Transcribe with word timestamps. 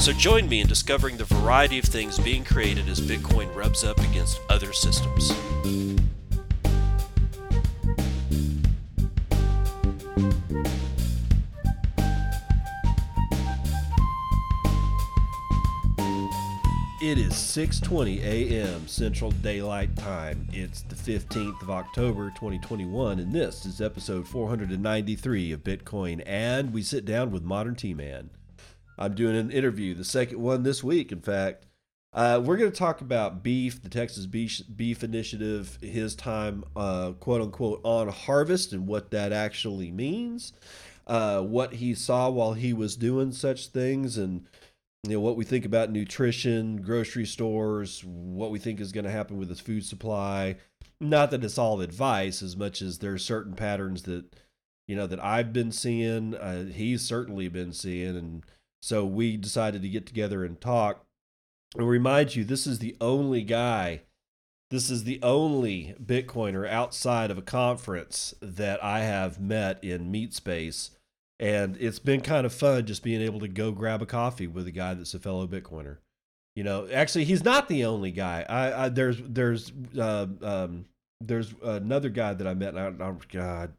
So 0.00 0.12
join 0.14 0.48
me 0.48 0.60
in 0.60 0.66
discovering 0.68 1.18
the 1.18 1.24
variety 1.24 1.78
of 1.78 1.84
things 1.84 2.18
being 2.18 2.42
created 2.42 2.88
as 2.88 2.98
Bitcoin 2.98 3.54
rubs 3.54 3.84
up 3.84 3.98
against 3.98 4.40
other 4.48 4.72
systems. 4.72 5.30
It 17.02 17.18
is 17.18 17.34
6:20 17.34 18.22
a.m. 18.22 18.86
Central 18.86 19.32
Daylight 19.32 19.94
Time. 19.96 20.48
It's 20.52 20.82
the 20.82 20.94
15th 20.94 21.60
of 21.60 21.70
October 21.70 22.30
2021 22.30 23.18
and 23.18 23.32
this 23.32 23.66
is 23.66 23.82
episode 23.82 24.26
493 24.26 25.52
of 25.52 25.64
Bitcoin 25.64 26.22
and 26.24 26.72
we 26.72 26.82
sit 26.82 27.04
down 27.04 27.30
with 27.30 27.42
Modern 27.42 27.74
T-Man. 27.74 28.30
I'm 28.98 29.14
doing 29.14 29.36
an 29.36 29.50
interview, 29.50 29.94
the 29.94 30.04
second 30.04 30.40
one 30.40 30.62
this 30.62 30.82
week, 30.82 31.12
in 31.12 31.20
fact. 31.20 31.64
Uh, 32.12 32.40
we're 32.42 32.56
going 32.56 32.70
to 32.70 32.76
talk 32.76 33.00
about 33.00 33.42
beef, 33.42 33.82
the 33.82 33.88
Texas 33.88 34.24
Beef, 34.26 34.62
beef 34.74 35.04
Initiative, 35.04 35.78
his 35.82 36.16
time, 36.16 36.64
uh, 36.74 37.12
quote 37.12 37.42
unquote, 37.42 37.80
on 37.84 38.08
harvest 38.08 38.72
and 38.72 38.86
what 38.86 39.10
that 39.10 39.30
actually 39.30 39.90
means, 39.90 40.54
uh, 41.06 41.42
what 41.42 41.74
he 41.74 41.94
saw 41.94 42.30
while 42.30 42.54
he 42.54 42.72
was 42.72 42.96
doing 42.96 43.30
such 43.30 43.68
things, 43.68 44.16
and 44.16 44.46
you 45.04 45.12
know 45.12 45.20
what 45.20 45.36
we 45.36 45.44
think 45.44 45.64
about 45.64 45.92
nutrition, 45.92 46.80
grocery 46.80 47.26
stores, 47.26 48.02
what 48.04 48.50
we 48.50 48.58
think 48.58 48.80
is 48.80 48.90
going 48.90 49.04
to 49.04 49.10
happen 49.10 49.36
with 49.36 49.50
his 49.50 49.60
food 49.60 49.84
supply. 49.84 50.56
Not 51.00 51.30
that 51.30 51.44
it's 51.44 51.58
all 51.58 51.80
advice, 51.82 52.42
as 52.42 52.56
much 52.56 52.82
as 52.82 52.98
there 52.98 53.12
are 53.12 53.18
certain 53.18 53.52
patterns 53.52 54.02
that 54.04 54.24
you 54.86 54.96
know 54.96 55.06
that 55.06 55.22
I've 55.22 55.52
been 55.52 55.72
seeing. 55.72 56.34
Uh, 56.34 56.64
he's 56.64 57.02
certainly 57.02 57.48
been 57.48 57.72
seeing, 57.72 58.16
and 58.16 58.44
so 58.82 59.04
we 59.04 59.36
decided 59.36 59.82
to 59.82 59.88
get 59.88 60.06
together 60.06 60.44
and 60.44 60.60
talk. 60.60 61.04
And 61.76 61.88
remind 61.88 62.34
you, 62.34 62.44
this 62.44 62.66
is 62.66 62.78
the 62.78 62.96
only 63.00 63.42
guy, 63.42 64.02
this 64.70 64.90
is 64.90 65.04
the 65.04 65.20
only 65.22 65.94
Bitcoiner 66.02 66.68
outside 66.68 67.30
of 67.30 67.38
a 67.38 67.42
conference 67.42 68.34
that 68.40 68.82
I 68.82 69.00
have 69.00 69.40
met 69.40 69.82
in 69.82 70.10
Meat 70.10 70.34
Space. 70.34 70.92
And 71.40 71.76
it's 71.78 72.00
been 72.00 72.20
kind 72.20 72.46
of 72.46 72.52
fun 72.52 72.86
just 72.86 73.04
being 73.04 73.22
able 73.22 73.40
to 73.40 73.48
go 73.48 73.70
grab 73.70 74.02
a 74.02 74.06
coffee 74.06 74.46
with 74.46 74.66
a 74.66 74.72
guy 74.72 74.94
that's 74.94 75.14
a 75.14 75.20
fellow 75.20 75.46
Bitcoiner. 75.46 75.98
You 76.56 76.64
know, 76.64 76.88
actually, 76.92 77.24
he's 77.24 77.44
not 77.44 77.68
the 77.68 77.84
only 77.84 78.10
guy. 78.10 78.44
I, 78.48 78.86
I 78.86 78.88
there's 78.88 79.18
there's 79.22 79.70
uh, 79.96 80.26
um, 80.42 80.86
there's 81.20 81.54
another 81.62 82.08
guy 82.08 82.34
that 82.34 82.46
I 82.46 82.54
met. 82.54 82.74
And 82.74 83.00
I, 83.00 83.06
oh 83.06 83.18
God, 83.30 83.72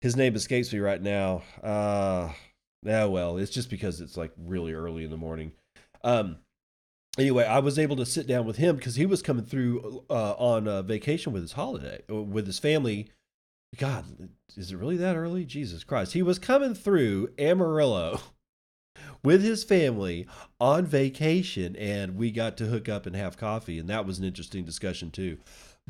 his 0.00 0.14
name 0.14 0.36
escapes 0.36 0.72
me 0.72 0.78
right 0.78 1.02
now. 1.02 1.42
Uh, 1.60 2.30
yeah, 2.82 3.04
well, 3.04 3.38
it's 3.38 3.50
just 3.50 3.70
because 3.70 4.00
it's 4.00 4.16
like 4.16 4.32
really 4.36 4.72
early 4.72 5.04
in 5.04 5.10
the 5.10 5.16
morning. 5.16 5.52
Um, 6.04 6.38
anyway, 7.18 7.44
I 7.44 7.58
was 7.58 7.78
able 7.78 7.96
to 7.96 8.06
sit 8.06 8.26
down 8.26 8.46
with 8.46 8.56
him 8.56 8.76
because 8.76 8.96
he 8.96 9.06
was 9.06 9.22
coming 9.22 9.44
through 9.44 10.04
uh, 10.08 10.32
on 10.32 10.66
a 10.68 10.82
vacation 10.82 11.32
with 11.32 11.42
his 11.42 11.52
holiday 11.52 12.02
with 12.08 12.46
his 12.46 12.58
family. 12.58 13.10
God, 13.76 14.04
is 14.56 14.72
it 14.72 14.76
really 14.76 14.96
that 14.96 15.16
early? 15.16 15.44
Jesus 15.44 15.84
Christ! 15.84 16.12
He 16.14 16.22
was 16.22 16.38
coming 16.38 16.74
through 16.74 17.30
Amarillo 17.38 18.20
with 19.24 19.42
his 19.42 19.64
family 19.64 20.26
on 20.60 20.86
vacation, 20.86 21.76
and 21.76 22.16
we 22.16 22.30
got 22.30 22.56
to 22.58 22.66
hook 22.66 22.88
up 22.88 23.04
and 23.06 23.14
have 23.14 23.36
coffee, 23.36 23.78
and 23.78 23.88
that 23.88 24.06
was 24.06 24.18
an 24.18 24.24
interesting 24.24 24.64
discussion 24.64 25.10
too. 25.10 25.38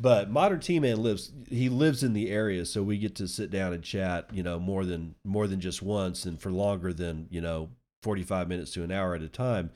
But 0.01 0.29
Modern 0.29 0.59
T 0.59 0.79
Man 0.79 1.03
lives 1.03 1.31
he 1.49 1.67
lives 1.67 2.03
in 2.03 2.13
the 2.13 2.29
area, 2.29 2.65
so 2.65 2.81
we 2.81 2.97
get 2.97 3.15
to 3.15 3.27
sit 3.27 3.51
down 3.51 3.73
and 3.73 3.83
chat, 3.83 4.29
you 4.31 4.43
know, 4.43 4.59
more 4.59 4.85
than 4.85 5.15
more 5.25 5.47
than 5.47 5.59
just 5.59 5.81
once 5.81 6.25
and 6.25 6.39
for 6.39 6.51
longer 6.51 6.93
than, 6.93 7.27
you 7.29 7.41
know, 7.41 7.69
45 8.03 8.47
minutes 8.47 8.71
to 8.71 8.83
an 8.83 8.91
hour 8.91 9.13
at 9.13 9.21
a 9.21 9.27
time. 9.27 9.71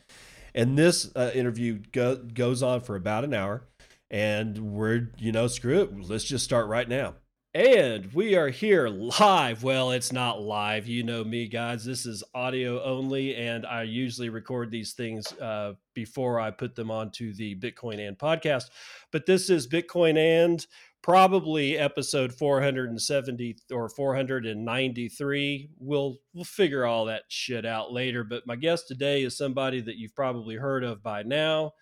And 0.56 0.78
this 0.78 1.12
uh, 1.16 1.32
interview 1.34 1.80
go, 1.92 2.16
goes 2.16 2.62
on 2.64 2.82
for 2.82 2.96
about 2.96 3.24
an 3.24 3.34
hour 3.34 3.64
and 4.10 4.58
we're, 4.60 5.10
you 5.18 5.32
know, 5.32 5.48
screw 5.48 5.82
it, 5.82 6.08
let's 6.08 6.24
just 6.24 6.46
start 6.46 6.68
right 6.68 6.88
now. 6.88 7.16
And 7.56 8.12
we 8.16 8.34
are 8.36 8.50
here 8.50 8.88
live. 8.88 9.62
Well, 9.62 9.92
it's 9.92 10.12
not 10.12 10.42
live. 10.42 10.88
You 10.88 11.04
know 11.04 11.24
me, 11.24 11.48
guys. 11.48 11.86
This 11.86 12.08
is 12.08 12.24
audio 12.34 12.82
only, 12.84 13.36
and 13.36 13.64
I 13.64 13.84
usually 13.84 14.30
record 14.30 14.72
these 14.72 14.94
things 14.94 15.32
uh, 15.34 15.74
before 15.94 16.40
I 16.40 16.50
put 16.50 16.74
them 16.74 16.90
onto 16.90 17.32
the 17.32 17.54
Bitcoin 17.54 18.08
and 18.08 18.18
podcast. 18.18 18.72
But 19.12 19.28
this 19.28 19.52
is 19.52 19.68
Bitcoin 19.68 20.18
and 20.18 20.66
probably 21.04 21.78
episode 21.78 22.34
470 22.34 23.58
or 23.72 23.88
493. 23.88 25.70
We'll 25.78 26.18
we'll 26.34 26.46
figure 26.46 26.88
all 26.88 27.06
that 27.06 27.26
shit 27.28 27.68
out 27.68 27.94
later. 27.94 28.24
But 28.24 28.48
my 28.48 28.56
guest 28.56 28.88
today 28.88 29.22
is 29.22 29.38
somebody 29.38 29.80
that 29.82 29.98
you've 29.98 30.16
probably 30.16 30.56
heard 30.56 30.84
of 30.84 31.04
by 31.04 31.22
now. 31.22 31.74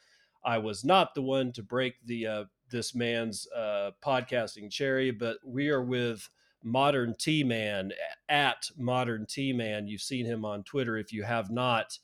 I 0.44 0.58
was 0.58 0.84
not 0.84 1.16
the 1.16 1.22
one 1.22 1.54
to 1.54 1.64
break 1.64 1.94
the 2.04 2.28
uh, 2.28 2.44
this 2.72 2.96
man's 2.96 3.48
uh, 3.56 3.92
podcasting 4.04 4.72
cherry, 4.72 5.12
but 5.12 5.38
we 5.46 5.70
are 5.70 5.84
with 5.84 6.30
Modern 6.64 7.16
T 7.18 7.44
Man 7.44 7.92
at 8.30 8.70
Modern 8.78 9.26
T 9.26 9.54
Man. 9.54 9.88
You've 9.88 10.02
seen 10.02 10.26
him 10.26 10.46
on 10.46 10.64
Twitter. 10.64 10.98
If 10.98 11.14
you 11.14 11.24
have 11.24 11.52
not, 11.52 11.98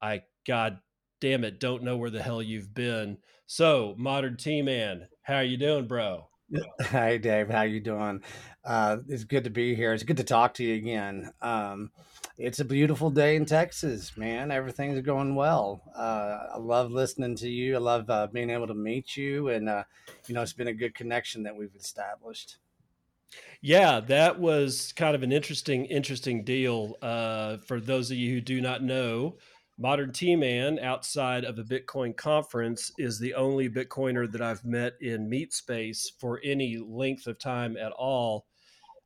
I 0.00 0.22
God 0.46 0.78
damn 1.20 1.44
it, 1.44 1.60
don't 1.60 1.82
know 1.82 1.96
where 1.96 2.10
the 2.10 2.22
hell 2.22 2.42
you've 2.42 2.74
been. 2.74 3.18
So, 3.46 3.94
Modern 3.98 4.36
T 4.36 4.62
Man, 4.62 5.08
how 5.22 5.36
are 5.36 5.44
you 5.44 5.56
doing, 5.56 5.86
bro? 5.86 6.28
Hi, 6.80 7.16
Dave. 7.16 7.48
How 7.48 7.62
you 7.62 7.80
doing? 7.80 8.22
Uh, 8.64 8.98
it's 9.08 9.24
good 9.24 9.44
to 9.44 9.50
be 9.50 9.74
here. 9.74 9.92
It's 9.92 10.02
good 10.02 10.16
to 10.16 10.24
talk 10.24 10.54
to 10.54 10.64
you 10.64 10.74
again. 10.74 11.32
Um, 11.40 11.90
it's 12.40 12.58
a 12.58 12.64
beautiful 12.64 13.10
day 13.10 13.36
in 13.36 13.44
Texas, 13.44 14.16
man. 14.16 14.50
Everything's 14.50 15.02
going 15.02 15.34
well. 15.34 15.82
Uh, 15.94 16.38
I 16.54 16.58
love 16.58 16.90
listening 16.90 17.36
to 17.36 17.48
you. 17.50 17.76
I 17.76 17.78
love 17.78 18.08
uh, 18.08 18.28
being 18.28 18.48
able 18.48 18.66
to 18.66 18.74
meet 18.74 19.14
you, 19.14 19.50
and 19.50 19.68
uh, 19.68 19.84
you 20.26 20.34
know, 20.34 20.40
it's 20.40 20.54
been 20.54 20.68
a 20.68 20.72
good 20.72 20.94
connection 20.94 21.42
that 21.42 21.54
we've 21.54 21.74
established. 21.78 22.56
Yeah, 23.60 24.00
that 24.00 24.40
was 24.40 24.92
kind 24.92 25.14
of 25.14 25.22
an 25.22 25.32
interesting, 25.32 25.84
interesting 25.84 26.42
deal. 26.42 26.94
Uh, 27.02 27.58
for 27.58 27.78
those 27.78 28.10
of 28.10 28.16
you 28.16 28.32
who 28.32 28.40
do 28.40 28.62
not 28.62 28.82
know, 28.82 29.36
Modern 29.76 30.10
T 30.10 30.34
Man, 30.34 30.78
outside 30.78 31.44
of 31.44 31.58
a 31.58 31.62
Bitcoin 31.62 32.16
conference, 32.16 32.90
is 32.96 33.18
the 33.18 33.34
only 33.34 33.68
Bitcoiner 33.68 34.30
that 34.32 34.40
I've 34.40 34.64
met 34.64 34.94
in 35.02 35.28
meat 35.28 35.52
space 35.52 36.10
for 36.18 36.40
any 36.42 36.78
length 36.78 37.26
of 37.26 37.38
time 37.38 37.76
at 37.76 37.92
all 37.92 38.46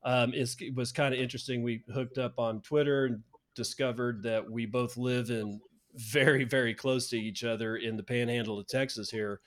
um, 0.04 0.32
it 0.34 0.74
was 0.74 0.92
kind 0.92 1.14
of 1.14 1.20
interesting. 1.20 1.62
We 1.62 1.82
hooked 1.92 2.18
up 2.18 2.38
on 2.38 2.60
Twitter 2.60 3.06
and 3.06 3.22
discovered 3.54 4.22
that 4.24 4.48
we 4.50 4.66
both 4.66 4.96
live 4.96 5.30
in 5.30 5.60
very, 5.94 6.44
very 6.44 6.74
close 6.74 7.08
to 7.10 7.18
each 7.18 7.44
other 7.44 7.76
in 7.76 7.96
the 7.96 8.02
panhandle 8.02 8.58
of 8.58 8.66
Texas 8.66 9.10
here. 9.10 9.40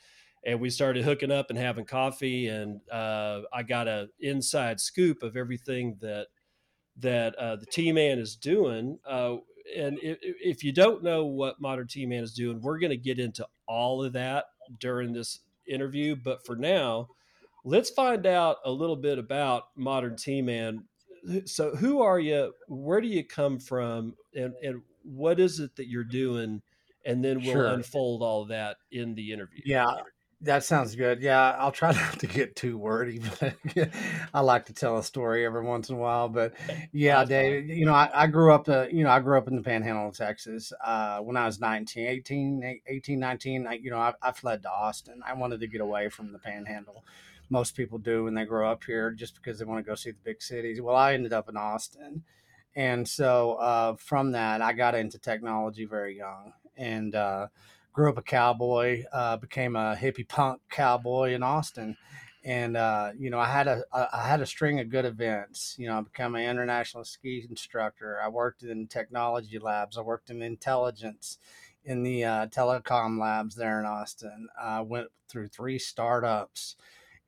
And 0.46 0.60
we 0.60 0.70
started 0.70 1.04
hooking 1.04 1.32
up 1.32 1.50
and 1.50 1.60
having 1.60 1.86
coffee, 1.86 2.48
and 2.48 2.80
uh, 2.92 3.42
I 3.54 3.64
got 3.64 3.88
a 3.88 4.08
inside 4.20 4.80
scoop 4.80 5.24
of 5.24 5.36
everything 5.36 5.98
that 6.02 6.28
that 7.00 7.36
uh, 7.36 7.58
the 7.58 7.66
T 7.66 7.92
Man 7.92 8.18
is 8.18 8.36
doing. 8.36 8.98
Uh, 9.06 9.38
and 9.76 10.00
if, 10.02 10.18
if, 10.22 10.64
you 10.64 10.72
don't 10.72 11.04
know 11.04 11.26
what 11.26 11.60
Modern 11.60 11.88
T 11.88 12.06
Man 12.06 12.24
is 12.24 12.34
doing, 12.34 12.62
we're 12.62 12.80
going 12.80 12.92
to 12.92 12.98
get 12.98 13.20
into 13.20 13.46
all 13.68 14.04
of 14.04 14.14
that 14.14 14.46
during 14.80 15.12
this 15.12 15.40
interview. 15.68 16.16
But 16.16 16.46
for 16.46 16.56
now, 16.56 17.10
let's 17.68 17.90
find 17.90 18.26
out 18.26 18.58
a 18.64 18.72
little 18.72 18.96
bit 18.96 19.20
about 19.20 19.66
modern 19.76 20.16
T 20.16 20.42
Man. 20.42 20.86
So, 21.46 21.76
who 21.76 22.02
are 22.02 22.20
you? 22.20 22.54
Where 22.68 23.02
do 23.02 23.08
you 23.08 23.24
come 23.24 23.60
from? 23.60 24.16
And, 24.34 24.54
and 24.64 24.82
what 25.04 25.40
is 25.40 25.60
it 25.60 25.76
that 25.76 25.88
you're 25.88 26.04
doing? 26.04 26.62
And 27.06 27.24
then 27.24 27.42
we'll 27.42 27.54
sure. 27.54 27.68
unfold 27.68 28.22
all 28.22 28.46
that 28.46 28.78
in 28.92 29.16
the 29.16 29.32
interview. 29.32 29.62
Yeah, 29.66 29.88
that 30.42 30.64
sounds 30.64 30.96
good. 30.96 31.22
Yeah, 31.22 31.56
I'll 31.58 31.72
try 31.72 31.92
not 31.94 32.20
to 32.20 32.28
get 32.28 32.56
too 32.56 32.78
wordy, 32.78 33.20
but 33.40 33.56
I 34.34 34.42
like 34.42 34.66
to 34.66 34.74
tell 34.74 34.98
a 34.98 35.04
story 35.04 35.46
every 35.46 35.64
once 35.64 35.90
in 35.90 35.96
a 35.96 36.00
while. 36.00 36.30
But 36.30 36.54
yeah, 36.92 37.26
Dave, 37.26 37.68
you 37.68 37.86
know, 37.86 37.94
I, 37.94 38.10
I 38.14 38.28
grew 38.28 38.54
up, 38.54 38.70
uh, 38.70 38.88
you 38.92 39.04
know, 39.04 39.10
I 39.10 39.20
grew 39.20 39.38
up 39.38 39.48
in 39.48 39.56
the 39.56 39.64
panhandle 39.64 40.10
of 40.10 40.18
Texas. 40.18 40.72
Uh, 40.84 41.20
when 41.20 41.36
I 41.36 41.46
was 41.46 41.60
19, 41.60 42.08
18, 42.08 42.82
18 42.88 43.20
19, 43.20 43.68
I, 43.68 43.74
you 43.74 43.90
know, 43.90 44.00
I, 44.00 44.14
I 44.22 44.32
fled 44.32 44.62
to 44.64 44.70
Austin. 44.70 45.22
I 45.26 45.34
wanted 45.34 45.60
to 45.62 45.68
get 45.68 45.82
away 45.82 46.10
from 46.10 46.32
the 46.32 46.40
panhandle 46.40 47.04
most 47.50 47.76
people 47.76 47.98
do 47.98 48.26
when 48.26 48.34
they 48.34 48.46
grow 48.46 48.70
up 48.70 48.84
here 48.84 49.12
just 49.12 49.36
because 49.36 49.60
they 49.60 49.66
want 49.66 49.84
to 49.84 49.90
go 49.90 49.96
see 49.96 50.12
the 50.12 50.18
big 50.24 50.42
cities. 50.42 50.82
Well, 50.82 50.96
I 50.96 51.14
ended 51.14 51.34
up 51.34 51.50
in 51.50 51.58
Austin. 51.58 52.24
And 52.76 53.08
so 53.08 53.54
uh, 53.54 53.96
from 53.96 54.32
that, 54.34 54.62
I 54.62 54.74
got 54.74 54.96
into 54.96 55.18
technology 55.18 55.86
very 55.86 56.16
young 56.18 56.54
and 56.76 57.16
uh, 57.16 57.48
grew 57.92 58.10
up 58.10 58.20
a 58.20 58.22
cowboy, 58.22 59.04
uh, 59.12 59.38
became 59.38 59.76
a 59.76 59.98
hippie 60.00 60.28
punk 60.28 60.62
cowboy 60.70 61.34
in 61.34 61.42
Austin, 61.42 61.98
and 62.46 62.78
uh, 62.78 63.12
you 63.18 63.32
know 63.32 63.40
I 63.40 63.48
had 63.48 63.68
a 63.68 63.82
I 63.92 64.28
had 64.28 64.40
a 64.40 64.46
string 64.46 64.80
of 64.80 64.90
good 64.90 65.06
events. 65.06 65.76
You 65.80 65.88
know, 65.88 65.98
I 65.98 66.02
became 66.02 66.36
an 66.36 66.48
international 66.48 67.04
ski 67.04 67.46
instructor. 67.50 68.20
I 68.24 68.30
worked 68.30 68.62
in 68.62 68.88
technology 68.88 69.58
labs. 69.58 69.98
I 69.98 70.02
worked 70.02 70.30
in 70.30 70.44
intelligence 70.44 71.40
in 71.84 72.04
the 72.04 72.24
uh, 72.24 72.48
telecom 72.48 73.20
labs 73.20 73.56
there 73.56 73.80
in 73.80 73.88
Austin. 73.88 74.48
I 74.62 74.82
went 74.82 75.08
through 75.28 75.48
three 75.48 75.80
startups 75.80 76.76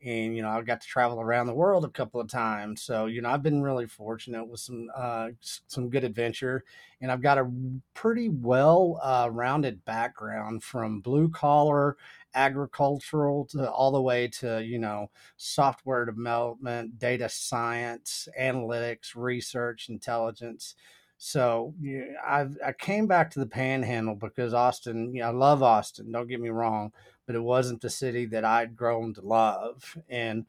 and 0.03 0.35
you 0.35 0.41
know 0.41 0.49
I 0.49 0.61
got 0.61 0.81
to 0.81 0.87
travel 0.87 1.19
around 1.19 1.47
the 1.47 1.53
world 1.53 1.85
a 1.85 1.89
couple 1.89 2.21
of 2.21 2.27
times. 2.29 2.81
So 2.81 3.07
you 3.07 3.21
know 3.21 3.29
I've 3.29 3.43
been 3.43 3.61
really 3.61 3.87
fortunate 3.87 4.45
with 4.45 4.59
some 4.59 4.87
uh, 4.95 5.29
some 5.67 5.89
good 5.89 6.03
adventure, 6.03 6.63
and 7.01 7.11
I've 7.11 7.21
got 7.21 7.37
a 7.37 7.49
pretty 7.93 8.29
well 8.29 8.99
uh, 9.03 9.29
rounded 9.31 9.83
background 9.85 10.63
from 10.63 11.01
blue 11.01 11.29
collar 11.29 11.97
agricultural 12.35 13.45
to 13.45 13.69
all 13.71 13.91
the 13.91 14.01
way 14.01 14.27
to 14.27 14.63
you 14.63 14.79
know 14.79 15.09
software 15.37 16.05
development, 16.05 16.97
data 16.99 17.27
science, 17.29 18.27
analytics, 18.39 19.15
research, 19.15 19.89
intelligence. 19.89 20.75
So 21.17 21.73
yeah, 21.81 22.03
I 22.25 22.47
I 22.65 22.71
came 22.71 23.05
back 23.05 23.29
to 23.31 23.39
the 23.39 23.45
Panhandle 23.45 24.15
because 24.15 24.53
Austin. 24.53 25.13
You 25.13 25.21
know, 25.21 25.27
I 25.27 25.31
love 25.31 25.61
Austin. 25.61 26.11
Don't 26.11 26.29
get 26.29 26.39
me 26.39 26.49
wrong, 26.49 26.93
but 27.29 27.35
it 27.35 27.43
wasn't 27.43 27.79
the 27.79 27.91
city 27.91 28.25
that 28.25 28.43
I'd 28.43 28.75
grown 28.75 29.13
to 29.13 29.21
love. 29.21 29.95
And 30.09 30.47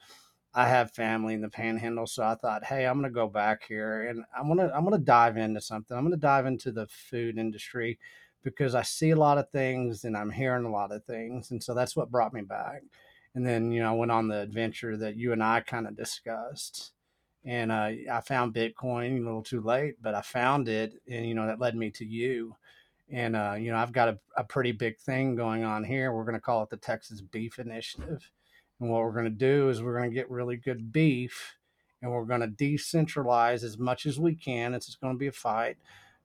I 0.55 0.67
have 0.67 0.93
family 0.94 1.35
in 1.35 1.43
the 1.43 1.50
Panhandle, 1.50 2.06
so 2.06 2.23
I 2.23 2.37
thought, 2.37 2.65
hey, 2.65 2.87
I'm 2.87 2.97
gonna 2.97 3.11
go 3.11 3.29
back 3.29 3.65
here 3.69 4.09
and 4.09 4.25
I'm 4.35 4.49
gonna 4.49 4.73
I'm 4.75 4.85
gonna 4.85 4.97
dive 4.97 5.37
into 5.37 5.61
something. 5.61 5.94
I'm 5.94 6.05
gonna 6.05 6.17
dive 6.17 6.47
into 6.47 6.73
the 6.73 6.87
food 6.87 7.37
industry 7.37 7.99
because 8.43 8.75
I 8.75 8.81
see 8.81 9.11
a 9.11 9.17
lot 9.17 9.37
of 9.37 9.50
things 9.50 10.05
and 10.05 10.17
I'm 10.17 10.31
hearing 10.31 10.65
a 10.65 10.71
lot 10.73 10.91
of 10.91 11.05
things, 11.05 11.50
and 11.50 11.62
so 11.62 11.75
that's 11.75 11.97
what 11.97 12.11
brought 12.11 12.32
me 12.32 12.41
back. 12.41 12.81
And 13.35 13.47
then 13.47 13.71
you 13.73 13.82
know 13.82 13.91
I 13.93 13.97
went 13.97 14.11
on 14.12 14.29
the 14.29 14.41
adventure 14.41 14.97
that 14.97 15.17
you 15.17 15.32
and 15.32 15.44
I 15.44 15.61
kind 15.61 15.87
of 15.87 15.99
discussed 15.99 16.93
and 17.44 17.73
uh, 17.73 17.91
I 18.11 18.21
found 18.23 18.55
Bitcoin 18.55 19.21
a 19.21 19.25
little 19.25 19.43
too 19.43 19.61
late, 19.62 19.97
but 20.03 20.15
I 20.15 20.23
found 20.23 20.69
it, 20.69 20.94
and 21.11 21.27
you 21.27 21.35
know 21.35 21.47
that 21.47 21.61
led 21.61 21.77
me 21.77 21.91
to 21.93 22.06
you. 22.06 22.56
And 23.11 23.35
uh, 23.35 23.57
you 23.59 23.71
know 23.71 23.77
I've 23.77 23.93
got 23.93 24.09
a, 24.09 24.19
a 24.37 24.45
pretty 24.45 24.73
big 24.73 24.99
thing 24.99 25.35
going 25.35 25.65
on 25.65 25.85
here. 25.85 26.12
We're 26.12 26.25
going 26.25 26.35
to 26.35 26.41
call 26.41 26.62
it 26.62 26.71
the 26.71 26.77
Texas 26.77 27.21
Beef 27.21 27.59
Initiative, 27.59 28.31
and 28.79 28.91
what 28.91 29.03
we're 29.03 29.12
going 29.12 29.25
to 29.25 29.31
do 29.31 29.69
is 29.69 29.83
we're 29.83 29.97
going 29.97 30.11
to 30.11 30.15
get 30.15 30.31
really 30.31 30.57
good 30.57 30.93
beef, 30.93 31.57
and 32.03 32.11
we're 32.11 32.25
going 32.25 32.41
to 32.41 32.49
decentralize 32.49 33.65
as 33.65 33.79
much 33.79 34.07
as 34.07 34.19
we 34.21 34.35
can. 34.35 34.75
It's 34.75 34.95
going 34.95 35.15
to 35.15 35.19
be 35.19 35.27
a 35.27 35.33
fight. 35.33 35.77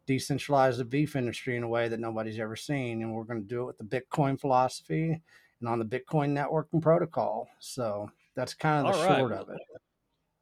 Decentralize 0.08 0.78
the 0.78 0.86
beef 0.86 1.16
industry 1.16 1.58
in 1.58 1.64
a 1.64 1.68
way 1.68 1.88
that 1.88 2.00
nobody's 2.00 2.40
ever 2.40 2.56
seen, 2.56 3.02
and 3.02 3.14
we're 3.14 3.24
going 3.24 3.42
to 3.42 3.48
do 3.48 3.62
it 3.62 3.66
with 3.66 3.78
the 3.80 3.84
Bitcoin 3.84 4.40
philosophy 4.40 5.20
and 5.60 5.70
on 5.70 5.80
the 5.80 5.86
Bitcoin 5.86 6.30
networking 6.32 6.82
protocol. 6.82 7.48
So 7.60 8.12
that's 8.36 8.54
kind 8.54 8.86
of 8.86 8.94
the 8.94 9.00
All 9.00 9.18
short 9.18 9.32
of 9.32 9.50
it. 9.50 9.58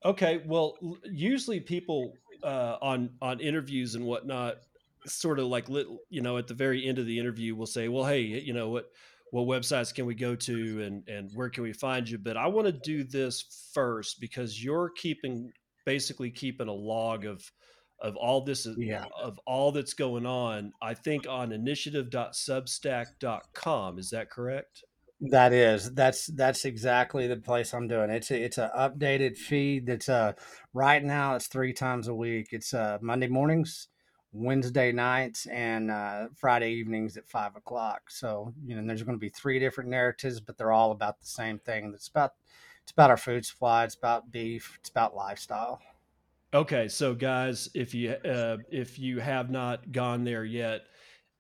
Okay, 0.04 0.42
well, 0.46 0.78
usually 1.06 1.62
people 1.62 2.14
uh, 2.44 2.78
on 2.82 3.10
on 3.22 3.40
interviews 3.40 3.96
and 3.96 4.06
whatnot, 4.06 4.58
sort 5.06 5.40
of 5.40 5.48
like 5.48 5.68
you 6.10 6.22
know, 6.22 6.38
at 6.38 6.48
the 6.48 6.54
very 6.54 6.88
end 6.88 7.00
of 7.00 7.06
the 7.06 7.20
interview, 7.20 7.56
we'll 7.56 7.68
say, 7.68 7.88
"Well, 7.88 8.06
hey, 8.06 8.22
you 8.22 8.54
know 8.54 8.70
what." 8.70 8.90
What 9.32 9.48
websites 9.48 9.92
can 9.92 10.06
we 10.06 10.14
go 10.14 10.36
to 10.36 10.84
and, 10.84 11.10
and 11.10 11.32
where 11.34 11.50
can 11.50 11.64
we 11.64 11.74
find 11.74 12.08
you? 12.08 12.20
But 12.20 12.38
I 12.38 12.46
want 12.46 12.68
to 12.68 12.72
do 12.72 13.04
this 13.04 13.72
first 13.74 14.22
because 14.22 14.64
you're 14.64 14.92
keeping 14.96 15.52
basically 15.88 16.30
keeping 16.30 16.68
a 16.68 16.72
log 16.72 17.26
of 17.26 17.52
of 18.00 18.16
all 18.16 18.42
this 18.42 18.68
yeah. 18.78 19.06
of 19.20 19.40
all 19.48 19.72
that's 19.72 19.94
going 19.94 20.26
on 20.26 20.74
i 20.82 20.94
think 20.94 21.26
on 21.28 21.52
initiative.substack.com 21.52 23.98
is 23.98 24.10
that 24.10 24.30
correct 24.30 24.84
that 25.30 25.54
is 25.54 25.94
that's 25.94 26.28
that's 26.28 26.66
exactly 26.66 27.28
the 27.28 27.38
place 27.38 27.74
I'm 27.74 27.88
doing. 27.88 28.10
It's 28.10 28.30
a, 28.30 28.44
it's 28.44 28.58
an 28.58 28.70
updated 28.78 29.38
feed. 29.38 29.86
That's 29.86 30.10
uh 30.10 30.34
right 30.74 31.02
now 31.02 31.36
it's 31.36 31.48
three 31.48 31.72
times 31.72 32.10
a 32.10 32.14
week. 32.14 32.50
It's 32.52 32.74
uh 32.74 32.98
Monday 33.02 33.28
mornings, 33.28 33.88
Wednesday 34.34 34.92
nights, 34.92 35.46
and 35.46 35.92
uh, 35.92 36.28
Friday 36.36 36.72
evenings 36.74 37.16
at 37.18 37.30
five 37.30 37.56
o'clock. 37.56 38.10
So 38.10 38.54
you 38.66 38.76
know 38.76 38.86
there's 38.86 39.04
going 39.04 39.18
to 39.18 39.22
be 39.22 39.30
three 39.30 39.60
different 39.60 39.90
narratives, 39.90 40.40
but 40.40 40.58
they're 40.58 40.72
all 40.72 40.92
about 40.92 41.20
the 41.20 41.28
same 41.28 41.60
thing. 41.60 41.92
It's 41.94 42.08
about 42.08 42.34
it's 42.84 42.92
about 42.92 43.10
our 43.10 43.18
food 43.18 43.46
supply. 43.46 43.86
It's 43.86 43.96
about 43.96 44.32
beef. 44.32 44.78
It's 44.80 44.90
about 44.90 45.16
lifestyle. 45.16 45.80
Okay, 46.54 46.88
so 46.88 47.16
guys, 47.16 47.70
if 47.74 47.94
you 47.94 48.12
uh, 48.12 48.58
if 48.70 49.00
you 49.00 49.20
have 49.20 49.50
not 49.50 49.92
gone 49.92 50.24
there 50.24 50.46
yet 50.46 50.82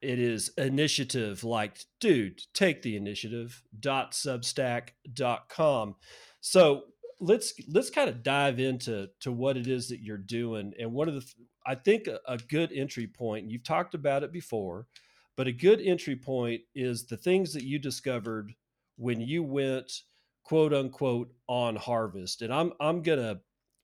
it 0.04 0.20
is 0.20 0.52
initiative 0.58 1.44
like 1.44 1.78
dude 2.00 2.42
take 2.54 2.82
the 2.82 2.98
initiative 2.98 3.64
dot 3.80 4.12
substack 4.12 4.90
dot 5.14 5.48
com 5.48 5.96
so 6.42 6.84
let's 7.22 7.54
let's 7.70 7.90
kind 7.90 8.10
of 8.10 8.22
dive 8.22 8.60
into 8.60 9.08
to 9.22 9.32
what 9.32 9.56
it 9.56 9.66
is 9.66 9.88
that 9.88 10.02
you're 10.02 10.18
doing 10.18 10.74
and 10.78 10.92
one 10.92 11.08
of 11.08 11.16
the 11.16 11.26
i 11.66 11.76
think 11.76 12.08
a, 12.08 12.20
a 12.28 12.38
good 12.38 12.72
entry 12.72 13.08
point 13.08 13.50
you've 13.50 13.64
talked 13.64 13.94
about 13.94 14.24
it 14.24 14.32
before 14.32 14.88
but 15.36 15.48
a 15.48 15.52
good 15.52 15.82
entry 15.82 16.16
point 16.16 16.62
is 16.76 17.06
the 17.06 17.18
things 17.18 17.54
that 17.54 17.64
you 17.64 17.80
discovered 17.80 18.54
when 18.98 19.20
you 19.22 19.44
went 19.44 20.02
quote 20.44 20.74
unquote 20.74 21.32
on 21.48 21.76
harvest 21.76 22.42
and 22.42 22.54
i'm 22.54 22.74
i'm 22.80 23.02
gonna 23.02 23.40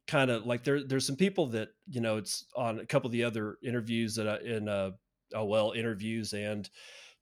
kind 0.08 0.32
of 0.32 0.46
like 0.46 0.64
there 0.64 0.84
there's 0.84 1.06
some 1.06 1.16
people 1.16 1.48
that 1.48 1.70
you 1.88 2.02
know 2.02 2.18
it's 2.18 2.46
on 2.56 2.80
a 2.80 2.86
couple 2.86 3.08
of 3.08 3.12
the 3.12 3.24
other 3.24 3.58
interviews 3.64 4.16
that 4.16 4.28
I, 4.28 4.38
in 4.40 4.68
uh 4.68 4.92
oh 5.36 5.46
well 5.46 5.74
interviews 5.74 6.34
and 6.34 6.68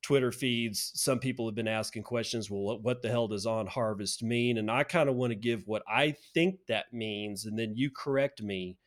Twitter 0.01 0.31
feeds, 0.31 0.91
some 0.93 1.19
people 1.19 1.47
have 1.47 1.55
been 1.55 1.67
asking 1.67 2.03
questions. 2.03 2.49
Well, 2.49 2.79
what 2.79 3.01
the 3.01 3.09
hell 3.09 3.27
does 3.27 3.45
on 3.45 3.67
harvest 3.67 4.23
mean? 4.23 4.57
And 4.57 4.69
I 4.69 4.83
kind 4.83 5.09
of 5.09 5.15
want 5.15 5.31
to 5.31 5.35
give 5.35 5.63
what 5.65 5.83
I 5.87 6.15
think 6.33 6.59
that 6.67 6.93
means, 6.93 7.45
and 7.45 7.57
then 7.57 7.73
you 7.75 7.89
correct 7.89 8.41
me 8.41 8.77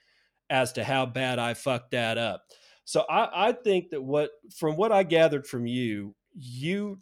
as 0.51 0.73
to 0.73 0.85
how 0.85 1.07
bad 1.07 1.39
I 1.39 1.55
fucked 1.55 1.93
that 1.93 2.19
up. 2.19 2.43
So 2.85 3.05
I, 3.09 3.49
I 3.49 3.53
think 3.53 3.91
that 3.91 4.03
what, 4.03 4.31
from 4.57 4.77
what 4.77 4.93
I 4.93 5.05
gathered 5.05 5.47
from 5.47 5.67
you, 5.67 6.15
you 6.35 6.99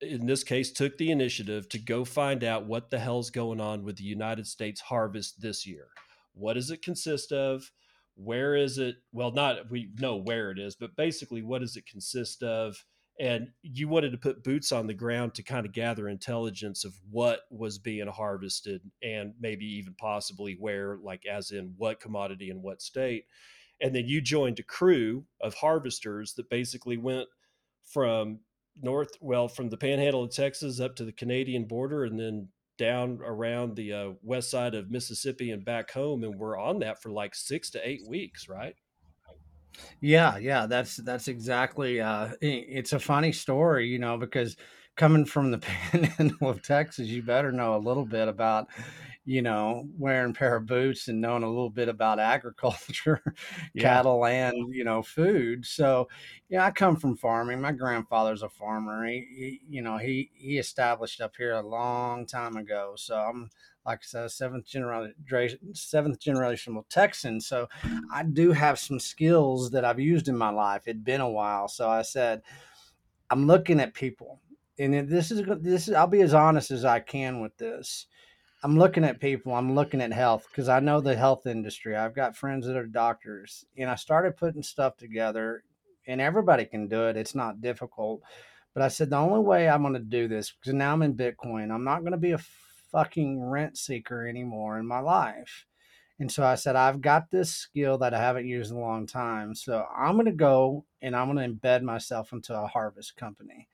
in 0.00 0.26
this 0.26 0.44
case 0.44 0.70
took 0.70 0.98
the 0.98 1.10
initiative 1.10 1.68
to 1.70 1.78
go 1.78 2.04
find 2.04 2.44
out 2.44 2.66
what 2.66 2.90
the 2.90 2.98
hell's 2.98 3.30
going 3.30 3.60
on 3.60 3.84
with 3.84 3.96
the 3.96 4.04
United 4.04 4.46
States 4.46 4.80
harvest 4.80 5.40
this 5.40 5.66
year. 5.66 5.86
What 6.34 6.54
does 6.54 6.70
it 6.70 6.82
consist 6.82 7.32
of? 7.32 7.70
where 8.16 8.54
is 8.54 8.78
it 8.78 8.96
well 9.12 9.32
not 9.32 9.70
we 9.70 9.90
know 9.98 10.16
where 10.16 10.50
it 10.50 10.58
is 10.58 10.76
but 10.76 10.94
basically 10.96 11.42
what 11.42 11.60
does 11.60 11.76
it 11.76 11.86
consist 11.86 12.42
of 12.42 12.84
and 13.20 13.48
you 13.62 13.88
wanted 13.88 14.10
to 14.10 14.18
put 14.18 14.42
boots 14.42 14.72
on 14.72 14.86
the 14.86 14.94
ground 14.94 15.34
to 15.34 15.42
kind 15.42 15.64
of 15.64 15.72
gather 15.72 16.08
intelligence 16.08 16.84
of 16.84 16.92
what 17.10 17.40
was 17.50 17.78
being 17.78 18.08
harvested 18.08 18.80
and 19.02 19.34
maybe 19.40 19.64
even 19.64 19.94
possibly 19.98 20.56
where 20.58 20.98
like 21.02 21.24
as 21.26 21.50
in 21.50 21.74
what 21.76 22.00
commodity 22.00 22.50
in 22.50 22.62
what 22.62 22.82
state 22.82 23.24
and 23.80 23.94
then 23.94 24.06
you 24.06 24.20
joined 24.20 24.58
a 24.58 24.64
crew 24.64 25.24
of 25.40 25.54
harvesters 25.54 26.34
that 26.34 26.50
basically 26.50 26.96
went 26.96 27.28
from 27.84 28.40
north 28.82 29.12
well 29.20 29.46
from 29.46 29.68
the 29.68 29.76
panhandle 29.76 30.24
of 30.24 30.30
texas 30.30 30.80
up 30.80 30.96
to 30.96 31.04
the 31.04 31.12
canadian 31.12 31.64
border 31.64 32.04
and 32.04 32.18
then 32.18 32.48
down 32.76 33.20
around 33.24 33.76
the 33.76 33.92
uh, 33.92 34.10
west 34.22 34.50
side 34.50 34.74
of 34.74 34.90
Mississippi 34.90 35.50
and 35.50 35.64
back 35.64 35.90
home, 35.92 36.24
and 36.24 36.36
we're 36.38 36.58
on 36.58 36.80
that 36.80 37.00
for 37.00 37.10
like 37.10 37.34
six 37.34 37.70
to 37.70 37.88
eight 37.88 38.02
weeks, 38.08 38.48
right? 38.48 38.74
Yeah, 40.00 40.36
yeah, 40.38 40.66
that's 40.66 40.96
that's 40.98 41.28
exactly. 41.28 42.00
Uh, 42.00 42.30
it's 42.40 42.92
a 42.92 42.98
funny 42.98 43.32
story, 43.32 43.88
you 43.88 43.98
know, 43.98 44.16
because 44.16 44.56
coming 44.96 45.24
from 45.24 45.50
the 45.50 45.58
panhandle 45.92 46.48
of 46.50 46.62
Texas, 46.62 47.08
you 47.08 47.22
better 47.22 47.52
know 47.52 47.76
a 47.76 47.78
little 47.78 48.04
bit 48.06 48.28
about, 48.28 48.68
you 49.24 49.42
know, 49.42 49.84
wearing 49.98 50.30
a 50.30 50.34
pair 50.34 50.56
of 50.56 50.66
boots 50.66 51.08
and 51.08 51.20
knowing 51.20 51.42
a 51.42 51.48
little 51.48 51.70
bit 51.70 51.88
about 51.88 52.18
agriculture, 52.20 53.20
yeah. 53.74 53.82
cattle, 53.82 54.24
and 54.26 54.72
you 54.74 54.84
know, 54.84 55.02
food. 55.02 55.66
So, 55.66 56.08
yeah, 56.48 56.64
I 56.66 56.70
come 56.70 56.96
from 56.96 57.16
farming. 57.16 57.60
My 57.60 57.72
grandfather's 57.72 58.42
a 58.42 58.48
farmer. 58.48 59.04
He, 59.06 59.26
he 59.36 59.60
you 59.68 59.82
know, 59.82 59.98
he 59.98 60.30
he 60.34 60.58
established 60.58 61.20
up 61.20 61.34
here 61.36 61.52
a 61.54 61.66
long 61.66 62.26
time 62.26 62.56
ago. 62.56 62.94
So 62.96 63.16
I'm 63.16 63.50
like 63.86 63.98
I 63.98 64.04
said, 64.04 64.30
seventh 64.30 64.66
generation, 64.66 65.74
seventh 65.74 66.20
generational 66.20 66.84
Texan. 66.88 67.40
So 67.40 67.68
I 68.12 68.22
do 68.22 68.52
have 68.52 68.78
some 68.78 68.98
skills 68.98 69.70
that 69.70 69.84
I've 69.84 70.00
used 70.00 70.28
in 70.28 70.36
my 70.36 70.50
life. 70.50 70.82
It'd 70.86 71.04
been 71.04 71.20
a 71.20 71.30
while, 71.30 71.68
so 71.68 71.88
I 71.88 72.02
said, 72.02 72.42
I'm 73.30 73.46
looking 73.46 73.80
at 73.80 73.94
people 73.94 74.40
and 74.78 75.08
this 75.08 75.30
is 75.30 75.42
this 75.60 75.88
is 75.88 75.94
I'll 75.94 76.06
be 76.06 76.22
as 76.22 76.34
honest 76.34 76.70
as 76.70 76.84
I 76.84 77.00
can 77.00 77.40
with 77.40 77.56
this. 77.56 78.06
I'm 78.62 78.78
looking 78.78 79.04
at 79.04 79.20
people, 79.20 79.54
I'm 79.54 79.74
looking 79.74 80.00
at 80.00 80.12
health 80.12 80.46
because 80.50 80.68
I 80.68 80.80
know 80.80 81.00
the 81.00 81.14
health 81.14 81.46
industry. 81.46 81.96
I've 81.96 82.14
got 82.14 82.36
friends 82.36 82.66
that 82.66 82.76
are 82.76 82.86
doctors, 82.86 83.66
and 83.76 83.90
I 83.90 83.94
started 83.94 84.36
putting 84.36 84.62
stuff 84.62 84.96
together, 84.96 85.64
and 86.06 86.20
everybody 86.20 86.64
can 86.64 86.88
do 86.88 87.08
it. 87.08 87.16
It's 87.16 87.34
not 87.34 87.60
difficult. 87.60 88.22
But 88.72 88.82
I 88.82 88.88
said 88.88 89.10
the 89.10 89.16
only 89.16 89.40
way 89.40 89.68
I'm 89.68 89.82
going 89.82 89.94
to 89.94 90.00
do 90.00 90.26
this 90.26 90.50
because 90.50 90.74
now 90.74 90.92
I'm 90.92 91.02
in 91.02 91.14
Bitcoin, 91.14 91.70
I'm 91.72 91.84
not 91.84 92.00
going 92.00 92.12
to 92.12 92.18
be 92.18 92.32
a 92.32 92.38
fucking 92.94 93.42
rent 93.42 93.78
seeker 93.78 94.28
anymore 94.28 94.78
in 94.80 94.86
my 94.86 95.00
life. 95.00 95.66
And 96.20 96.32
so 96.32 96.44
I 96.44 96.56
said, 96.56 96.76
I've 96.76 97.02
got 97.02 97.30
this 97.30 97.54
skill 97.54 97.98
that 97.98 98.14
I 98.14 98.20
haven't 98.20 98.48
used 98.48 98.72
in 98.72 98.78
a 98.78 98.80
long 98.80 99.06
time. 99.06 99.54
So 99.54 99.86
I'm 99.96 100.14
going 100.14 100.26
to 100.26 100.32
go 100.32 100.86
and 101.02 101.16
I'm 101.16 101.34
going 101.34 101.38
to 101.50 101.56
embed 101.60 101.82
myself 101.82 102.32
into 102.32 102.58
a 102.58 102.68
harvest 102.68 103.16
company 103.16 103.68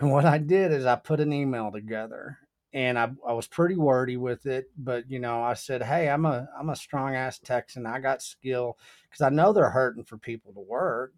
And 0.00 0.10
what 0.10 0.24
I 0.24 0.38
did 0.38 0.72
is 0.72 0.86
I 0.86 0.96
put 0.96 1.20
an 1.20 1.32
email 1.32 1.70
together 1.70 2.38
and 2.72 2.98
I, 2.98 3.10
I 3.26 3.32
was 3.32 3.46
pretty 3.46 3.76
wordy 3.76 4.16
with 4.16 4.46
it, 4.46 4.68
but 4.76 5.08
you 5.10 5.20
know, 5.20 5.42
I 5.42 5.54
said, 5.54 5.82
Hey, 5.82 6.08
I'm 6.08 6.26
a 6.26 6.48
I'm 6.58 6.70
a 6.70 6.76
strong 6.76 7.14
ass 7.14 7.38
Texan. 7.38 7.86
I 7.86 8.00
got 8.00 8.22
skill 8.22 8.78
because 9.08 9.20
I 9.22 9.28
know 9.30 9.52
they're 9.52 9.70
hurting 9.70 10.04
for 10.04 10.18
people 10.18 10.52
to 10.54 10.60
work. 10.60 11.12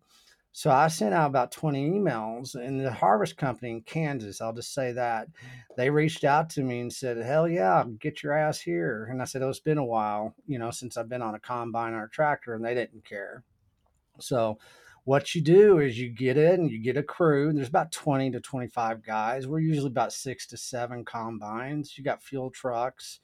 So 0.57 0.71
I 0.71 0.89
sent 0.89 1.13
out 1.13 1.27
about 1.27 1.53
20 1.53 1.91
emails, 1.91 2.55
and 2.55 2.81
the 2.81 2.91
harvest 2.91 3.37
company 3.37 3.73
in 3.73 3.83
Kansas, 3.83 4.41
I'll 4.41 4.55
just 4.55 4.73
say 4.73 4.91
that, 4.93 5.29
they 5.77 5.91
reached 5.91 6.25
out 6.25 6.49
to 6.51 6.63
me 6.63 6.81
and 6.81 6.91
said, 6.91 7.19
Hell 7.19 7.47
yeah, 7.47 7.85
get 8.01 8.23
your 8.23 8.33
ass 8.33 8.59
here. 8.59 9.07
And 9.11 9.21
I 9.21 9.27
said, 9.27 9.43
Oh, 9.43 9.51
it's 9.51 9.61
been 9.61 9.77
a 9.77 9.85
while, 9.85 10.35
you 10.47 10.59
know, 10.59 10.71
since 10.71 10.97
I've 10.97 11.11
been 11.11 11.21
on 11.21 11.35
a 11.35 11.39
combine 11.39 11.93
or 11.93 12.05
a 12.05 12.09
tractor, 12.09 12.55
and 12.55 12.65
they 12.65 12.73
didn't 12.73 13.05
care. 13.05 13.43
So 14.19 14.59
what 15.05 15.35
you 15.35 15.43
do 15.43 15.79
is 15.79 15.99
you 15.99 16.09
get 16.09 16.39
in, 16.39 16.71
you 16.71 16.79
get 16.79 16.97
a 16.97 17.03
crew, 17.03 17.51
and 17.51 17.59
there's 17.59 17.69
about 17.69 17.93
20 17.93 18.31
to 18.31 18.41
25 18.41 19.05
guys. 19.05 19.47
We're 19.47 19.59
usually 19.59 19.89
about 19.89 20.15
six 20.15 20.47
to 20.47 20.57
seven 20.57 21.05
combines. 21.05 21.99
You 21.99 22.03
got 22.03 22.23
fuel 22.23 22.49
trucks, 22.49 23.21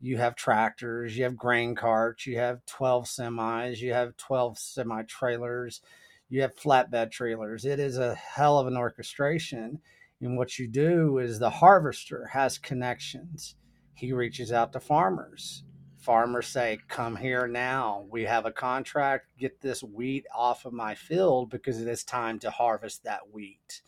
you 0.00 0.16
have 0.16 0.34
tractors, 0.34 1.14
you 1.14 1.24
have 1.24 1.36
grain 1.36 1.74
carts, 1.74 2.26
you 2.26 2.38
have 2.38 2.64
12 2.64 3.04
semis, 3.04 3.80
you 3.80 3.92
have 3.92 4.16
12 4.16 4.58
semi 4.58 5.02
trailers 5.02 5.82
you 6.30 6.42
have 6.42 6.56
flatbed 6.56 7.10
trailers. 7.10 7.64
It 7.64 7.80
is 7.80 7.98
a 7.98 8.14
hell 8.14 8.58
of 8.58 8.68
an 8.68 8.76
orchestration. 8.76 9.80
And 10.20 10.38
what 10.38 10.58
you 10.58 10.68
do 10.68 11.18
is 11.18 11.38
the 11.38 11.50
harvester 11.50 12.26
has 12.32 12.56
connections. 12.56 13.56
He 13.94 14.12
reaches 14.12 14.52
out 14.52 14.72
to 14.72 14.80
farmers. 14.80 15.64
Farmers 15.98 16.46
say, 16.46 16.78
Come 16.88 17.16
here 17.16 17.48
now. 17.48 18.06
We 18.08 18.22
have 18.24 18.46
a 18.46 18.52
contract. 18.52 19.32
Get 19.38 19.60
this 19.60 19.82
wheat 19.82 20.24
off 20.34 20.64
of 20.64 20.72
my 20.72 20.94
field 20.94 21.50
because 21.50 21.80
it 21.80 21.88
is 21.88 22.04
time 22.04 22.38
to 22.38 22.50
harvest 22.50 23.02
that 23.04 23.32
wheat. 23.32 23.82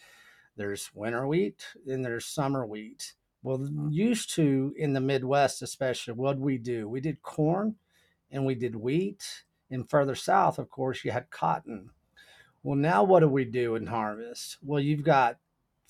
There's 0.56 0.90
winter 0.92 1.26
wheat 1.26 1.64
and 1.86 2.04
there's 2.04 2.26
summer 2.26 2.66
wheat. 2.66 3.14
Well, 3.44 3.68
used 3.88 4.34
to 4.34 4.74
in 4.76 4.92
the 4.92 5.00
Midwest, 5.00 5.62
especially, 5.62 6.14
what 6.14 6.38
we 6.38 6.58
do? 6.58 6.88
We 6.88 7.00
did 7.00 7.22
corn 7.22 7.76
and 8.30 8.44
we 8.44 8.56
did 8.56 8.74
wheat. 8.74 9.44
And 9.70 9.88
further 9.88 10.14
south, 10.14 10.58
of 10.58 10.68
course, 10.68 11.04
you 11.04 11.12
had 11.12 11.30
cotton 11.30 11.90
well, 12.62 12.76
now 12.76 13.02
what 13.02 13.20
do 13.20 13.28
we 13.28 13.44
do 13.44 13.74
in 13.74 13.86
harvest? 13.86 14.58
Well, 14.62 14.80
you've 14.80 15.04
got 15.04 15.38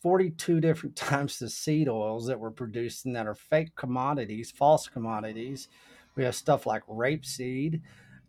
42 0.02 0.60
different 0.60 0.96
types 0.96 1.40
of 1.42 1.52
seed 1.52 1.88
oils 1.88 2.26
that 2.26 2.40
we're 2.40 2.50
producing 2.50 3.12
that 3.12 3.26
are 3.26 3.34
fake 3.34 3.74
commodities, 3.76 4.50
false 4.50 4.88
commodities. 4.88 5.68
We 6.16 6.24
have 6.24 6.34
stuff 6.34 6.66
like 6.66 6.84
rapeseed. 6.86 7.80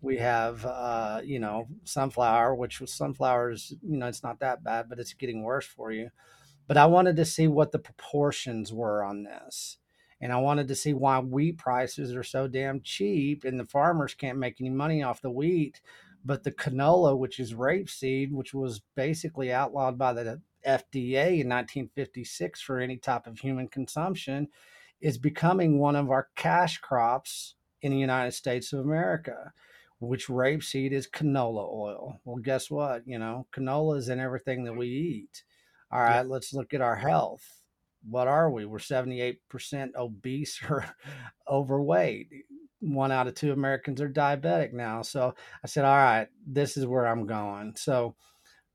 We 0.01 0.17
have, 0.17 0.65
uh, 0.65 1.21
you 1.23 1.39
know, 1.39 1.67
sunflower, 1.85 2.55
which 2.55 2.81
sunflowers, 2.85 3.73
you 3.81 3.97
know, 3.97 4.07
it's 4.07 4.23
not 4.23 4.39
that 4.39 4.63
bad, 4.63 4.89
but 4.89 5.00
it's 5.00 5.13
getting 5.13 5.43
worse 5.43 5.65
for 5.65 5.91
you. 5.91 6.09
But 6.67 6.77
I 6.77 6.85
wanted 6.85 7.15
to 7.17 7.25
see 7.25 7.47
what 7.47 7.71
the 7.71 7.79
proportions 7.79 8.73
were 8.73 9.03
on 9.03 9.23
this. 9.23 9.77
And 10.19 10.31
I 10.31 10.38
wanted 10.38 10.67
to 10.69 10.75
see 10.75 10.93
why 10.93 11.19
wheat 11.19 11.57
prices 11.57 12.15
are 12.15 12.23
so 12.23 12.47
damn 12.47 12.81
cheap 12.81 13.43
and 13.43 13.59
the 13.59 13.65
farmers 13.65 14.13
can't 14.13 14.38
make 14.38 14.59
any 14.59 14.69
money 14.69 15.03
off 15.03 15.21
the 15.21 15.29
wheat 15.29 15.81
but 16.25 16.44
the 16.44 16.51
canola, 16.51 17.18
which 17.18 17.39
is 17.39 17.53
rapeseed, 17.53 18.32
which 18.32 18.53
was 18.53 18.82
basically 18.96 19.51
outlawed 19.51 19.98
by 19.98 20.13
the 20.13 20.42
FDA 20.65 21.42
in 21.42 21.50
1956 21.50 22.62
for 22.62 22.80
any 22.80 22.98
type 22.98 23.27
of 23.27 23.39
human 23.39 23.68
consumption, 23.68 24.48
is 25.01 25.18
becoming 25.18 25.80
one 25.80 25.96
of 25.96 26.10
our 26.10 26.30
cash 26.36 26.77
crops 26.77 27.56
in 27.82 27.92
the 27.92 27.98
United 28.00 28.32
States 28.32 28.72
of 28.72 28.80
America, 28.80 29.51
which 30.00 30.27
rapeseed 30.27 30.92
is 30.94 31.08
canola 31.08 31.68
oil. 31.70 32.22
Well, 32.24 32.38
guess 32.38 32.72
what? 32.72 33.03
You 33.06 33.20
know, 33.20 33.48
canola 33.53 33.98
is 33.98 34.08
in 34.08 34.20
everything 34.20 34.63
that 34.63 34.77
we 34.77 34.88
eat. 34.88 35.44
All 35.92 36.00
right, 36.00 36.22
yeah. 36.22 36.22
let's 36.24 36.53
look 36.53 36.74
at 36.74 36.82
our 36.82 36.96
health. 36.96 37.44
What 38.10 38.27
are 38.27 38.50
we? 38.50 38.65
We're 38.65 38.80
78% 38.80 39.38
obese 39.96 40.60
or 40.70 40.86
overweight 41.50 42.30
one 42.84 43.12
out 43.12 43.28
of 43.28 43.36
two 43.36 43.52
Americans 43.52 44.02
are 44.02 44.10
diabetic 44.10 44.74
now. 44.74 45.02
So 45.02 45.34
I 45.63 45.68
said, 45.68 45.86
all 45.86 45.96
right, 45.98 46.28
this 46.46 46.78
is 46.78 46.86
where 46.86 47.08
I'm 47.08 47.25
going. 47.25 47.75
So 47.75 48.16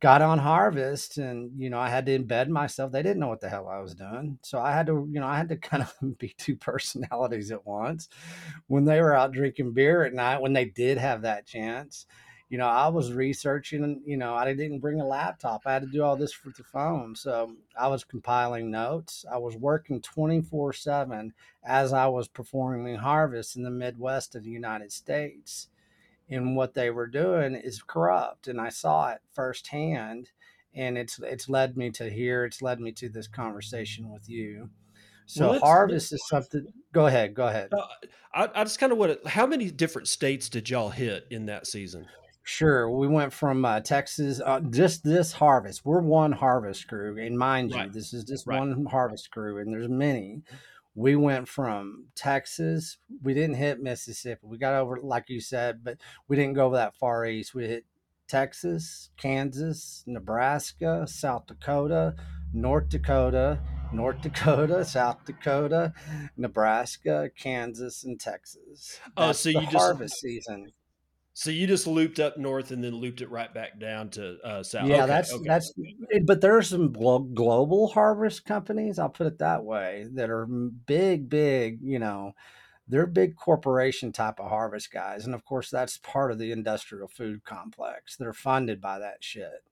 got 0.00 0.23
on 0.23 0.38
harvest 0.38 1.19
and 1.19 1.50
you 1.61 1.69
know 1.69 1.79
i 1.79 1.88
had 1.88 2.07
to 2.07 2.17
embed 2.17 2.49
myself 2.49 2.93
they 2.93 3.03
didn't 3.03 3.19
know 3.19 3.29
what 3.29 3.41
the 3.41 3.49
hell 3.49 3.69
i 3.69 3.81
was 3.81 3.95
doing 3.95 4.38
so 4.43 4.61
i 4.61 4.73
had 4.73 4.87
to 4.87 5.09
you 5.11 5.19
know 5.19 5.27
i 5.27 5.37
had 5.37 5.49
to 5.49 5.57
kind 5.57 5.83
of 5.83 5.93
be 6.19 6.33
two 6.38 6.57
personalities 6.57 7.50
at 7.50 7.67
once 7.67 8.09
when 8.69 8.85
they 8.85 9.00
were 9.00 9.15
out 9.15 9.33
drinking 9.33 9.73
beer 9.73 10.05
at 10.05 10.15
night 10.15 10.41
when 10.41 10.53
they 10.53 10.67
did 10.67 10.99
have 10.99 11.23
that 11.23 11.47
chance 11.47 12.07
you 12.49 12.57
know, 12.57 12.67
I 12.67 12.88
was 12.88 13.12
researching, 13.12 14.02
you 14.07 14.17
know, 14.17 14.35
I 14.35 14.52
didn't 14.55 14.78
bring 14.78 15.00
a 15.00 15.07
laptop. 15.07 15.62
I 15.67 15.75
had 15.75 15.83
to 15.83 15.88
do 15.88 16.02
all 16.02 16.17
this 16.17 16.33
for 16.33 16.50
the 16.57 16.64
phone. 16.64 17.14
So 17.14 17.55
I 17.78 17.88
was 17.88 18.05
compiling 18.05 18.71
notes. 18.71 19.26
I 19.31 19.37
was 19.37 19.55
working 19.57 20.00
24 20.00 20.73
7 20.73 21.35
as 21.64 21.93
I 21.93 22.07
was 22.07 22.26
performing 22.26 22.97
harvest 22.97 23.57
in 23.57 23.64
the 23.64 23.71
Midwest 23.71 24.35
of 24.35 24.45
the 24.45 24.50
United 24.50 24.93
States. 24.93 25.69
And 26.31 26.57
what 26.57 26.75
they 26.75 26.90
were 26.90 27.07
doing 27.07 27.55
is 27.55 27.83
corrupt. 27.83 28.49
And 28.49 28.61
I 28.61 28.71
saw 28.71 29.11
it 29.11 29.21
firsthand. 29.35 30.31
And 30.75 30.97
it's 30.97 31.19
it's 31.19 31.49
led 31.49 31.76
me 31.76 31.90
to 31.93 32.09
here. 32.09 32.45
It's 32.45 32.62
led 32.62 32.81
me 32.81 32.93
to 32.93 33.09
this 33.09 33.26
conversation 33.26 34.11
with 34.11 34.28
you. 34.28 34.71
So 35.26 35.50
well, 35.50 35.61
harvest 35.61 36.12
is 36.12 36.26
something. 36.28 36.67
Go 36.93 37.07
ahead. 37.07 37.35
Go 37.35 37.47
ahead. 37.47 37.71
Uh, 37.73 37.87
I, 38.33 38.49
I 38.55 38.64
just 38.64 38.78
kind 38.78 38.93
of 38.93 38.99
want 38.99 39.23
to. 39.23 39.28
How 39.28 39.47
many 39.47 39.71
different 39.71 40.09
states 40.09 40.49
did 40.49 40.71
y'all 40.71 40.90
hit 40.90 41.26
in 41.31 41.47
that 41.47 41.67
season? 41.67 42.07
Sure. 42.50 42.88
We 42.88 43.09
went 43.09 43.35
from 43.35 43.62
uh, 43.67 43.81
Texas, 43.81 44.40
uh, 44.43 44.61
just 44.61 45.05
this 45.05 45.33
harvest. 45.33 45.85
We're 45.85 46.00
one 46.00 46.33
harvest 46.33 46.88
crew. 46.88 47.19
And 47.19 47.38
mind 47.38 47.75
right. 47.75 47.88
you, 47.88 47.93
this 47.93 48.14
is 48.14 48.25
just 48.25 48.47
right. 48.47 48.59
one 48.59 48.87
harvest 48.87 49.31
crew, 49.31 49.59
and 49.59 49.71
there's 49.71 49.90
many. 49.90 50.40
We 50.95 51.14
went 51.14 51.47
from 51.47 52.07
Texas. 52.17 52.97
We 53.23 53.35
didn't 53.35 53.57
hit 53.57 53.83
Mississippi. 53.83 54.40
We 54.45 54.57
got 54.57 54.73
over, 54.73 54.99
like 55.02 55.28
you 55.28 55.43
said, 55.43 55.85
but 55.85 55.99
we 56.26 56.37
didn't 56.37 56.55
go 56.55 56.71
that 56.71 56.97
far 56.97 57.26
east. 57.26 57.55
We 57.55 57.67
hit 57.67 57.85
Texas, 58.28 59.11
Kansas, 59.19 60.02
Nebraska, 60.07 61.07
South 61.07 61.49
Dakota, 61.49 62.14
North 62.55 62.88
Dakota, 62.88 63.61
North 63.93 64.21
Dakota, 64.23 64.87
South 64.87 65.23
Dakota, 65.26 65.93
Nebraska, 66.38 67.31
Kansas, 67.38 68.05
and 68.05 68.19
Texas. 68.19 68.99
That's 69.19 69.19
oh, 69.19 69.33
so 69.33 69.49
you 69.50 69.67
just 69.67 69.76
harvest 69.76 70.19
season. 70.19 70.73
So 71.38 71.50
you 71.50 71.68
just 71.68 71.87
looped 71.87 72.18
up 72.18 72.37
north 72.37 72.73
and 72.73 72.83
then 72.83 72.97
looped 72.97 73.21
it 73.21 73.30
right 73.30 73.54
back 73.54 73.78
down 73.78 74.11
to 74.11 74.40
uh, 74.42 74.64
south. 74.64 74.88
Yeah, 74.88 75.04
okay, 75.04 75.07
that's 75.07 75.33
okay. 75.33 75.45
that's. 75.47 75.73
But 76.25 76.40
there 76.40 76.57
are 76.57 76.62
some 76.62 76.90
global 76.90 77.87
harvest 77.87 78.45
companies. 78.45 78.99
I'll 78.99 79.09
put 79.09 79.28
it 79.28 79.38
that 79.38 79.62
way 79.62 80.09
that 80.14 80.30
are 80.30 80.47
big, 80.47 81.28
big. 81.28 81.78
You 81.80 82.00
know, 82.00 82.33
they're 82.88 83.07
big 83.07 83.37
corporation 83.37 84.11
type 84.11 84.40
of 84.40 84.50
harvest 84.50 84.92
guys, 84.92 85.26
and 85.26 85.35
of 85.35 85.45
course 85.45 85.71
that's 85.71 85.99
part 85.99 86.33
of 86.33 86.40
the 86.40 86.50
industrial 86.50 87.07
food 87.07 87.45
complex. 87.45 88.16
They're 88.16 88.33
funded 88.33 88.80
by 88.80 88.99
that 88.99 89.23
shit. 89.23 89.62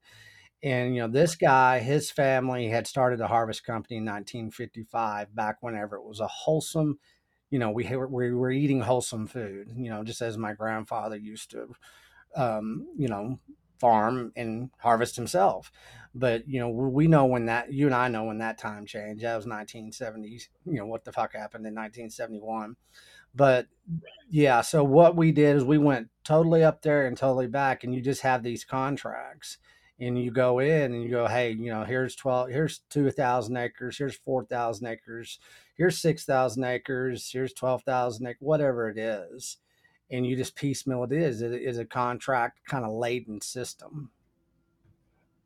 And 0.62 0.94
you 0.94 1.02
know, 1.02 1.08
this 1.08 1.34
guy, 1.34 1.80
his 1.80 2.12
family 2.12 2.68
had 2.68 2.86
started 2.86 3.20
a 3.20 3.26
harvest 3.26 3.64
company 3.64 3.96
in 3.96 4.04
1955, 4.04 5.34
back 5.34 5.56
whenever 5.62 5.96
it 5.96 6.04
was 6.04 6.20
a 6.20 6.28
wholesome 6.28 7.00
you 7.50 7.58
know, 7.58 7.70
we 7.70 7.84
we 7.84 8.32
were 8.32 8.50
eating 8.50 8.80
wholesome 8.80 9.26
food, 9.26 9.68
you 9.76 9.90
know, 9.90 10.02
just 10.02 10.22
as 10.22 10.36
my 10.36 10.52
grandfather 10.52 11.16
used 11.16 11.50
to, 11.52 11.68
um, 12.34 12.86
you 12.96 13.08
know, 13.08 13.38
farm 13.78 14.32
and 14.36 14.70
harvest 14.78 15.16
himself. 15.16 15.70
But 16.14 16.48
you 16.48 16.60
know, 16.60 16.68
we 16.70 17.08
know 17.08 17.26
when 17.26 17.46
that 17.46 17.72
you 17.72 17.86
and 17.86 17.94
I 17.94 18.08
know 18.08 18.24
when 18.24 18.38
that 18.38 18.58
time 18.58 18.86
changed. 18.86 19.22
That 19.22 19.36
was 19.36 19.46
1970s. 19.46 20.48
You 20.64 20.78
know 20.78 20.86
what 20.86 21.04
the 21.04 21.12
fuck 21.12 21.34
happened 21.34 21.66
in 21.66 21.74
1971. 21.74 22.76
But 23.34 23.66
yeah, 24.30 24.62
so 24.62 24.82
what 24.82 25.14
we 25.14 25.30
did 25.30 25.56
is 25.56 25.64
we 25.64 25.78
went 25.78 26.08
totally 26.24 26.64
up 26.64 26.82
there 26.82 27.06
and 27.06 27.16
totally 27.16 27.46
back, 27.46 27.84
and 27.84 27.94
you 27.94 28.00
just 28.00 28.22
have 28.22 28.42
these 28.42 28.64
contracts 28.64 29.58
and 29.98 30.22
you 30.22 30.30
go 30.30 30.58
in 30.58 30.92
and 30.92 31.02
you 31.02 31.08
go, 31.08 31.26
hey, 31.26 31.50
you 31.50 31.70
know, 31.70 31.84
here's 31.84 32.14
12, 32.16 32.50
here's 32.50 32.80
2,000 32.90 33.56
acres, 33.56 33.98
here's 33.98 34.16
4,000 34.16 34.86
acres, 34.86 35.38
here's 35.76 35.98
6,000 35.98 36.64
acres, 36.64 37.30
here's 37.32 37.52
12,000 37.52 38.26
acres, 38.26 38.36
whatever 38.40 38.88
it 38.88 38.98
is. 38.98 39.58
And 40.10 40.26
you 40.26 40.36
just 40.36 40.54
piecemeal 40.54 41.04
it 41.04 41.12
is. 41.12 41.42
It 41.42 41.52
is 41.52 41.78
a 41.78 41.84
contract 41.84 42.60
kind 42.68 42.84
of 42.84 42.92
laden 42.92 43.40
system. 43.40 44.10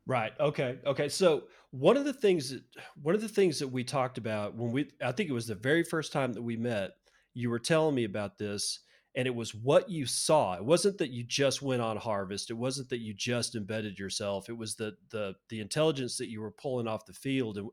Right. 0.05 0.33
Okay. 0.39 0.77
Okay. 0.85 1.09
So 1.09 1.43
one 1.71 1.97
of 1.97 2.05
the 2.05 2.13
things 2.13 2.49
that 2.49 2.63
one 3.01 3.15
of 3.15 3.21
the 3.21 3.29
things 3.29 3.59
that 3.59 3.67
we 3.67 3.83
talked 3.83 4.17
about 4.17 4.55
when 4.55 4.71
we 4.71 4.89
I 5.03 5.11
think 5.11 5.29
it 5.29 5.33
was 5.33 5.47
the 5.47 5.55
very 5.55 5.83
first 5.83 6.11
time 6.11 6.33
that 6.33 6.41
we 6.41 6.57
met, 6.57 6.91
you 7.33 7.49
were 7.49 7.59
telling 7.59 7.95
me 7.95 8.03
about 8.03 8.37
this 8.37 8.79
and 9.15 9.27
it 9.27 9.35
was 9.35 9.53
what 9.53 9.89
you 9.89 10.05
saw. 10.05 10.53
It 10.53 10.63
wasn't 10.63 10.97
that 10.99 11.11
you 11.11 11.23
just 11.23 11.61
went 11.61 11.81
on 11.81 11.97
harvest. 11.97 12.49
It 12.49 12.55
wasn't 12.55 12.89
that 12.89 13.01
you 13.01 13.13
just 13.13 13.55
embedded 13.55 13.99
yourself. 13.99 14.49
It 14.49 14.57
was 14.57 14.75
the 14.75 14.95
the 15.09 15.35
the 15.49 15.59
intelligence 15.59 16.17
that 16.17 16.29
you 16.29 16.41
were 16.41 16.51
pulling 16.51 16.87
off 16.87 17.05
the 17.05 17.13
field. 17.13 17.57
And 17.57 17.69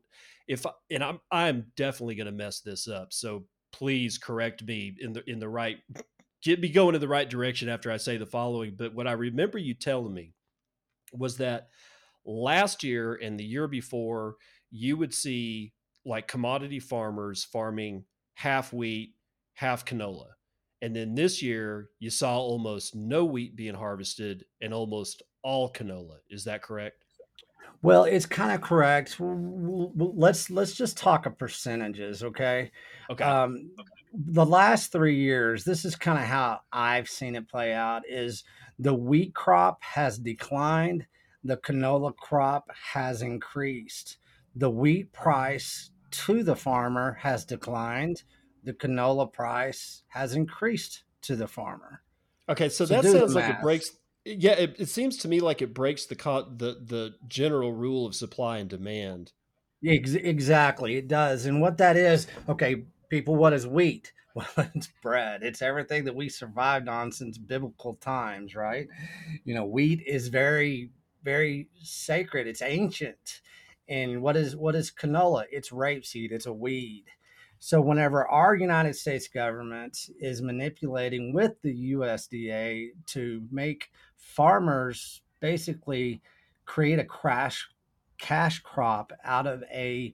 if 0.47 0.65
and 0.89 1.03
i'm 1.03 1.19
i'm 1.31 1.67
definitely 1.77 2.15
going 2.15 2.25
to 2.25 2.31
mess 2.31 2.61
this 2.61 2.87
up. 2.87 3.13
So 3.13 3.45
please 3.71 4.17
correct 4.17 4.63
me 4.63 4.95
in 4.99 5.13
the 5.13 5.23
in 5.29 5.39
the 5.39 5.49
right 5.49 5.77
get 6.43 6.59
me 6.59 6.69
going 6.69 6.95
in 6.95 7.01
the 7.01 7.07
right 7.07 7.29
direction 7.29 7.69
after 7.69 7.91
i 7.91 7.97
say 7.97 8.17
the 8.17 8.25
following. 8.25 8.75
But 8.77 8.93
what 8.93 9.07
i 9.07 9.13
remember 9.13 9.57
you 9.57 9.73
telling 9.73 10.13
me 10.13 10.33
was 11.13 11.37
that 11.37 11.69
last 12.25 12.83
year 12.83 13.15
and 13.15 13.39
the 13.39 13.45
year 13.45 13.67
before 13.67 14.35
you 14.71 14.97
would 14.97 15.13
see 15.13 15.73
like 16.05 16.27
commodity 16.27 16.79
farmers 16.79 17.43
farming 17.43 18.05
half 18.35 18.71
wheat, 18.71 19.15
half 19.53 19.85
canola. 19.85 20.27
And 20.81 20.95
then 20.95 21.15
this 21.15 21.41
year, 21.41 21.89
you 21.99 22.09
saw 22.09 22.37
almost 22.37 22.95
no 22.95 23.25
wheat 23.25 23.55
being 23.55 23.75
harvested 23.75 24.45
and 24.61 24.73
almost 24.73 25.23
all 25.43 25.71
canola. 25.71 26.17
Is 26.29 26.45
that 26.45 26.61
correct? 26.61 27.03
Well, 27.81 28.03
it's 28.03 28.25
kind 28.25 28.51
of 28.51 28.61
correct. 28.61 29.17
Let's 29.19 30.49
let's 30.49 30.73
just 30.73 30.97
talk 30.97 31.25
of 31.25 31.37
percentages, 31.37 32.23
okay? 32.23 32.71
Okay. 33.09 33.23
Um, 33.23 33.71
the 34.13 34.45
last 34.45 34.91
three 34.91 35.15
years, 35.15 35.63
this 35.63 35.85
is 35.85 35.95
kind 35.95 36.17
of 36.17 36.25
how 36.25 36.61
I've 36.73 37.07
seen 37.07 37.35
it 37.35 37.47
play 37.47 37.73
out. 37.73 38.01
Is 38.09 38.43
the 38.79 38.93
wheat 38.93 39.33
crop 39.33 39.81
has 39.81 40.17
declined, 40.17 41.05
the 41.43 41.57
canola 41.57 42.15
crop 42.15 42.69
has 42.93 43.21
increased. 43.21 44.17
The 44.55 44.69
wheat 44.69 45.13
price 45.13 45.91
to 46.11 46.43
the 46.43 46.55
farmer 46.55 47.17
has 47.21 47.45
declined. 47.45 48.23
The 48.63 48.73
canola 48.73 49.31
price 49.31 50.03
has 50.09 50.33
increased 50.33 51.03
to 51.23 51.35
the 51.35 51.47
farmer. 51.47 52.01
Okay, 52.47 52.69
so, 52.69 52.85
so 52.85 53.01
that 53.01 53.03
sounds 53.03 53.35
like 53.35 53.49
it 53.49 53.61
breaks 53.61 53.91
yeah, 54.25 54.51
it, 54.51 54.75
it 54.77 54.89
seems 54.89 55.17
to 55.17 55.27
me 55.27 55.39
like 55.39 55.61
it 55.61 55.73
breaks 55.73 56.05
the 56.05 56.15
the 56.15 56.77
the 56.85 57.15
general 57.27 57.73
rule 57.73 58.05
of 58.05 58.15
supply 58.15 58.57
and 58.57 58.69
demand. 58.69 59.31
Exactly, 59.81 60.97
it 60.97 61.07
does. 61.07 61.45
And 61.45 61.61
what 61.61 61.77
that 61.77 61.95
is, 61.95 62.27
okay, 62.49 62.83
people, 63.09 63.35
what 63.35 63.53
is 63.53 63.67
wheat? 63.67 64.13
Well, 64.35 64.69
it's 64.75 64.87
bread. 65.01 65.41
It's 65.41 65.63
everything 65.63 66.05
that 66.05 66.15
we 66.15 66.29
survived 66.29 66.87
on 66.87 67.11
since 67.11 67.39
biblical 67.39 67.95
times, 67.95 68.55
right? 68.55 68.87
You 69.43 69.55
know, 69.55 69.65
wheat 69.65 70.03
is 70.05 70.27
very, 70.27 70.91
very 71.23 71.67
sacred. 71.81 72.45
It's 72.45 72.61
ancient. 72.61 73.41
And 73.89 74.21
what 74.21 74.37
is 74.37 74.55
what 74.55 74.75
is 74.75 74.91
canola? 74.91 75.45
It's 75.51 75.71
rapeseed. 75.71 76.31
It's 76.31 76.45
a 76.45 76.53
weed. 76.53 77.05
So 77.59 77.81
whenever 77.81 78.27
our 78.27 78.55
United 78.55 78.95
States 78.95 79.27
government 79.27 80.09
is 80.19 80.41
manipulating 80.41 81.33
with 81.33 81.61
the 81.61 81.93
USDA 81.93 82.91
to 83.07 83.43
make 83.51 83.89
farmers 84.17 85.21
basically 85.41 86.21
create 86.65 86.99
a 86.99 87.05
crash 87.05 87.67
cash 88.17 88.59
crop 88.59 89.11
out 89.23 89.47
of 89.47 89.63
a 89.71 90.13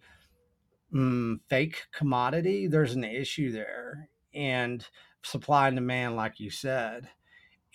mm, 0.93 1.39
fake 1.49 1.83
commodity, 1.93 2.67
there's 2.67 2.93
an 2.93 3.03
issue 3.03 3.51
there. 3.51 4.09
And 4.33 4.85
supply 5.23 5.67
and 5.67 5.77
demand, 5.77 6.15
like 6.15 6.39
you 6.39 6.49
said. 6.49 7.09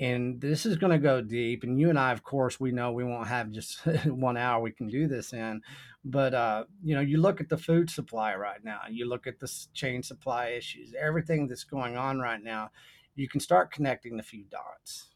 And 0.00 0.40
this 0.40 0.64
is 0.64 0.78
going 0.78 0.92
to 0.92 0.98
go 0.98 1.20
deep. 1.20 1.62
And 1.62 1.78
you 1.78 1.90
and 1.90 1.98
I, 1.98 2.12
of 2.12 2.22
course, 2.22 2.58
we 2.58 2.72
know 2.72 2.90
we 2.90 3.04
won't 3.04 3.28
have 3.28 3.50
just 3.50 3.86
one 4.06 4.38
hour 4.38 4.60
we 4.60 4.72
can 4.72 4.88
do 4.88 5.06
this 5.06 5.34
in. 5.34 5.60
But, 6.02 6.32
uh, 6.32 6.64
you 6.82 6.94
know, 6.94 7.02
you 7.02 7.18
look 7.18 7.42
at 7.42 7.50
the 7.50 7.58
food 7.58 7.90
supply 7.90 8.34
right 8.34 8.64
now, 8.64 8.80
you 8.90 9.06
look 9.06 9.26
at 9.26 9.38
the 9.38 9.52
chain 9.74 10.02
supply 10.02 10.48
issues, 10.48 10.94
everything 10.98 11.46
that's 11.46 11.64
going 11.64 11.98
on 11.98 12.18
right 12.18 12.42
now, 12.42 12.70
you 13.14 13.28
can 13.28 13.40
start 13.40 13.70
connecting 13.70 14.16
the 14.16 14.22
few 14.22 14.44
dots. 14.44 15.10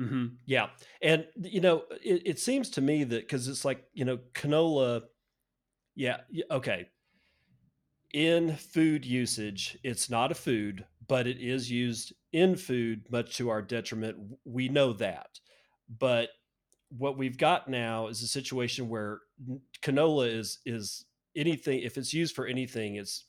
Mm-hmm. 0.00 0.26
Yeah, 0.44 0.70
and 1.02 1.26
you 1.40 1.60
know, 1.60 1.84
it, 2.02 2.22
it 2.24 2.38
seems 2.40 2.68
to 2.70 2.80
me 2.80 3.04
that 3.04 3.20
because 3.20 3.46
it's 3.46 3.64
like 3.64 3.84
you 3.92 4.04
know, 4.04 4.18
canola. 4.32 5.02
Yeah. 5.94 6.18
Okay. 6.50 6.88
In 8.12 8.56
food 8.56 9.04
usage, 9.04 9.78
it's 9.84 10.10
not 10.10 10.32
a 10.32 10.34
food, 10.34 10.84
but 11.06 11.28
it 11.28 11.38
is 11.38 11.70
used 11.70 12.12
in 12.34 12.56
food, 12.56 13.06
much 13.10 13.36
to 13.36 13.48
our 13.48 13.62
detriment. 13.62 14.18
We 14.44 14.68
know 14.68 14.92
that, 14.94 15.38
but 15.88 16.30
what 16.90 17.16
we've 17.16 17.38
got 17.38 17.68
now 17.68 18.08
is 18.08 18.22
a 18.22 18.28
situation 18.28 18.88
where 18.88 19.20
canola 19.82 20.32
is 20.32 20.58
is 20.66 21.06
anything 21.34 21.80
if 21.80 21.96
it's 21.96 22.14
used 22.14 22.36
for 22.36 22.46
anything 22.46 22.94
it's 22.94 23.24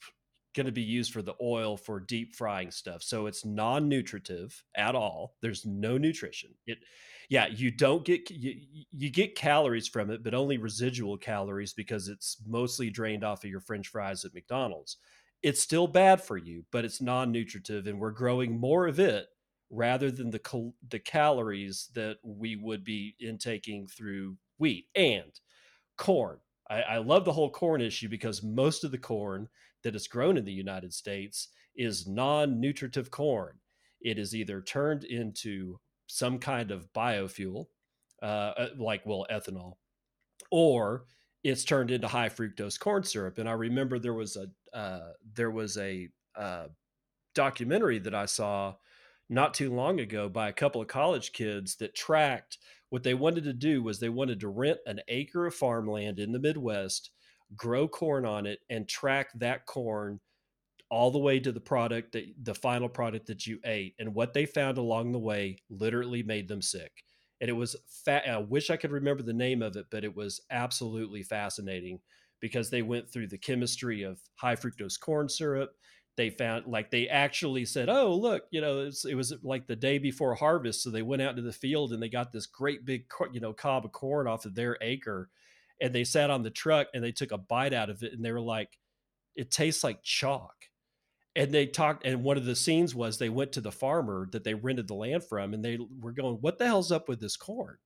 going 0.56 0.66
to 0.66 0.72
be 0.72 0.82
used 0.82 1.12
for 1.12 1.22
the 1.22 1.36
oil 1.42 1.76
for 1.76 2.00
deep 2.00 2.34
frying 2.34 2.72
stuff. 2.72 3.04
So 3.04 3.26
it's 3.26 3.44
non-nutritive 3.44 4.64
at 4.76 4.96
all. 4.96 5.36
There's 5.42 5.66
no 5.66 5.98
nutrition. 5.98 6.52
It 6.66 6.80
yeah, 7.28 7.48
you 7.48 7.72
don't 7.72 8.06
get 8.06 8.30
you, 8.30 8.56
you 8.92 9.10
get 9.10 9.36
calories 9.36 9.88
from 9.88 10.12
it, 10.12 10.24
but 10.24 10.34
only 10.34 10.58
residual 10.58 11.18
calories 11.18 11.74
because 11.74 12.08
it's 12.08 12.38
mostly 12.48 12.90
drained 12.90 13.24
off 13.24 13.44
of 13.44 13.50
your 13.50 13.60
french 13.60 13.88
fries 13.88 14.24
at 14.26 14.34
McDonald's. 14.34 14.98
It's 15.42 15.62
still 15.62 15.88
bad 15.88 16.22
for 16.22 16.38
you, 16.38 16.66
but 16.72 16.86
it's 16.86 17.02
non-nutritive 17.02 17.88
and 17.88 18.00
we're 18.00 18.12
growing 18.12 18.60
more 18.60 18.88
of 18.88 19.00
it 19.00 19.28
rather 19.70 20.12
than 20.12 20.32
the 20.32 20.40
cal- 20.40 20.76
the 20.88 21.00
calories 21.00 21.90
that 21.94 22.18
we 22.24 22.56
would 22.56 22.84
be 22.84 23.16
intaking 23.20 23.88
through 23.88 24.38
wheat 24.58 24.88
and 24.96 25.40
corn. 25.98 26.40
I, 26.70 26.82
I 26.84 26.98
love 26.98 27.26
the 27.26 27.34
whole 27.34 27.52
corn 27.52 27.82
issue 27.82 28.10
because 28.10 28.44
most 28.44 28.84
of 28.84 28.92
the 28.92 28.98
corn 28.98 29.50
that 29.84 29.96
is 29.96 30.08
grown 30.08 30.38
in 30.38 30.46
the 30.46 30.54
United 30.54 30.94
States 30.94 31.50
is 31.76 32.08
non 32.08 32.60
nutritive 32.60 33.12
corn. 33.12 33.60
It 34.02 34.18
is 34.20 34.36
either 34.36 34.62
turned 34.62 35.04
into 35.04 35.80
some 36.08 36.40
kind 36.40 36.72
of 36.72 36.92
biofuel, 36.94 37.68
uh, 38.22 38.26
uh, 38.26 38.70
like, 38.78 39.06
well, 39.06 39.26
ethanol, 39.32 39.78
or 40.52 41.06
it's 41.46 41.64
turned 41.64 41.92
into 41.92 42.08
high 42.08 42.30
fructose 42.30 42.80
corn 42.80 43.04
syrup. 43.04 43.38
And 43.38 43.48
I 43.48 43.52
remember 43.52 44.00
there 44.00 44.16
was 44.16 44.36
a 44.36 44.48
uh, 44.76 45.12
there 45.36 45.52
was 45.52 45.78
a 45.78 46.10
uh, 46.36 46.66
documentary 47.36 48.00
that 48.00 48.16
I 48.16 48.26
saw 48.26 48.74
not 49.30 49.54
too 49.54 49.72
long 49.72 50.00
ago 50.00 50.28
by 50.28 50.50
a 50.50 50.54
couple 50.54 50.82
of 50.82 50.88
college 50.88 51.34
kids 51.34 51.76
that 51.78 51.96
tracked 51.96 52.58
what 52.90 53.04
they 53.04 53.14
wanted 53.14 53.44
to 53.44 53.54
do 53.54 53.84
was 53.84 54.00
they 54.00 54.10
wanted 54.10 54.40
to 54.40 54.48
rent 54.48 54.80
an 54.88 55.02
acre 55.08 55.46
of 55.46 55.54
farmland 55.54 56.18
in 56.18 56.32
the 56.32 56.40
Midwest 56.40 57.12
grow 57.56 57.88
corn 57.88 58.26
on 58.26 58.48
it 58.48 58.60
and 58.72 58.90
track 58.90 59.28
that 59.36 59.68
corn 59.68 60.20
all 60.90 61.12
the 61.12 61.20
way 61.20 61.40
to 61.40 61.52
the 61.52 61.60
product 61.60 62.14
that 62.14 62.26
the 62.42 62.56
final 62.56 62.90
product 62.90 63.28
that 63.28 63.46
you 63.46 63.60
ate 63.66 63.94
and 64.00 64.16
what 64.16 64.34
they 64.34 64.48
found 64.48 64.80
along 64.80 65.12
the 65.12 65.20
way 65.20 65.58
literally 65.70 66.24
made 66.24 66.48
them 66.48 66.62
sick 66.62 67.04
and 67.42 67.50
it 67.50 67.54
was 67.54 67.76
fat 68.06 68.28
i 68.28 68.38
wish 68.38 68.70
i 68.70 68.78
could 68.78 68.92
remember 68.92 69.24
the 69.24 69.34
name 69.34 69.62
of 69.62 69.76
it 69.76 69.86
but 69.92 70.04
it 70.04 70.16
was 70.16 70.42
absolutely 70.50 71.24
fascinating 71.24 72.00
because 72.46 72.70
they 72.70 72.82
went 72.82 73.10
through 73.10 73.28
the 73.28 73.38
chemistry 73.38 74.04
of 74.04 74.20
high 74.36 74.56
fructose 74.56 75.00
corn 75.00 75.30
syrup. 75.30 75.76
They 76.18 76.30
found 76.30 76.68
like 76.68 76.92
they 76.92 77.10
actually 77.10 77.66
said 77.66 77.90
oh 77.90 78.16
look 78.16 78.44
you 78.50 78.62
know 78.62 78.90
it 79.06 79.16
was 79.16 79.34
like 79.44 79.68
the 79.68 79.76
day 79.76 79.98
before 79.98 80.34
harvest 80.34 80.82
so 80.82 80.90
they 80.90 81.02
went 81.02 81.22
out 81.22 81.36
to 81.36 81.42
the 81.42 81.52
field 81.52 81.92
and 81.92 82.02
they 82.02 82.08
got 82.08 82.32
this 82.32 82.46
great 82.46 82.86
big 82.86 83.04
you 83.34 83.42
know 83.42 83.52
cob 83.52 83.84
of 83.84 83.92
corn 83.92 84.26
off 84.26 84.46
of 84.46 84.56
their 84.56 84.78
acre 84.80 85.30
and 85.82 85.94
they 85.94 86.06
sat 86.06 86.30
on 86.30 86.42
the 86.42 86.50
truck 86.50 86.88
and 86.94 87.04
they 87.04 87.12
took 87.12 87.34
a 87.34 87.38
bite 87.38 87.74
out 87.74 87.90
of 87.90 88.02
it 88.02 88.14
and 88.14 88.24
they 88.24 88.32
were 88.32 88.40
like 88.40 88.78
it 89.36 89.52
tastes 89.52 89.84
like 89.84 90.04
chalk 90.04 90.54
and 91.36 91.52
they 91.52 91.66
talked 91.66 92.06
and 92.06 92.24
one 92.24 92.38
of 92.38 92.46
the 92.46 92.56
scenes 92.56 92.96
was 92.96 93.18
they 93.18 93.30
went 93.30 93.52
to 93.52 93.62
the 93.62 93.72
farmer 93.72 94.28
that 94.32 94.44
they 94.44 94.54
rented 94.54 94.88
the 94.88 94.94
land 94.94 95.24
from 95.24 95.54
and 95.54 95.64
they 95.64 95.78
were 96.00 96.12
going 96.12 96.36
what 96.42 96.58
the 96.58 96.66
hell's 96.66 96.92
up 96.92 97.10
with 97.10 97.20
this 97.20 97.38
corn 97.38 97.78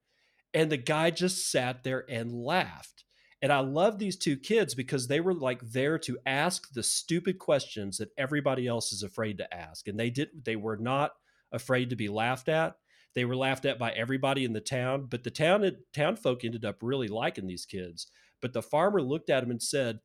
and 0.54 0.70
the 0.70 0.76
guy 0.76 1.10
just 1.10 1.50
sat 1.50 1.82
there 1.82 2.04
and 2.08 2.32
laughed 2.32 3.04
and 3.42 3.52
i 3.52 3.58
love 3.58 3.98
these 3.98 4.16
two 4.16 4.36
kids 4.36 4.74
because 4.74 5.08
they 5.08 5.20
were 5.20 5.34
like 5.34 5.60
there 5.62 5.98
to 5.98 6.18
ask 6.26 6.72
the 6.72 6.82
stupid 6.82 7.38
questions 7.38 7.98
that 7.98 8.10
everybody 8.16 8.66
else 8.66 8.92
is 8.92 9.02
afraid 9.02 9.38
to 9.38 9.54
ask 9.54 9.88
and 9.88 9.98
they 9.98 10.10
did 10.10 10.28
they 10.44 10.56
were 10.56 10.76
not 10.76 11.12
afraid 11.52 11.90
to 11.90 11.96
be 11.96 12.08
laughed 12.08 12.48
at 12.48 12.76
they 13.14 13.24
were 13.24 13.36
laughed 13.36 13.64
at 13.64 13.78
by 13.78 13.90
everybody 13.92 14.44
in 14.44 14.52
the 14.52 14.60
town, 14.60 15.06
but 15.10 15.24
the 15.24 15.30
town 15.30 15.68
town 15.92 16.16
folk 16.16 16.44
ended 16.44 16.64
up 16.64 16.78
really 16.80 17.08
liking 17.08 17.46
these 17.46 17.66
kids. 17.66 18.06
But 18.40 18.52
the 18.52 18.62
farmer 18.62 19.02
looked 19.02 19.30
at 19.30 19.42
him 19.42 19.50
and 19.50 19.62
said, 19.62 20.00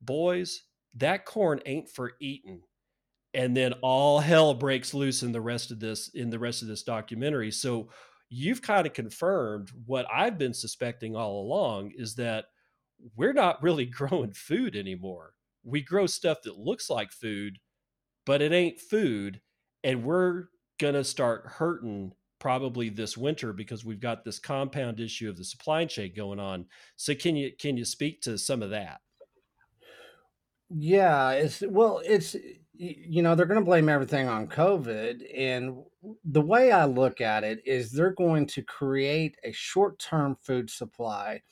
"Boys, 0.00 0.64
that 0.94 1.24
corn 1.24 1.60
ain't 1.64 1.88
for 1.88 2.12
eating." 2.20 2.64
And 3.34 3.56
then 3.56 3.72
all 3.82 4.20
hell 4.20 4.52
breaks 4.54 4.92
loose 4.92 5.22
in 5.22 5.32
the 5.32 5.40
rest 5.40 5.70
of 5.70 5.80
this 5.80 6.08
in 6.08 6.30
the 6.30 6.38
rest 6.38 6.62
of 6.62 6.68
this 6.68 6.82
documentary. 6.82 7.50
So 7.50 7.88
you've 8.28 8.62
kind 8.62 8.86
of 8.86 8.92
confirmed 8.92 9.70
what 9.86 10.06
I've 10.12 10.38
been 10.38 10.54
suspecting 10.54 11.16
all 11.16 11.40
along 11.40 11.92
is 11.96 12.14
that 12.16 12.46
we're 13.16 13.32
not 13.32 13.62
really 13.62 13.86
growing 13.86 14.32
food 14.32 14.76
anymore. 14.76 15.34
We 15.64 15.82
grow 15.82 16.06
stuff 16.06 16.38
that 16.44 16.58
looks 16.58 16.90
like 16.90 17.12
food, 17.12 17.58
but 18.26 18.42
it 18.42 18.52
ain't 18.52 18.80
food. 18.80 19.40
And 19.84 20.04
we're 20.04 20.46
going 20.78 20.94
to 20.94 21.04
start 21.04 21.46
hurting 21.46 22.12
probably 22.38 22.88
this 22.88 23.16
winter 23.16 23.52
because 23.52 23.84
we've 23.84 24.00
got 24.00 24.24
this 24.24 24.40
compound 24.40 24.98
issue 24.98 25.28
of 25.28 25.36
the 25.36 25.44
supply 25.44 25.84
chain 25.84 26.12
going 26.16 26.40
on. 26.40 26.66
So 26.96 27.14
can 27.14 27.36
you 27.36 27.52
can 27.58 27.76
you 27.76 27.84
speak 27.84 28.20
to 28.22 28.36
some 28.36 28.62
of 28.62 28.70
that? 28.70 29.00
Yeah, 30.70 31.32
it's 31.32 31.60
well, 31.60 32.00
it's 32.04 32.34
you 32.82 33.22
know 33.22 33.34
they're 33.34 33.46
going 33.46 33.60
to 33.60 33.64
blame 33.64 33.88
everything 33.88 34.28
on 34.28 34.48
COVID, 34.48 35.22
and 35.36 35.82
the 36.24 36.40
way 36.40 36.72
I 36.72 36.84
look 36.84 37.20
at 37.20 37.44
it 37.44 37.60
is 37.64 37.92
they're 37.92 38.12
going 38.12 38.46
to 38.48 38.62
create 38.62 39.36
a 39.44 39.52
short-term 39.52 40.36
food 40.42 40.70
supply 40.70 41.42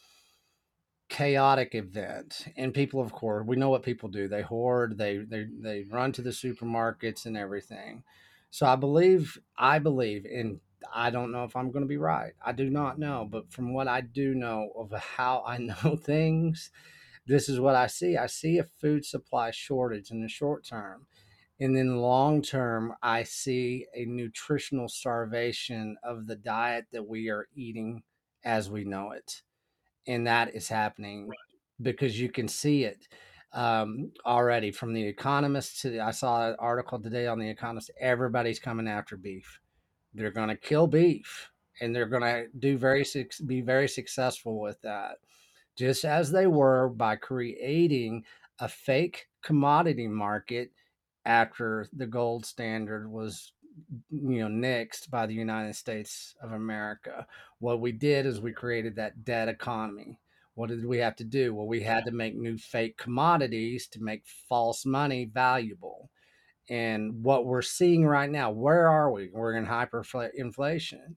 chaotic 1.08 1.74
event 1.74 2.46
and 2.56 2.72
people 2.72 3.00
of 3.00 3.10
course 3.10 3.44
we 3.44 3.56
know 3.56 3.68
what 3.68 3.82
people 3.82 4.08
do 4.08 4.28
they 4.28 4.42
hoard 4.42 4.96
they 4.96 5.18
they 5.18 5.44
they 5.58 5.84
run 5.90 6.12
to 6.12 6.22
the 6.22 6.30
supermarkets 6.30 7.26
and 7.26 7.36
everything 7.36 8.04
so 8.50 8.64
i 8.64 8.76
believe 8.76 9.36
i 9.58 9.76
believe 9.80 10.24
in 10.24 10.60
I 10.92 11.10
don't 11.10 11.32
know 11.32 11.44
if 11.44 11.56
I'm 11.56 11.70
going 11.70 11.84
to 11.84 11.88
be 11.88 11.96
right. 11.96 12.32
I 12.44 12.52
do 12.52 12.70
not 12.70 12.98
know, 12.98 13.28
but 13.30 13.52
from 13.52 13.74
what 13.74 13.88
I 13.88 14.00
do 14.00 14.34
know 14.34 14.70
of 14.76 14.92
how 14.92 15.44
I 15.46 15.58
know 15.58 15.96
things, 15.96 16.70
this 17.26 17.48
is 17.48 17.60
what 17.60 17.74
I 17.74 17.86
see. 17.86 18.16
I 18.16 18.26
see 18.26 18.58
a 18.58 18.64
food 18.64 19.04
supply 19.04 19.50
shortage 19.50 20.10
in 20.10 20.20
the 20.20 20.28
short 20.28 20.64
term. 20.64 21.06
And 21.60 21.76
then 21.76 21.98
long 21.98 22.40
term, 22.40 22.94
I 23.02 23.22
see 23.22 23.86
a 23.94 24.06
nutritional 24.06 24.88
starvation 24.88 25.96
of 26.02 26.26
the 26.26 26.36
diet 26.36 26.86
that 26.92 27.06
we 27.06 27.28
are 27.28 27.46
eating 27.54 28.02
as 28.44 28.70
we 28.70 28.84
know 28.84 29.12
it. 29.12 29.42
And 30.06 30.26
that 30.26 30.54
is 30.54 30.68
happening 30.68 31.28
right. 31.28 31.36
because 31.82 32.18
you 32.18 32.30
can 32.30 32.48
see 32.48 32.84
it 32.84 33.06
um, 33.52 34.10
already 34.24 34.70
from 34.70 34.94
the 34.94 35.02
economist 35.02 35.82
to 35.82 35.90
the, 35.90 36.00
I 36.00 36.12
saw 36.12 36.48
an 36.48 36.56
article 36.58 36.98
today 36.98 37.26
on 37.26 37.38
the 37.38 37.48
economist. 37.48 37.90
Everybody's 38.00 38.58
coming 38.58 38.88
after 38.88 39.18
beef. 39.18 39.60
They're 40.14 40.30
going 40.30 40.48
to 40.48 40.56
kill 40.56 40.86
beef 40.86 41.50
and 41.80 41.94
they're 41.94 42.06
going 42.06 42.22
to 42.22 42.46
do 42.58 42.78
very 42.78 43.04
be 43.46 43.60
very 43.60 43.88
successful 43.88 44.60
with 44.60 44.80
that 44.82 45.16
just 45.76 46.04
as 46.04 46.30
they 46.30 46.46
were 46.46 46.88
by 46.88 47.16
creating 47.16 48.24
a 48.58 48.68
fake 48.68 49.28
commodity 49.42 50.06
market 50.06 50.70
after 51.30 51.86
the 51.92 52.08
gold 52.08 52.44
standard 52.44 53.08
was 53.08 53.52
you 54.10 54.40
know 54.40 54.48
nixed 54.48 55.08
by 55.10 55.26
the 55.26 55.34
United 55.34 55.76
States 55.76 56.34
of 56.42 56.50
America. 56.50 57.24
What 57.60 57.80
we 57.80 57.92
did 57.92 58.26
is 58.26 58.40
we 58.40 58.52
created 58.52 58.96
that 58.96 59.24
dead 59.24 59.48
economy. 59.48 60.18
What 60.54 60.70
did 60.70 60.84
we 60.84 60.98
have 60.98 61.14
to 61.16 61.24
do? 61.24 61.54
Well, 61.54 61.68
we 61.68 61.82
had 61.82 62.04
to 62.06 62.10
make 62.10 62.34
new 62.34 62.58
fake 62.58 62.96
commodities 62.98 63.86
to 63.92 64.02
make 64.02 64.24
false 64.48 64.84
money 64.84 65.30
valuable. 65.32 66.10
And 66.68 67.22
what 67.22 67.46
we're 67.46 67.62
seeing 67.62 68.04
right 68.04 68.28
now, 68.28 68.50
where 68.50 68.88
are 68.88 69.12
we? 69.12 69.30
We're 69.32 69.54
in 69.54 69.66
hyperinflation. 69.66 71.14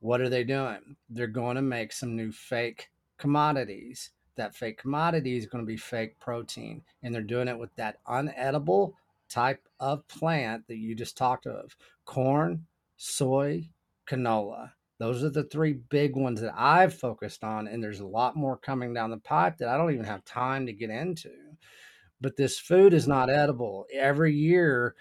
What 0.00 0.20
are 0.20 0.28
they 0.28 0.44
doing? 0.44 0.96
They're 1.08 1.26
going 1.26 1.56
to 1.56 1.62
make 1.62 1.92
some 1.92 2.14
new 2.14 2.30
fake 2.30 2.90
commodities. 3.16 4.10
That 4.36 4.54
fake 4.54 4.76
commodity 4.78 5.38
is 5.38 5.46
going 5.46 5.64
to 5.64 5.66
be 5.66 5.78
fake 5.78 6.20
protein. 6.20 6.82
And 7.02 7.14
they're 7.14 7.22
doing 7.22 7.48
it 7.48 7.58
with 7.58 7.74
that 7.76 8.04
unedible 8.06 8.92
type 9.28 9.66
of 9.80 10.06
plant 10.08 10.66
that 10.68 10.76
you 10.76 10.94
just 10.94 11.16
talked 11.16 11.46
of 11.46 11.76
corn, 12.04 12.66
soy, 12.96 13.68
canola. 14.06 14.72
Those 14.98 15.22
are 15.22 15.30
the 15.30 15.44
three 15.44 15.74
big 15.74 16.16
ones 16.16 16.40
that 16.40 16.54
I've 16.56 16.94
focused 16.94 17.44
on. 17.44 17.68
And 17.68 17.82
there's 17.82 18.00
a 18.00 18.06
lot 18.06 18.36
more 18.36 18.56
coming 18.56 18.94
down 18.94 19.10
the 19.10 19.18
pipe 19.18 19.58
that 19.58 19.68
I 19.68 19.76
don't 19.76 19.92
even 19.92 20.06
have 20.06 20.24
time 20.24 20.66
to 20.66 20.72
get 20.72 20.90
into. 20.90 21.30
But 22.20 22.36
this 22.36 22.58
food 22.58 22.94
is 22.94 23.06
not 23.06 23.28
edible. 23.28 23.86
Every 23.92 24.34
year, 24.34 24.94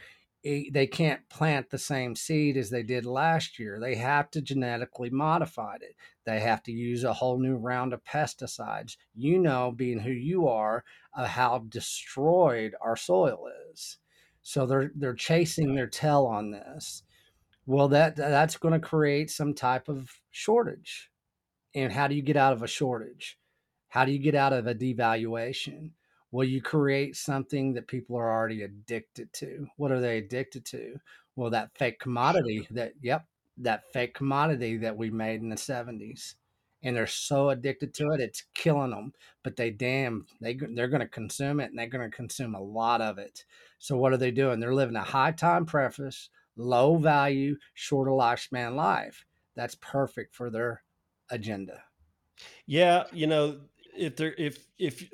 they 0.43 0.85
can't 0.85 1.27
plant 1.29 1.69
the 1.69 1.77
same 1.77 2.15
seed 2.15 2.55
as 2.55 2.69
they 2.69 2.83
did 2.83 3.05
last 3.05 3.57
year. 3.57 3.79
They 3.79 3.95
have 3.95 4.29
to 4.31 4.41
genetically 4.41 5.09
modify 5.09 5.77
it. 5.81 5.95
They 6.25 6.39
have 6.41 6.61
to 6.63 6.71
use 6.71 7.03
a 7.03 7.13
whole 7.13 7.39
new 7.39 7.55
round 7.55 7.93
of 7.93 8.03
pesticides. 8.03 8.97
You 9.15 9.39
know, 9.39 9.71
being 9.71 9.99
who 9.99 10.11
you 10.11 10.47
are, 10.47 10.83
uh, 11.15 11.25
how 11.25 11.65
destroyed 11.69 12.75
our 12.79 12.95
soil 12.95 13.47
is. 13.71 13.97
So 14.47 14.67
they're 14.67 14.91
they're 14.93 15.15
chasing 15.15 15.73
their 15.73 15.87
tail 15.87 16.25
on 16.27 16.51
this. 16.51 17.01
Well, 17.65 17.87
that 17.87 18.15
that's 18.15 18.57
going 18.57 18.75
to 18.75 18.79
create 18.79 19.31
some 19.31 19.55
type 19.55 19.89
of 19.89 20.21
shortage. 20.29 21.09
And 21.73 21.91
how 21.91 22.07
do 22.07 22.13
you 22.13 22.21
get 22.21 22.37
out 22.37 22.53
of 22.53 22.61
a 22.61 22.67
shortage? 22.67 23.39
How 23.87 24.05
do 24.05 24.11
you 24.11 24.19
get 24.19 24.35
out 24.35 24.53
of 24.53 24.67
a 24.67 24.75
devaluation? 24.75 25.89
Well, 26.31 26.47
you 26.47 26.61
create 26.61 27.15
something 27.15 27.73
that 27.73 27.87
people 27.87 28.17
are 28.17 28.31
already 28.31 28.61
addicted 28.61 29.33
to. 29.33 29.65
What 29.77 29.91
are 29.91 29.99
they 29.99 30.19
addicted 30.19 30.63
to? 30.65 30.99
Well, 31.35 31.49
that 31.49 31.71
fake 31.75 31.99
commodity 31.99 32.67
that, 32.69 32.93
yep, 33.01 33.25
that 33.57 33.91
fake 33.93 34.13
commodity 34.13 34.77
that 34.77 34.95
we 34.95 35.09
made 35.09 35.41
in 35.41 35.49
the 35.49 35.55
70s. 35.55 36.35
And 36.85 36.95
they're 36.95 37.05
so 37.07 37.49
addicted 37.49 37.93
to 37.95 38.11
it, 38.11 38.21
it's 38.21 38.43
killing 38.53 38.91
them. 38.91 39.11
But 39.43 39.57
they 39.57 39.71
damn, 39.71 40.25
they, 40.39 40.53
they're 40.53 40.87
going 40.87 41.01
to 41.01 41.07
consume 41.07 41.59
it 41.59 41.71
and 41.71 41.77
they're 41.77 41.87
going 41.87 42.09
to 42.09 42.15
consume 42.15 42.55
a 42.55 42.61
lot 42.61 43.01
of 43.01 43.17
it. 43.17 43.43
So, 43.79 43.97
what 43.97 44.13
are 44.13 44.17
they 44.17 44.31
doing? 44.31 44.59
They're 44.59 44.73
living 44.73 44.95
a 44.95 45.03
high 45.03 45.31
time 45.31 45.65
preference, 45.65 46.29
low 46.55 46.95
value, 46.95 47.57
shorter 47.73 48.11
lifespan 48.11 48.75
life. 48.75 49.25
That's 49.55 49.75
perfect 49.75 50.35
for 50.35 50.49
their 50.49 50.83
agenda. 51.29 51.83
Yeah. 52.65 53.03
You 53.11 53.27
know, 53.27 53.59
if 53.97 54.15
there, 54.15 54.33
if, 54.37 54.65
if, 54.77 55.09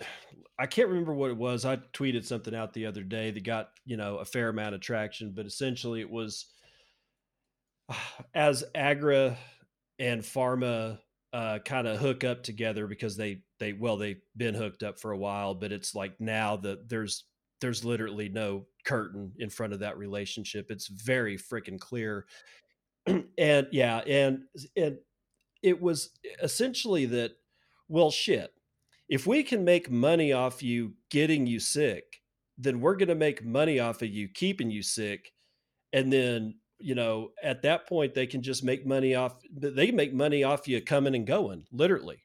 I 0.61 0.67
can't 0.67 0.89
remember 0.89 1.13
what 1.13 1.31
it 1.31 1.37
was. 1.37 1.65
I 1.65 1.77
tweeted 1.77 2.23
something 2.23 2.53
out 2.53 2.73
the 2.73 2.85
other 2.85 3.01
day 3.01 3.31
that 3.31 3.43
got 3.43 3.71
you 3.83 3.97
know 3.97 4.17
a 4.17 4.25
fair 4.25 4.49
amount 4.49 4.75
of 4.75 4.81
traction, 4.81 5.31
but 5.31 5.47
essentially 5.47 6.01
it 6.01 6.09
was 6.09 6.45
as 8.35 8.63
Agra 8.75 9.37
and 9.97 10.21
Pharma 10.21 10.99
uh, 11.33 11.59
kind 11.59 11.87
of 11.87 11.97
hook 11.99 12.23
up 12.23 12.43
together 12.43 12.87
because 12.87 13.15
they 13.15 13.41
they 13.59 13.73
well 13.73 13.97
they've 13.97 14.21
been 14.35 14.55
hooked 14.55 14.83
up 14.83 14.99
for 14.99 15.11
a 15.11 15.17
while, 15.17 15.53
but 15.53 15.71
it's 15.71 15.95
like 15.95 16.19
now 16.19 16.55
that 16.57 16.89
there's 16.89 17.25
there's 17.59 17.85
literally 17.85 18.29
no 18.29 18.65
curtain 18.85 19.31
in 19.37 19.49
front 19.49 19.73
of 19.73 19.79
that 19.79 19.97
relationship. 19.97 20.71
It's 20.71 20.87
very 20.87 21.37
freaking 21.37 21.79
clear, 21.79 22.25
and 23.37 23.67
yeah, 23.71 23.99
and 23.99 24.43
and 24.75 24.97
it 25.61 25.81
was 25.81 26.11
essentially 26.41 27.05
that. 27.07 27.31
Well, 27.87 28.09
shit 28.09 28.53
if 29.11 29.27
we 29.27 29.43
can 29.43 29.65
make 29.65 29.91
money 29.91 30.31
off 30.31 30.63
you 30.63 30.93
getting 31.09 31.45
you 31.45 31.59
sick, 31.59 32.21
then 32.57 32.79
we're 32.79 32.95
going 32.95 33.09
to 33.09 33.15
make 33.15 33.43
money 33.43 33.77
off 33.77 34.01
of 34.01 34.07
you 34.07 34.29
keeping 34.29 34.71
you 34.71 34.81
sick. 34.81 35.33
And 35.91 36.11
then, 36.11 36.55
you 36.83 36.95
know, 36.95 37.31
at 37.41 37.61
that 37.63 37.87
point, 37.87 38.13
they 38.13 38.27
can 38.27 38.41
just 38.41 38.63
make 38.63 38.85
money 38.85 39.15
off, 39.15 39.35
they 39.51 39.91
make 39.91 40.13
money 40.13 40.43
off 40.43 40.67
you 40.67 40.81
coming 40.81 41.15
and 41.15 41.27
going, 41.27 41.65
literally. 41.71 42.23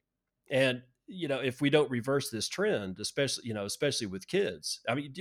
And, 0.51 0.83
you 1.07 1.29
know, 1.29 1.41
if 1.41 1.61
we 1.61 1.71
don't 1.71 1.91
reverse 1.91 2.31
this 2.31 2.49
trend, 2.49 2.99
especially, 3.01 3.45
you 3.47 3.55
know, 3.55 3.65
especially 3.65 4.07
with 4.07 4.29
kids, 4.29 4.81
I 4.89 4.95
mean, 4.95 5.15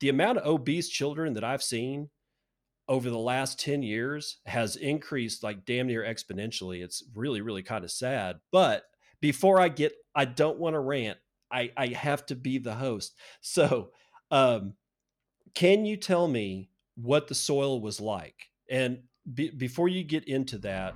the 0.00 0.08
amount 0.08 0.38
of 0.38 0.46
obese 0.46 0.88
children 0.88 1.34
that 1.34 1.44
I've 1.44 1.62
seen 1.62 2.10
over 2.88 3.10
the 3.10 3.18
last 3.18 3.60
10 3.60 3.82
years 3.82 4.38
has 4.46 4.76
increased 4.76 5.42
like 5.42 5.64
damn 5.64 5.86
near 5.86 6.02
exponentially. 6.02 6.82
It's 6.82 7.04
really, 7.14 7.40
really 7.40 7.62
kind 7.62 7.84
of 7.84 7.90
sad. 7.90 8.36
But 8.50 8.84
before 9.20 9.60
I 9.60 9.68
get, 9.68 9.92
I 10.14 10.24
don't 10.24 10.58
want 10.58 10.74
to 10.74 10.80
rant. 10.80 11.18
I, 11.50 11.70
I 11.76 11.88
have 11.88 12.26
to 12.26 12.36
be 12.36 12.58
the 12.58 12.74
host. 12.74 13.14
So, 13.40 13.90
um, 14.30 14.74
can 15.54 15.84
you 15.84 15.96
tell 15.96 16.28
me 16.28 16.70
what 16.94 17.28
the 17.28 17.34
soil 17.34 17.80
was 17.80 18.00
like? 18.00 18.47
And 18.68 19.00
be, 19.32 19.50
before 19.50 19.88
you 19.88 20.04
get 20.04 20.24
into 20.24 20.58
that, 20.58 20.94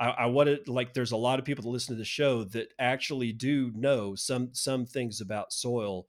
I, 0.00 0.08
I 0.10 0.26
wanted 0.26 0.68
like 0.68 0.94
there's 0.94 1.12
a 1.12 1.16
lot 1.16 1.38
of 1.38 1.44
people 1.44 1.62
that 1.62 1.70
listen 1.70 1.94
to 1.94 1.98
the 1.98 2.04
show 2.04 2.44
that 2.44 2.72
actually 2.78 3.32
do 3.32 3.72
know 3.74 4.14
some 4.14 4.50
some 4.52 4.86
things 4.86 5.20
about 5.20 5.52
soil. 5.52 6.06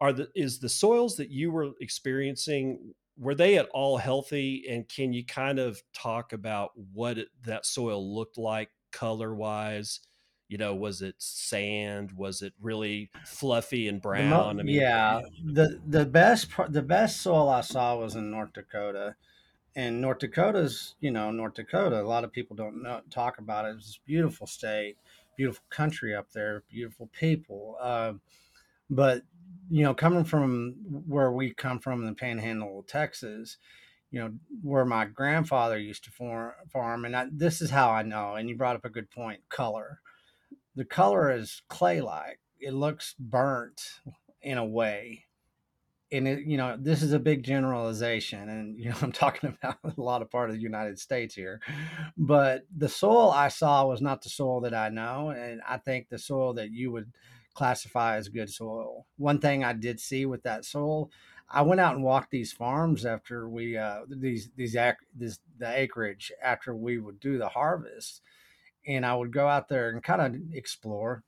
Are 0.00 0.12
the 0.12 0.28
is 0.34 0.58
the 0.58 0.68
soils 0.68 1.16
that 1.16 1.30
you 1.30 1.50
were 1.50 1.70
experiencing 1.80 2.94
were 3.18 3.34
they 3.34 3.56
at 3.56 3.68
all 3.72 3.96
healthy? 3.96 4.64
And 4.68 4.88
can 4.88 5.12
you 5.12 5.24
kind 5.24 5.58
of 5.58 5.82
talk 5.94 6.32
about 6.32 6.70
what 6.92 7.18
it, 7.18 7.28
that 7.44 7.64
soil 7.64 8.14
looked 8.14 8.36
like 8.38 8.70
color 8.92 9.34
wise? 9.34 10.00
you 10.48 10.58
know 10.58 10.74
was 10.74 11.02
it 11.02 11.14
sand 11.18 12.12
was 12.12 12.42
it 12.42 12.52
really 12.60 13.10
fluffy 13.24 13.88
and 13.88 14.00
brown 14.00 14.60
i 14.60 14.62
mean 14.62 14.76
yeah 14.76 15.20
the 15.44 15.80
the 15.86 16.04
best 16.04 16.48
the 16.68 16.82
best 16.82 17.20
soil 17.20 17.48
i 17.48 17.60
saw 17.60 17.96
was 17.96 18.14
in 18.14 18.30
north 18.30 18.52
dakota 18.52 19.16
and 19.76 20.00
north 20.00 20.18
dakota's 20.18 20.96
you 21.00 21.10
know 21.10 21.30
north 21.30 21.54
dakota 21.54 22.00
a 22.00 22.02
lot 22.02 22.24
of 22.24 22.32
people 22.32 22.56
don't 22.56 22.82
know 22.82 23.00
talk 23.10 23.38
about 23.38 23.64
it 23.64 23.76
it's 23.76 24.00
a 24.02 24.06
beautiful 24.06 24.46
state 24.46 24.96
beautiful 25.36 25.64
country 25.70 26.14
up 26.14 26.30
there 26.32 26.64
beautiful 26.68 27.08
people 27.18 27.76
uh, 27.80 28.12
but 28.90 29.22
you 29.70 29.84
know 29.84 29.94
coming 29.94 30.24
from 30.24 30.74
where 31.06 31.30
we 31.30 31.52
come 31.52 31.78
from 31.78 32.00
in 32.00 32.06
the 32.06 32.14
panhandle 32.14 32.80
of 32.80 32.86
texas 32.86 33.58
you 34.10 34.18
know 34.18 34.32
where 34.62 34.84
my 34.84 35.04
grandfather 35.04 35.78
used 35.78 36.04
to 36.04 36.10
farm, 36.10 36.52
farm 36.72 37.04
and 37.04 37.14
I, 37.14 37.26
this 37.30 37.60
is 37.60 37.70
how 37.70 37.90
i 37.90 38.02
know 38.02 38.34
and 38.34 38.48
you 38.48 38.56
brought 38.56 38.76
up 38.76 38.84
a 38.84 38.90
good 38.90 39.10
point 39.10 39.40
color 39.48 40.00
the 40.76 40.84
color 40.84 41.30
is 41.30 41.62
clay 41.68 42.02
like. 42.02 42.38
It 42.60 42.74
looks 42.74 43.14
burnt 43.18 44.00
in 44.42 44.58
a 44.58 44.64
way. 44.64 45.24
And 46.12 46.28
it, 46.28 46.46
you 46.46 46.56
know, 46.56 46.76
this 46.78 47.02
is 47.02 47.12
a 47.12 47.18
big 47.18 47.42
generalization, 47.42 48.48
and 48.48 48.78
you 48.78 48.90
know, 48.90 48.96
I'm 49.02 49.12
talking 49.12 49.56
about 49.62 49.78
a 49.84 50.00
lot 50.00 50.22
of 50.22 50.30
part 50.30 50.50
of 50.50 50.56
the 50.56 50.62
United 50.62 50.98
States 50.98 51.34
here. 51.34 51.60
But 52.16 52.62
the 52.74 52.88
soil 52.88 53.30
I 53.30 53.48
saw 53.48 53.86
was 53.86 54.00
not 54.00 54.22
the 54.22 54.28
soil 54.28 54.60
that 54.60 54.74
I 54.74 54.88
know, 54.88 55.30
and 55.30 55.60
I 55.68 55.78
think 55.78 56.08
the 56.08 56.18
soil 56.18 56.54
that 56.54 56.70
you 56.70 56.92
would 56.92 57.12
classify 57.54 58.16
as 58.16 58.28
good 58.28 58.50
soil. 58.50 59.06
One 59.16 59.40
thing 59.40 59.64
I 59.64 59.72
did 59.72 59.98
see 59.98 60.26
with 60.26 60.42
that 60.42 60.64
soil, 60.64 61.10
I 61.48 61.62
went 61.62 61.80
out 61.80 61.94
and 61.94 62.04
walked 62.04 62.30
these 62.30 62.52
farms 62.52 63.06
after 63.06 63.48
we 63.48 63.76
uh, 63.76 64.00
these 64.08 64.50
these 64.56 64.76
ac- 64.76 64.98
this 65.14 65.38
the 65.58 65.76
acreage 65.76 66.32
after 66.42 66.74
we 66.74 66.98
would 66.98 67.18
do 67.18 67.38
the 67.38 67.48
harvest, 67.48 68.20
and 68.86 69.06
I 69.06 69.14
would 69.14 69.32
go 69.32 69.48
out 69.48 69.68
there 69.68 69.90
and 69.90 70.02
kind 70.02 70.20
of 70.20 70.54
explore. 70.54 71.24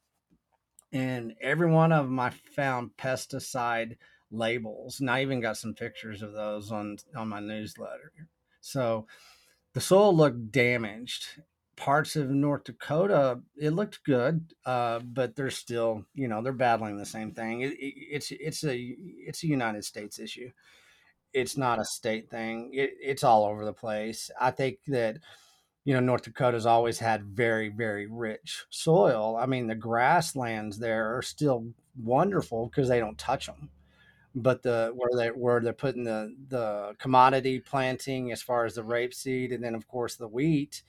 And 0.92 1.34
every 1.40 1.70
one 1.70 1.92
of 1.92 2.06
them 2.06 2.18
I 2.18 2.30
found 2.30 2.96
pesticide 2.96 3.96
labels, 4.30 5.00
and 5.00 5.10
I 5.10 5.22
even 5.22 5.40
got 5.40 5.56
some 5.56 5.74
pictures 5.74 6.22
of 6.22 6.32
those 6.32 6.70
on 6.72 6.98
on 7.16 7.28
my 7.28 7.40
newsletter. 7.40 8.12
So 8.60 9.06
the 9.74 9.80
soil 9.80 10.14
looked 10.14 10.50
damaged 10.50 11.26
parts 11.78 12.16
of 12.16 12.28
North 12.28 12.64
Dakota, 12.64 13.40
it 13.56 13.70
looked 13.70 14.02
good, 14.04 14.52
uh, 14.66 14.98
but 14.98 15.36
they're 15.36 15.48
still, 15.48 16.04
you 16.12 16.26
know, 16.26 16.42
they're 16.42 16.52
battling 16.52 16.98
the 16.98 17.06
same 17.06 17.32
thing. 17.32 17.60
It, 17.60 17.72
it, 17.74 17.94
it's 18.10 18.30
it's 18.32 18.64
a 18.64 18.76
it's 18.76 19.44
a 19.44 19.46
United 19.46 19.84
States 19.84 20.18
issue. 20.18 20.50
It's 21.32 21.56
not 21.56 21.78
a 21.78 21.84
state 21.84 22.30
thing. 22.30 22.70
It, 22.74 22.94
it's 23.00 23.22
all 23.22 23.44
over 23.44 23.64
the 23.64 23.72
place. 23.72 24.30
I 24.40 24.50
think 24.50 24.78
that 24.88 25.18
you 25.84 25.94
know 25.94 26.00
North 26.00 26.24
Dakota's 26.24 26.66
always 26.66 26.98
had 26.98 27.24
very 27.24 27.68
very 27.68 28.06
rich 28.06 28.66
soil. 28.70 29.38
I 29.40 29.46
mean, 29.46 29.68
the 29.68 29.76
grasslands 29.76 30.78
there 30.78 31.16
are 31.16 31.22
still 31.22 31.72
wonderful 31.96 32.66
because 32.66 32.88
they 32.88 33.00
don't 33.00 33.18
touch 33.18 33.46
them 33.46 33.70
but 34.34 34.62
the 34.62 34.92
where 34.94 35.10
they 35.16 35.28
where 35.28 35.60
they're 35.60 35.72
putting 35.72 36.04
the 36.04 36.34
the 36.48 36.94
commodity 36.98 37.60
planting 37.60 38.30
as 38.32 38.42
far 38.42 38.64
as 38.64 38.74
the 38.74 38.82
rapeseed 38.82 39.54
and 39.54 39.62
then 39.62 39.74
of 39.74 39.88
course 39.88 40.16
the 40.16 40.28
wheat 40.28 40.82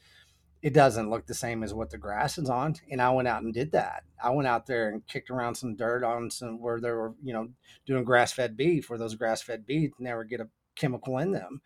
it 0.62 0.74
doesn't 0.74 1.10
look 1.10 1.26
the 1.26 1.34
same 1.34 1.64
as 1.64 1.74
what 1.74 1.90
the 1.90 1.98
grass 1.98 2.38
is 2.38 2.50
on 2.50 2.76
and 2.92 3.02
i 3.02 3.10
went 3.10 3.28
out 3.28 3.42
and 3.44 3.54
did 3.54 3.72
that. 3.72 4.04
I 4.22 4.32
went 4.32 4.48
out 4.48 4.66
there 4.66 4.90
and 4.90 5.06
kicked 5.08 5.30
around 5.30 5.56
some 5.56 5.76
dirt 5.76 6.04
on 6.04 6.30
some 6.30 6.60
where 6.60 6.80
they 6.80 6.92
were 6.92 7.14
you 7.24 7.34
know 7.34 7.50
doing 7.86 8.04
grass 8.04 8.34
fed 8.34 8.58
beef 8.58 8.90
where 8.90 9.00
those 9.00 9.16
grass 9.16 9.42
fed 9.42 9.66
beef 9.66 9.92
never 10.00 10.24
get 10.24 10.42
a 10.42 10.50
chemical 10.76 11.18
in 11.18 11.32
them. 11.32 11.62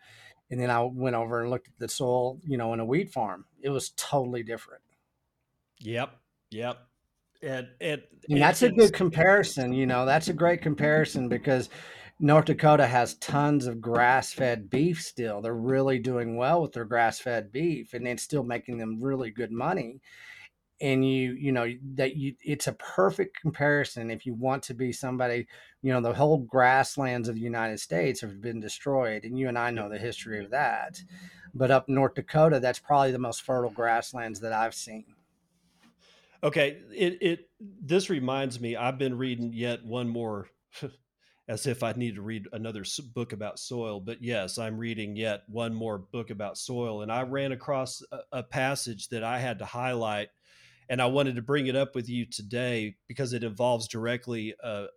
And 0.50 0.60
then 0.60 0.70
i 0.70 0.80
went 0.80 1.16
over 1.16 1.40
and 1.40 1.50
looked 1.50 1.68
at 1.68 1.78
the 1.78 1.88
soil 1.88 2.40
you 2.44 2.56
know 2.56 2.72
in 2.72 2.80
a 2.80 2.84
wheat 2.84 3.12
farm. 3.12 3.46
It 3.60 3.70
was 3.70 3.90
totally 3.96 4.42
different. 4.44 4.82
Yep 5.80 6.16
yep 6.50 6.86
and, 7.80 8.02
that's 8.28 8.62
a 8.62 8.70
good 8.70 8.92
comparison. 8.92 9.72
You 9.72 9.86
know, 9.86 10.06
that's 10.06 10.28
a 10.28 10.32
great 10.32 10.62
comparison 10.62 11.28
because 11.28 11.68
North 12.20 12.46
Dakota 12.46 12.86
has 12.86 13.14
tons 13.16 13.66
of 13.66 13.80
grass 13.80 14.32
fed 14.32 14.70
beef 14.70 15.02
still. 15.02 15.40
They're 15.40 15.54
really 15.54 15.98
doing 15.98 16.36
well 16.36 16.62
with 16.62 16.72
their 16.72 16.84
grass 16.84 17.18
fed 17.18 17.50
beef 17.50 17.92
and 17.92 18.06
it's 18.06 18.22
still 18.22 18.44
making 18.44 18.78
them 18.78 19.02
really 19.02 19.30
good 19.30 19.50
money. 19.50 20.00
And 20.80 21.08
you, 21.08 21.32
you 21.32 21.52
know, 21.52 21.72
that 21.94 22.16
you, 22.16 22.34
it's 22.40 22.66
a 22.66 22.72
perfect 22.72 23.40
comparison 23.40 24.10
if 24.10 24.26
you 24.26 24.34
want 24.34 24.62
to 24.64 24.74
be 24.74 24.92
somebody, 24.92 25.46
you 25.82 25.92
know, 25.92 26.00
the 26.00 26.14
whole 26.14 26.38
grasslands 26.38 27.28
of 27.28 27.36
the 27.36 27.40
United 27.40 27.80
States 27.80 28.20
have 28.20 28.40
been 28.40 28.60
destroyed. 28.60 29.24
And 29.24 29.38
you 29.38 29.48
and 29.48 29.58
I 29.58 29.70
know 29.70 29.88
the 29.88 29.98
history 29.98 30.44
of 30.44 30.50
that. 30.50 31.00
But 31.54 31.70
up 31.70 31.88
North 31.88 32.14
Dakota, 32.14 32.58
that's 32.58 32.80
probably 32.80 33.12
the 33.12 33.18
most 33.18 33.42
fertile 33.42 33.70
grasslands 33.70 34.40
that 34.40 34.52
I've 34.52 34.74
seen. 34.74 35.13
Okay, 36.44 36.82
it 36.94 37.18
it 37.22 37.50
this 37.58 38.10
reminds 38.10 38.60
me. 38.60 38.76
I've 38.76 38.98
been 38.98 39.16
reading 39.16 39.52
yet 39.54 39.82
one 39.82 40.08
more, 40.08 40.48
as 41.48 41.66
if 41.66 41.82
I 41.82 41.92
need 41.92 42.16
to 42.16 42.22
read 42.22 42.46
another 42.52 42.84
book 43.14 43.32
about 43.32 43.58
soil. 43.58 43.98
But 43.98 44.22
yes, 44.22 44.58
I'm 44.58 44.76
reading 44.76 45.16
yet 45.16 45.44
one 45.48 45.72
more 45.74 45.96
book 45.96 46.28
about 46.28 46.58
soil, 46.58 47.00
and 47.00 47.10
I 47.10 47.22
ran 47.22 47.52
across 47.52 48.02
a, 48.12 48.18
a 48.32 48.42
passage 48.42 49.08
that 49.08 49.24
I 49.24 49.38
had 49.38 49.58
to 49.60 49.64
highlight, 49.64 50.28
and 50.90 51.00
I 51.00 51.06
wanted 51.06 51.36
to 51.36 51.42
bring 51.42 51.66
it 51.66 51.76
up 51.76 51.94
with 51.94 52.10
you 52.10 52.26
today 52.26 52.96
because 53.08 53.32
it 53.32 53.42
involves 53.42 53.88
directly 53.88 54.54
uh, 54.62 54.88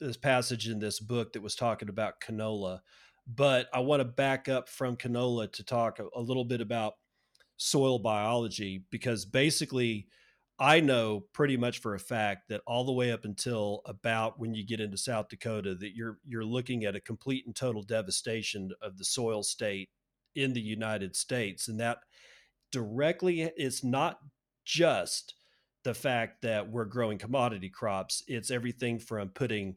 this 0.00 0.16
passage 0.16 0.68
in 0.68 0.78
this 0.78 1.00
book 1.00 1.32
that 1.32 1.42
was 1.42 1.56
talking 1.56 1.88
about 1.88 2.20
canola. 2.20 2.80
But 3.26 3.68
I 3.74 3.80
want 3.80 4.00
to 4.00 4.04
back 4.04 4.48
up 4.48 4.68
from 4.68 4.96
canola 4.96 5.52
to 5.52 5.64
talk 5.64 5.98
a, 5.98 6.06
a 6.14 6.20
little 6.20 6.44
bit 6.44 6.60
about 6.60 6.94
soil 7.56 7.98
biology 7.98 8.84
because 8.90 9.24
basically 9.24 10.08
I 10.58 10.80
know 10.80 11.24
pretty 11.32 11.56
much 11.56 11.80
for 11.80 11.94
a 11.94 12.00
fact 12.00 12.48
that 12.48 12.60
all 12.66 12.84
the 12.84 12.92
way 12.92 13.10
up 13.10 13.24
until 13.24 13.82
about 13.86 14.38
when 14.38 14.54
you 14.54 14.64
get 14.64 14.80
into 14.80 14.96
South 14.96 15.28
Dakota 15.28 15.74
that 15.76 15.94
you're 15.94 16.18
you're 16.24 16.44
looking 16.44 16.84
at 16.84 16.96
a 16.96 17.00
complete 17.00 17.46
and 17.46 17.56
total 17.56 17.82
devastation 17.82 18.70
of 18.80 18.98
the 18.98 19.04
soil 19.04 19.42
state 19.42 19.88
in 20.34 20.52
the 20.52 20.60
United 20.60 21.16
States 21.16 21.68
and 21.68 21.80
that 21.80 21.98
directly 22.70 23.42
it's 23.42 23.84
not 23.84 24.18
just 24.64 25.34
the 25.84 25.94
fact 25.94 26.42
that 26.42 26.70
we're 26.70 26.84
growing 26.84 27.18
commodity 27.18 27.68
crops 27.68 28.22
it's 28.28 28.50
everything 28.50 28.98
from 28.98 29.28
putting 29.28 29.76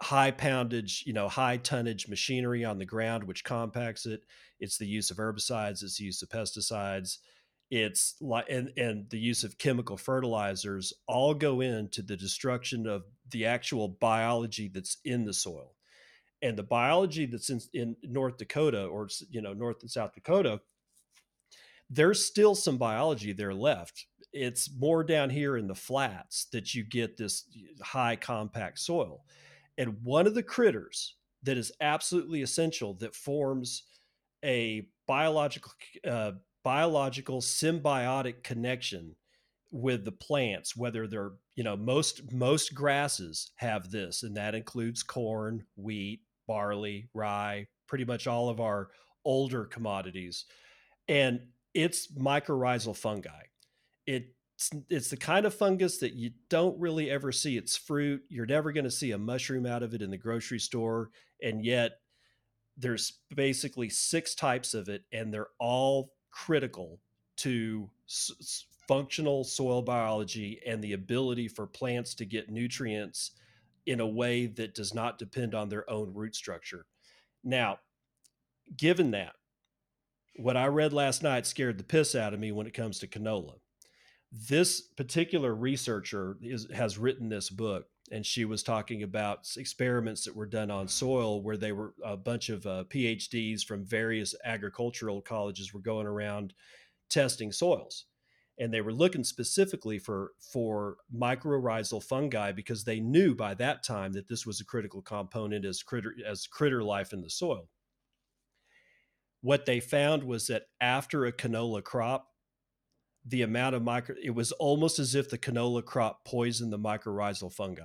high 0.00 0.30
poundage 0.30 1.02
you 1.06 1.12
know 1.12 1.28
high 1.28 1.56
tonnage 1.56 2.08
machinery 2.08 2.64
on 2.64 2.78
the 2.78 2.84
ground 2.84 3.24
which 3.24 3.44
compacts 3.44 4.06
it 4.06 4.20
it's 4.60 4.76
the 4.76 4.86
use 4.86 5.10
of 5.10 5.16
herbicides 5.16 5.82
it's 5.82 5.98
the 5.98 6.04
use 6.04 6.22
of 6.22 6.28
pesticides 6.28 7.18
it's 7.70 8.14
like 8.20 8.46
and, 8.48 8.72
and 8.76 9.08
the 9.10 9.18
use 9.18 9.44
of 9.44 9.58
chemical 9.58 9.96
fertilizers 9.96 10.92
all 11.06 11.34
go 11.34 11.60
into 11.60 12.02
the 12.02 12.16
destruction 12.16 12.86
of 12.86 13.04
the 13.30 13.46
actual 13.46 13.88
biology 13.88 14.68
that's 14.72 14.98
in 15.04 15.24
the 15.24 15.32
soil. 15.32 15.74
And 16.42 16.58
the 16.58 16.62
biology 16.62 17.24
that's 17.24 17.48
in, 17.48 17.60
in 17.72 17.96
north 18.02 18.36
dakota 18.36 18.84
or 18.84 19.08
you 19.30 19.40
know 19.40 19.54
north 19.54 19.78
and 19.82 19.90
south 19.90 20.12
dakota 20.14 20.60
there's 21.90 22.24
still 22.24 22.54
some 22.54 22.78
biology 22.78 23.32
there 23.32 23.54
left. 23.54 24.06
It's 24.32 24.70
more 24.78 25.04
down 25.04 25.30
here 25.30 25.56
in 25.56 25.66
the 25.66 25.74
flats 25.74 26.46
that 26.52 26.74
you 26.74 26.82
get 26.82 27.16
this 27.16 27.44
high 27.82 28.16
compact 28.16 28.78
soil. 28.80 29.24
And 29.78 30.02
one 30.02 30.26
of 30.26 30.34
the 30.34 30.42
critters 30.42 31.16
that 31.42 31.56
is 31.56 31.72
absolutely 31.80 32.42
essential 32.42 32.94
that 32.94 33.14
forms 33.14 33.84
a 34.44 34.88
biological 35.06 35.72
uh, 36.08 36.32
biological 36.64 37.40
symbiotic 37.40 38.42
connection 38.42 39.14
with 39.70 40.04
the 40.04 40.12
plants 40.12 40.76
whether 40.76 41.06
they're 41.06 41.32
you 41.56 41.64
know 41.64 41.76
most 41.76 42.32
most 42.32 42.74
grasses 42.74 43.50
have 43.56 43.90
this 43.90 44.22
and 44.22 44.36
that 44.36 44.54
includes 44.54 45.02
corn 45.02 45.64
wheat 45.76 46.20
barley 46.46 47.08
rye 47.12 47.66
pretty 47.86 48.04
much 48.04 48.26
all 48.26 48.48
of 48.48 48.60
our 48.60 48.88
older 49.24 49.64
commodities. 49.64 50.44
And 51.08 51.40
it's 51.74 52.12
mycorrhizal 52.12 52.96
fungi. 52.96 53.44
It's 54.06 54.70
it's 54.88 55.10
the 55.10 55.16
kind 55.16 55.46
of 55.46 55.54
fungus 55.54 55.98
that 55.98 56.14
you 56.14 56.30
don't 56.48 56.78
really 56.78 57.10
ever 57.10 57.32
see 57.32 57.56
its 57.56 57.76
fruit. 57.76 58.22
You're 58.28 58.46
never 58.46 58.72
going 58.72 58.84
to 58.84 58.90
see 58.90 59.10
a 59.10 59.18
mushroom 59.18 59.66
out 59.66 59.82
of 59.82 59.94
it 59.94 60.02
in 60.02 60.10
the 60.10 60.18
grocery 60.18 60.60
store. 60.60 61.10
And 61.42 61.64
yet 61.64 61.92
there's 62.76 63.20
basically 63.34 63.88
six 63.88 64.34
types 64.34 64.74
of 64.74 64.88
it 64.88 65.02
and 65.12 65.32
they're 65.32 65.48
all 65.58 66.10
critical 66.34 67.00
to 67.36 67.88
s- 68.08 68.66
functional 68.88 69.44
soil 69.44 69.80
biology 69.80 70.60
and 70.66 70.82
the 70.82 70.92
ability 70.92 71.48
for 71.48 71.66
plants 71.66 72.14
to 72.14 72.24
get 72.24 72.50
nutrients 72.50 73.30
in 73.86 74.00
a 74.00 74.06
way 74.06 74.46
that 74.46 74.74
does 74.74 74.92
not 74.92 75.18
depend 75.18 75.54
on 75.54 75.68
their 75.68 75.88
own 75.88 76.12
root 76.12 76.34
structure. 76.34 76.86
Now, 77.44 77.78
given 78.76 79.12
that, 79.12 79.34
what 80.36 80.56
I 80.56 80.66
read 80.66 80.92
last 80.92 81.22
night 81.22 81.46
scared 81.46 81.78
the 81.78 81.84
piss 81.84 82.14
out 82.14 82.34
of 82.34 82.40
me 82.40 82.50
when 82.50 82.66
it 82.66 82.74
comes 82.74 82.98
to 82.98 83.06
canola. 83.06 83.54
This 84.32 84.80
particular 84.80 85.54
researcher 85.54 86.36
is, 86.42 86.66
has 86.74 86.98
written 86.98 87.28
this 87.28 87.48
book, 87.48 87.86
and 88.10 88.24
she 88.24 88.44
was 88.44 88.62
talking 88.62 89.02
about 89.02 89.48
experiments 89.56 90.24
that 90.24 90.36
were 90.36 90.46
done 90.46 90.70
on 90.70 90.88
soil 90.88 91.42
where 91.42 91.56
they 91.56 91.72
were 91.72 91.94
a 92.04 92.16
bunch 92.16 92.50
of 92.50 92.66
uh, 92.66 92.84
PhDs 92.88 93.64
from 93.64 93.84
various 93.84 94.34
agricultural 94.44 95.22
colleges 95.22 95.72
were 95.72 95.80
going 95.80 96.06
around 96.06 96.52
testing 97.08 97.50
soils. 97.50 98.04
And 98.58 98.72
they 98.72 98.82
were 98.82 98.92
looking 98.92 99.24
specifically 99.24 99.98
for 99.98 100.32
for 100.52 100.98
mycorrhizal 101.12 102.04
fungi 102.04 102.52
because 102.52 102.84
they 102.84 103.00
knew 103.00 103.34
by 103.34 103.54
that 103.54 103.82
time 103.82 104.12
that 104.12 104.28
this 104.28 104.46
was 104.46 104.60
a 104.60 104.64
critical 104.64 105.02
component 105.02 105.64
as 105.64 105.82
critter 105.82 106.14
as 106.24 106.46
critter 106.46 106.84
life 106.84 107.12
in 107.12 107.20
the 107.20 107.30
soil. 107.30 107.68
What 109.40 109.66
they 109.66 109.80
found 109.80 110.22
was 110.22 110.46
that 110.46 110.66
after 110.80 111.26
a 111.26 111.32
canola 111.32 111.82
crop 111.82 112.28
the 113.26 113.42
amount 113.42 113.74
of 113.74 113.82
micro 113.82 114.14
it 114.22 114.30
was 114.30 114.52
almost 114.52 114.98
as 114.98 115.14
if 115.14 115.30
the 115.30 115.38
canola 115.38 115.84
crop 115.84 116.24
poisoned 116.24 116.72
the 116.72 116.78
mycorrhizal 116.78 117.52
fungi 117.52 117.82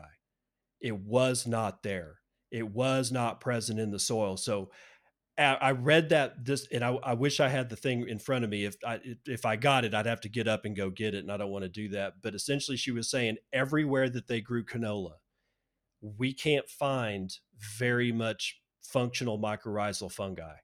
it 0.81 0.97
was 0.97 1.47
not 1.47 1.83
there 1.83 2.19
it 2.51 2.69
was 2.69 3.11
not 3.11 3.39
present 3.39 3.79
in 3.79 3.91
the 3.91 3.99
soil 3.99 4.37
so 4.37 4.69
I 5.41 5.71
read 5.71 6.09
that 6.09 6.43
this, 6.43 6.67
and 6.69 6.83
I, 6.83 6.89
I, 7.01 7.13
wish 7.13 7.39
I 7.39 7.47
had 7.47 7.69
the 7.69 7.77
thing 7.77 8.05
in 8.09 8.19
front 8.19 8.43
of 8.43 8.49
me. 8.49 8.65
If 8.65 8.75
I 8.85 8.99
if 9.25 9.45
I 9.45 9.55
got 9.55 9.85
it, 9.85 9.93
I'd 9.93 10.05
have 10.05 10.19
to 10.21 10.29
get 10.29 10.49
up 10.49 10.65
and 10.65 10.75
go 10.75 10.89
get 10.89 11.15
it, 11.15 11.19
and 11.19 11.31
I 11.31 11.37
don't 11.37 11.49
want 11.49 11.63
to 11.63 11.69
do 11.69 11.87
that. 11.91 12.15
But 12.21 12.35
essentially, 12.35 12.75
she 12.75 12.91
was 12.91 13.09
saying 13.09 13.37
everywhere 13.53 14.09
that 14.09 14.27
they 14.27 14.41
grew 14.41 14.65
canola, 14.65 15.13
we 16.01 16.33
can't 16.33 16.69
find 16.69 17.31
very 17.57 18.11
much 18.11 18.59
functional 18.81 19.39
mycorrhizal 19.39 20.11
fungi 20.11 20.55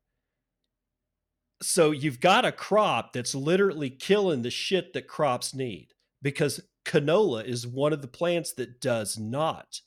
so 1.62 1.91
you've 1.91 2.20
got 2.20 2.46
a 2.46 2.52
crop 2.52 3.13
that's 3.13 3.36
literally 3.36 3.89
killing 3.89 4.41
the 4.41 4.52
shit 4.52 4.94
that 4.94 5.08
crops 5.08 5.54
need 5.54 5.94
because 6.22 6.62
canola 6.86 7.46
is 7.46 7.65
one 7.65 7.94
of 7.94 8.02
the 8.02 8.08
plants 8.08 8.54
that 8.54 8.80
does 8.82 9.18
not 9.18 9.82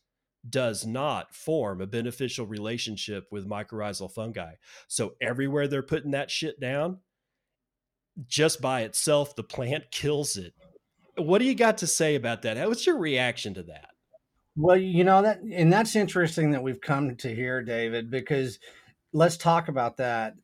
does 0.48 0.86
not 0.86 1.34
form 1.34 1.80
a 1.80 1.86
beneficial 1.86 2.46
relationship 2.46 3.26
with 3.30 3.48
mycorrhizal 3.48 4.10
fungi. 4.10 4.52
So 4.86 5.14
everywhere 5.20 5.68
they're 5.68 5.82
putting 5.82 6.12
that 6.12 6.30
shit 6.30 6.60
down, 6.60 6.98
just 8.26 8.60
by 8.60 8.82
itself 8.82 9.36
the 9.36 9.42
plant 9.42 9.90
kills 9.90 10.36
it. 10.36 10.54
What 11.16 11.38
do 11.38 11.44
you 11.44 11.54
got 11.54 11.78
to 11.78 11.86
say 11.86 12.14
about 12.14 12.42
that? 12.42 12.66
What's 12.68 12.86
your 12.86 12.98
reaction 12.98 13.54
to 13.54 13.64
that? 13.64 13.90
Well, 14.56 14.76
you 14.76 15.04
know 15.04 15.22
that 15.22 15.40
and 15.40 15.72
that's 15.72 15.96
interesting 15.96 16.52
that 16.52 16.62
we've 16.62 16.80
come 16.80 17.16
to 17.16 17.34
here 17.34 17.62
David 17.62 18.10
because 18.10 18.58
let's 19.12 19.36
talk 19.36 19.68
about 19.68 19.98
that 19.98 20.34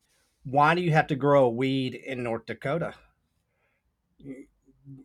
why 0.45 0.75
do 0.75 0.81
you 0.81 0.91
have 0.91 1.07
to 1.07 1.15
grow 1.15 1.45
a 1.45 1.49
weed 1.49 1.95
in 1.95 2.23
North 2.23 2.45
Dakota? 2.45 2.93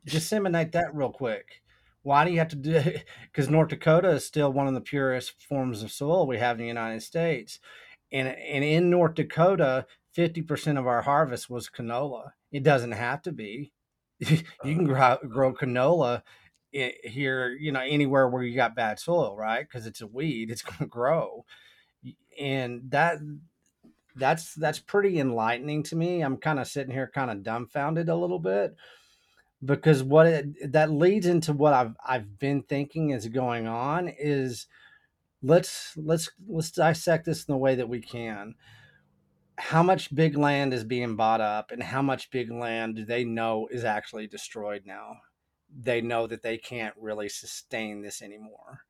Disseminate 0.04 0.72
that 0.72 0.94
real 0.94 1.10
quick. 1.10 1.62
Why 2.02 2.24
do 2.24 2.30
you 2.30 2.38
have 2.38 2.48
to 2.48 2.56
do 2.56 2.76
it? 2.76 3.04
Because 3.24 3.48
North 3.50 3.68
Dakota 3.68 4.10
is 4.10 4.24
still 4.24 4.52
one 4.52 4.68
of 4.68 4.74
the 4.74 4.80
purest 4.80 5.42
forms 5.42 5.82
of 5.82 5.90
soil 5.90 6.26
we 6.26 6.38
have 6.38 6.56
in 6.56 6.62
the 6.62 6.68
United 6.68 7.02
States. 7.02 7.58
And, 8.12 8.28
and 8.28 8.64
in 8.64 8.90
North 8.90 9.14
Dakota, 9.14 9.86
50% 10.16 10.78
of 10.78 10.86
our 10.86 11.02
harvest 11.02 11.48
was 11.48 11.70
canola. 11.70 12.32
It 12.52 12.62
doesn't 12.62 12.92
have 12.92 13.22
to 13.22 13.32
be. 13.32 13.72
you 14.18 14.42
can 14.62 14.84
grow, 14.84 15.16
grow 15.28 15.54
canola 15.54 16.22
here, 16.70 17.56
you 17.58 17.72
know, 17.72 17.80
anywhere 17.80 18.28
where 18.28 18.42
you 18.42 18.54
got 18.54 18.76
bad 18.76 18.98
soil, 18.98 19.36
right? 19.36 19.66
Because 19.66 19.86
it's 19.86 20.02
a 20.02 20.06
weed, 20.06 20.50
it's 20.50 20.62
going 20.62 20.78
to 20.78 20.86
grow. 20.86 21.44
And 22.38 22.82
that 22.90 23.18
that's 24.20 24.54
that's 24.54 24.78
pretty 24.78 25.18
enlightening 25.18 25.82
to 25.84 25.96
me. 25.96 26.20
I'm 26.20 26.36
kind 26.36 26.60
of 26.60 26.68
sitting 26.68 26.92
here 26.92 27.10
kind 27.12 27.30
of 27.30 27.42
dumbfounded 27.42 28.08
a 28.08 28.14
little 28.14 28.38
bit 28.38 28.76
because 29.64 30.02
what 30.02 30.26
it, 30.26 30.72
that 30.72 30.90
leads 30.90 31.26
into 31.26 31.52
what 31.52 31.72
I've 31.72 31.96
I've 32.06 32.38
been 32.38 32.62
thinking 32.62 33.10
is 33.10 33.26
going 33.28 33.66
on 33.66 34.08
is 34.08 34.66
let's 35.42 35.94
let's 35.96 36.30
let's 36.46 36.70
dissect 36.70 37.24
this 37.24 37.44
in 37.44 37.52
the 37.52 37.58
way 37.58 37.74
that 37.74 37.88
we 37.88 38.00
can. 38.00 38.54
How 39.58 39.82
much 39.82 40.14
big 40.14 40.36
land 40.36 40.72
is 40.72 40.84
being 40.84 41.16
bought 41.16 41.40
up 41.40 41.70
and 41.70 41.82
how 41.82 42.00
much 42.00 42.30
big 42.30 42.50
land 42.50 42.96
do 42.96 43.04
they 43.04 43.24
know 43.24 43.68
is 43.70 43.84
actually 43.84 44.26
destroyed 44.26 44.82
now? 44.86 45.16
They 45.82 46.00
know 46.00 46.26
that 46.26 46.42
they 46.42 46.56
can't 46.56 46.94
really 46.96 47.28
sustain 47.28 48.00
this 48.00 48.22
anymore. 48.22 48.80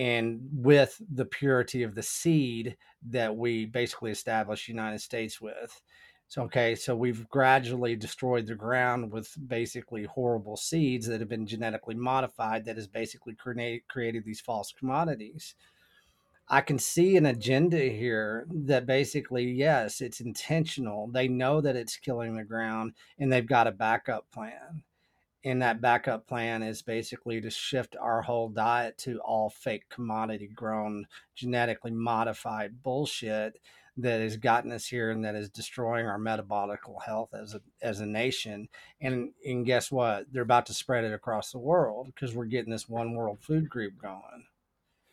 And 0.00 0.40
with 0.50 0.98
the 1.12 1.26
purity 1.26 1.82
of 1.82 1.94
the 1.94 2.02
seed 2.02 2.78
that 3.10 3.36
we 3.36 3.66
basically 3.66 4.10
established 4.10 4.66
United 4.66 5.00
States 5.00 5.42
with, 5.42 5.82
so, 6.26 6.44
okay, 6.44 6.74
so 6.74 6.96
we've 6.96 7.28
gradually 7.28 7.96
destroyed 7.96 8.46
the 8.46 8.54
ground 8.54 9.12
with 9.12 9.36
basically 9.46 10.04
horrible 10.04 10.56
seeds 10.56 11.06
that 11.06 11.20
have 11.20 11.28
been 11.28 11.46
genetically 11.46 11.96
modified 11.96 12.64
that 12.64 12.76
has 12.76 12.86
basically 12.86 13.34
create, 13.34 13.86
created 13.88 14.24
these 14.24 14.40
false 14.40 14.72
commodities. 14.72 15.54
I 16.48 16.62
can 16.62 16.78
see 16.78 17.18
an 17.18 17.26
agenda 17.26 17.80
here 17.80 18.46
that 18.48 18.86
basically, 18.86 19.50
yes, 19.50 20.00
it's 20.00 20.20
intentional. 20.20 21.08
They 21.08 21.28
know 21.28 21.60
that 21.60 21.76
it's 21.76 21.98
killing 21.98 22.36
the 22.36 22.44
ground 22.44 22.94
and 23.18 23.30
they've 23.30 23.46
got 23.46 23.66
a 23.66 23.72
backup 23.72 24.30
plan. 24.32 24.82
And 25.42 25.62
that 25.62 25.80
backup 25.80 26.26
plan 26.26 26.62
is 26.62 26.82
basically 26.82 27.40
to 27.40 27.50
shift 27.50 27.96
our 27.98 28.22
whole 28.22 28.50
diet 28.50 28.98
to 28.98 29.18
all 29.20 29.48
fake 29.48 29.88
commodity 29.88 30.48
grown, 30.48 31.06
genetically 31.34 31.92
modified 31.92 32.82
bullshit 32.82 33.58
that 33.96 34.20
has 34.20 34.36
gotten 34.36 34.72
us 34.72 34.86
here 34.86 35.10
and 35.10 35.24
that 35.24 35.34
is 35.34 35.48
destroying 35.48 36.06
our 36.06 36.18
metabolic 36.18 36.80
health 37.04 37.30
as 37.34 37.54
a 37.54 37.60
as 37.82 38.00
a 38.00 38.06
nation. 38.06 38.68
And 39.00 39.30
and 39.44 39.64
guess 39.64 39.90
what? 39.90 40.26
They're 40.30 40.42
about 40.42 40.66
to 40.66 40.74
spread 40.74 41.04
it 41.04 41.12
across 41.12 41.52
the 41.52 41.58
world 41.58 42.06
because 42.06 42.34
we're 42.34 42.44
getting 42.44 42.70
this 42.70 42.88
one 42.88 43.14
world 43.14 43.38
food 43.40 43.68
group 43.68 43.94
going. 44.00 44.46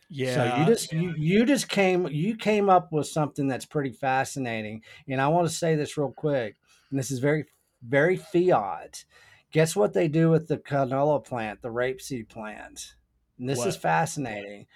Yeah. 0.10 0.36
So 0.36 0.58
you 0.60 0.66
just 0.66 0.94
you, 0.94 1.14
you 1.18 1.46
just 1.46 1.70
came 1.70 2.08
you 2.08 2.36
came 2.36 2.70
up 2.70 2.92
with 2.92 3.08
something 3.08 3.48
that's 3.48 3.66
pretty 3.66 3.92
fascinating. 3.92 4.84
And 5.08 5.22
I 5.22 5.28
want 5.28 5.48
to 5.48 5.54
say 5.54 5.76
this 5.76 5.98
real 5.98 6.14
quick. 6.16 6.56
And 6.90 7.00
this 7.00 7.12
is 7.12 7.20
very 7.20 7.46
very 7.82 8.18
fiat. 8.18 9.06
Guess 9.52 9.76
what 9.76 9.94
they 9.94 10.08
do 10.08 10.30
with 10.30 10.48
the 10.48 10.58
canola 10.58 11.24
plant, 11.24 11.62
the 11.62 11.70
rapeseed 11.70 12.30
plant? 12.30 12.96
And 13.40 13.48
this 13.48 13.60
what? 13.60 13.68
is 13.68 13.78
fascinating 13.78 14.68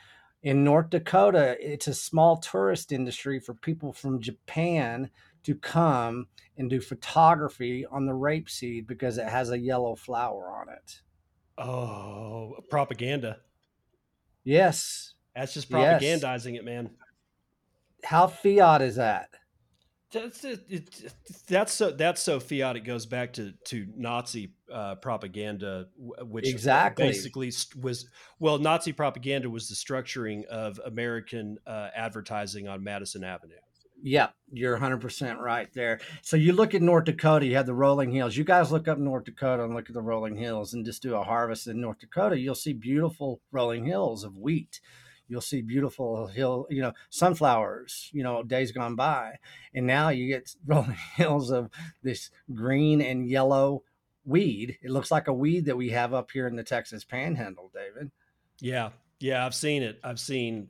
in 0.44 0.64
North 0.64 0.90
Dakota, 0.90 1.56
it's 1.60 1.88
a 1.88 1.94
small 1.94 2.38
tourist 2.38 2.92
industry 2.92 3.40
for 3.40 3.54
people 3.54 3.94
from 3.94 4.22
Japan 4.22 5.10
to 5.44 5.56
come 5.56 6.28
and 6.58 6.70
do 6.70 6.82
photography 6.82 7.86
on 7.86 8.06
the 8.06 8.14
rapeseed 8.14 8.88
because 8.88 9.18
it 9.18 9.28
has 9.28 9.52
a 9.52 9.60
yellow 9.60 9.96
flower 9.96 10.52
on 10.52 10.70
it. 10.70 11.02
Oh, 11.58 12.56
propaganda. 12.70 13.38
Yes. 14.44 15.14
That's 15.36 15.54
just 15.54 15.70
propagandizing 15.70 16.54
yes. 16.54 16.62
it, 16.62 16.66
man. 16.66 16.90
How 18.04 18.28
fiat 18.28 18.82
is 18.82 18.96
that? 18.96 19.30
That's 20.12 20.44
it, 20.44 20.66
it, 20.68 21.14
that's 21.48 21.74
so 21.74 21.92
that's 21.92 22.22
so 22.22 22.40
fiat. 22.40 22.76
It 22.76 22.82
goes 22.82 23.06
back 23.06 23.32
to 23.34 23.54
to 23.66 23.88
Nazi 23.96 24.54
uh, 24.72 24.96
propaganda, 24.96 25.88
which 25.98 26.48
exactly 26.48 27.08
basically 27.08 27.52
was 27.82 28.10
well, 28.38 28.60
Nazi 28.60 28.92
propaganda 28.92 29.50
was 29.50 29.70
the 29.70 29.76
structuring 29.76 30.46
of 30.46 30.80
American 30.86 31.58
uh, 31.66 31.90
advertising 31.96 32.68
on 32.68 32.84
Madison 32.84 33.24
Avenue. 33.24 33.56
Yeah, 34.04 34.30
you're 34.52 34.80
100% 34.80 35.38
right 35.38 35.72
there. 35.74 36.00
So 36.24 36.36
you 36.36 36.54
look 36.54 36.74
at 36.74 36.82
North 36.82 37.06
Dakota, 37.06 37.46
you 37.46 37.56
have 37.56 37.68
the 37.68 37.74
rolling 37.76 38.12
hills. 38.12 38.36
You 38.36 38.44
guys 38.44 38.72
look 38.72 38.88
up 38.88 38.98
North 38.98 39.26
Dakota 39.26 39.64
and 39.64 39.76
look 39.76 39.90
at 39.90 39.94
the 39.94 40.02
rolling 40.02 40.36
hills 40.36 40.74
and 40.74 40.84
just 40.84 41.04
do 41.04 41.16
a 41.16 41.24
harvest 41.24 41.68
in 41.68 41.80
North 41.80 42.00
Dakota. 42.00 42.40
You'll 42.40 42.56
see 42.56 42.74
beautiful 42.74 43.42
rolling 43.52 43.86
hills 43.86 44.24
of 44.24 44.38
wheat 44.38 44.82
you'll 45.32 45.42
see 45.42 45.62
beautiful 45.62 46.28
hill, 46.28 46.68
you 46.70 46.82
know, 46.82 46.92
sunflowers, 47.10 48.10
you 48.12 48.22
know, 48.22 48.44
days 48.44 48.72
gone 48.72 48.96
by. 48.96 49.38
And 49.74 49.88
now 49.88 50.10
you 50.10 50.28
get 50.28 50.54
rolling 50.66 50.98
hills 51.16 51.52
of 51.52 51.70
this 52.04 52.30
green 52.54 53.02
and 53.02 53.28
yellow 53.28 53.84
weed. 54.26 54.78
It 54.82 54.92
looks 54.92 55.10
like 55.10 55.28
a 55.28 55.34
weed 55.34 55.66
that 55.66 55.78
we 55.78 55.90
have 55.90 56.14
up 56.14 56.32
here 56.32 56.48
in 56.48 56.58
the 56.58 56.64
Texas 56.64 57.06
panhandle, 57.06 57.72
David. 57.74 58.12
Yeah. 58.60 58.90
Yeah, 59.20 59.46
I've 59.46 59.56
seen 59.56 59.84
it. 59.84 60.00
I've 60.04 60.20
seen 60.20 60.68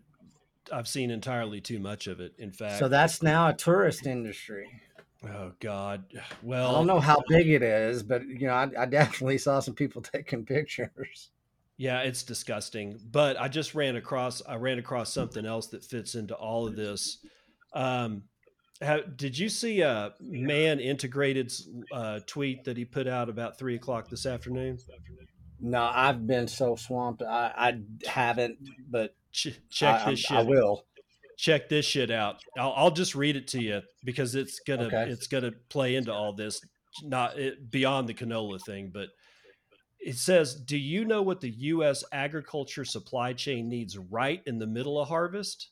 I've 0.72 0.88
seen 0.88 1.10
entirely 1.10 1.60
too 1.62 1.80
much 1.80 2.08
of 2.08 2.20
it. 2.20 2.34
In 2.38 2.52
fact, 2.52 2.80
so 2.80 2.88
that's 2.88 3.24
now 3.24 3.48
a 3.48 3.54
tourist 3.54 4.06
industry. 4.06 4.68
Oh 5.24 5.54
God! 5.60 6.04
Well, 6.44 6.70
I 6.70 6.74
don't 6.74 6.88
know 6.88 7.00
how 7.00 7.22
big 7.30 7.50
it 7.50 7.64
is, 7.64 8.04
but 8.04 8.28
you 8.28 8.48
know, 8.48 8.54
I, 8.54 8.70
I 8.78 8.86
definitely 8.86 9.38
saw 9.38 9.60
some 9.60 9.74
people 9.74 10.02
taking 10.14 10.46
pictures. 10.46 11.32
Yeah, 11.82 12.02
it's 12.02 12.22
disgusting. 12.22 13.00
But 13.10 13.42
I 13.42 13.48
just 13.48 13.74
ran 13.74 13.96
across 13.96 14.44
I 14.48 14.58
ran 14.58 14.78
across 14.78 15.12
something 15.12 15.48
else 15.48 15.66
that 15.70 15.84
fits 15.84 16.14
into 16.14 16.36
all 16.36 16.68
of 16.68 16.76
this. 16.76 17.18
Um, 17.74 18.26
how, 18.84 19.00
did 19.02 19.36
you 19.36 19.50
see 19.50 19.82
a 19.82 20.14
man 20.20 20.80
integrated 20.80 21.52
uh, 21.92 22.20
tweet 22.28 22.66
that 22.66 22.78
he 22.78 22.86
put 22.86 23.08
out 23.08 23.30
about 23.30 23.58
three 23.58 23.74
o'clock 23.74 24.10
this 24.10 24.28
afternoon? 24.28 24.78
No, 25.60 25.90
I've 25.92 26.28
been 26.28 26.48
so 26.48 26.76
swamped. 26.76 27.24
I, 27.24 27.52
I 27.58 27.80
haven't, 28.08 28.60
but 28.88 29.16
Ch- 29.32 29.60
check 29.72 30.06
I, 30.06 30.12
this 30.12 30.20
shit. 30.20 30.38
I 30.38 30.44
will 30.44 30.86
check 31.40 31.68
this 31.68 31.86
shit 31.88 32.12
out. 32.12 32.44
I'll, 32.60 32.74
I'll, 32.76 32.92
just 32.92 33.16
read 33.16 33.36
it 33.36 33.48
to 33.50 33.60
you 33.60 33.82
because 34.04 34.36
it's 34.36 34.60
gonna 34.68 34.86
okay. 34.86 35.08
it's 35.10 35.26
gonna 35.26 35.54
play 35.70 35.96
into 35.96 36.14
all 36.14 36.34
this, 36.34 36.62
not 37.04 37.40
it, 37.40 37.72
beyond 37.72 38.08
the 38.08 38.14
canola 38.14 38.62
thing, 38.64 38.92
but 38.94 39.08
it 40.02 40.18
says, 40.18 40.56
Do 40.56 40.78
you 40.78 41.06
know 41.06 41.22
what 41.22 41.42
the 41.42 41.50
U.S. 41.50 42.04
agriculture 42.12 42.86
supply 42.86 43.34
chain 43.34 43.70
needs 43.70 43.98
right 43.98 44.42
in 44.46 44.60
the 44.60 44.68
middle 44.68 45.00
of 45.00 45.08
harvest? 45.08 45.70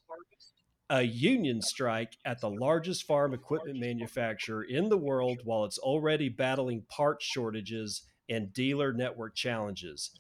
A 0.91 1.03
union 1.03 1.61
strike 1.61 2.17
at 2.25 2.41
the 2.41 2.49
largest 2.49 3.05
farm 3.05 3.33
equipment 3.33 3.79
manufacturer 3.79 4.63
in 4.63 4.89
the 4.89 4.97
world 4.97 5.39
while 5.43 5.65
it's 5.65 5.77
already 5.77 6.29
battling 6.29 6.83
part 6.89 7.21
shortages 7.21 8.03
and 8.27 8.53
dealer 8.53 8.93
network 8.93 9.35
challenges. 9.35 10.11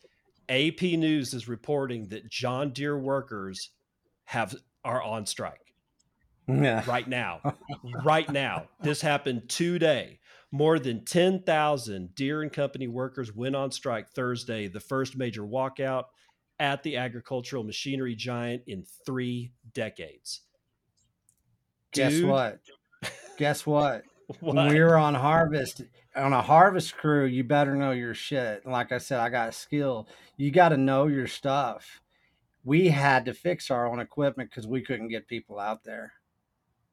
AP 0.47 0.81
News 0.81 1.33
is 1.33 1.47
reporting 1.47 2.07
that 2.09 2.29
John 2.29 2.71
Deere 2.71 2.97
workers 2.97 3.71
have 4.25 4.55
are 4.83 5.01
on 5.01 5.25
strike. 5.25 5.73
Yeah. 6.47 6.83
Right 6.87 7.07
now. 7.07 7.41
right 8.03 8.29
now. 8.31 8.67
This 8.81 9.01
happened 9.01 9.49
today. 9.49 10.18
More 10.51 10.79
than 10.79 11.05
10,000 11.05 12.15
Deere 12.15 12.41
and 12.41 12.51
Company 12.51 12.87
workers 12.87 13.35
went 13.35 13.55
on 13.55 13.71
strike 13.71 14.09
Thursday, 14.09 14.67
the 14.67 14.79
first 14.79 15.15
major 15.15 15.43
walkout 15.43 16.05
at 16.59 16.83
the 16.83 16.97
agricultural 16.97 17.63
machinery 17.63 18.15
giant 18.15 18.63
in 18.67 18.83
three 19.05 19.53
decades. 19.73 20.41
Guess 21.93 22.13
Dude. 22.13 22.29
what? 22.29 22.59
Guess 23.37 23.65
what? 23.65 24.03
what? 24.39 24.55
When 24.55 24.67
we 24.67 24.79
were 24.79 24.97
on 24.97 25.15
harvest, 25.15 25.83
on 26.15 26.33
a 26.33 26.41
harvest 26.41 26.97
crew, 26.97 27.25
you 27.25 27.43
better 27.43 27.75
know 27.75 27.91
your 27.91 28.13
shit. 28.13 28.65
Like 28.65 28.91
I 28.91 28.97
said, 28.97 29.19
I 29.19 29.29
got 29.29 29.53
skill. 29.53 30.07
You 30.37 30.51
got 30.51 30.69
to 30.69 30.77
know 30.77 31.07
your 31.07 31.27
stuff. 31.27 32.01
We 32.63 32.89
had 32.89 33.25
to 33.25 33.33
fix 33.33 33.71
our 33.71 33.87
own 33.87 33.99
equipment 33.99 34.49
because 34.49 34.67
we 34.67 34.81
couldn't 34.81 35.07
get 35.07 35.27
people 35.27 35.59
out 35.59 35.83
there. 35.83 36.13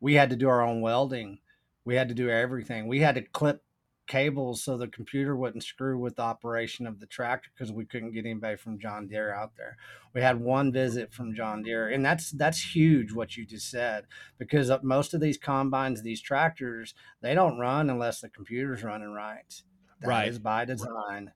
We 0.00 0.14
had 0.14 0.30
to 0.30 0.36
do 0.36 0.48
our 0.48 0.62
own 0.62 0.80
welding 0.80 1.38
we 1.87 1.95
had 1.95 2.09
to 2.09 2.14
do 2.14 2.28
everything. 2.28 2.89
We 2.89 3.01
had 3.01 3.14
to 3.14 3.22
clip 3.22 3.62
cables 4.07 4.62
so 4.62 4.76
the 4.76 4.89
computer 4.89 5.37
wouldn't 5.37 5.64
screw 5.64 5.99
with 5.99 6.16
the 6.16 6.22
operation 6.22 6.87
of 6.87 7.01
the 7.01 7.07
tractor 7.07 7.49
because 7.55 7.72
we 7.72 7.87
couldn't 7.87 8.12
get 8.12 8.24
anybody 8.24 8.57
from 8.57 8.78
John 8.78 9.09
Deere 9.09 9.32
out 9.32 9.53
there. 9.57 9.76
We 10.14 10.20
had 10.20 10.41
one 10.41 10.72
visit 10.72 11.12
from 11.12 11.34
John 11.34 11.62
Deere, 11.62 11.89
and 11.89 12.05
that's 12.05 12.30
that's 12.32 12.74
huge 12.74 13.12
what 13.12 13.37
you 13.37 13.47
just 13.47 13.70
said 13.70 14.07
because 14.37 14.68
uh, 14.70 14.78
most 14.82 15.14
of 15.14 15.20
these 15.20 15.39
combines, 15.39 16.03
these 16.03 16.20
tractors, 16.20 16.95
they 17.22 17.34
don't 17.34 17.59
run 17.59 17.89
unless 17.89 18.20
the 18.20 18.28
computer's 18.28 18.82
running 18.82 19.12
right. 19.12 19.62
That 20.01 20.09
right. 20.09 20.28
is 20.28 20.39
by 20.39 20.64
design. 20.64 21.32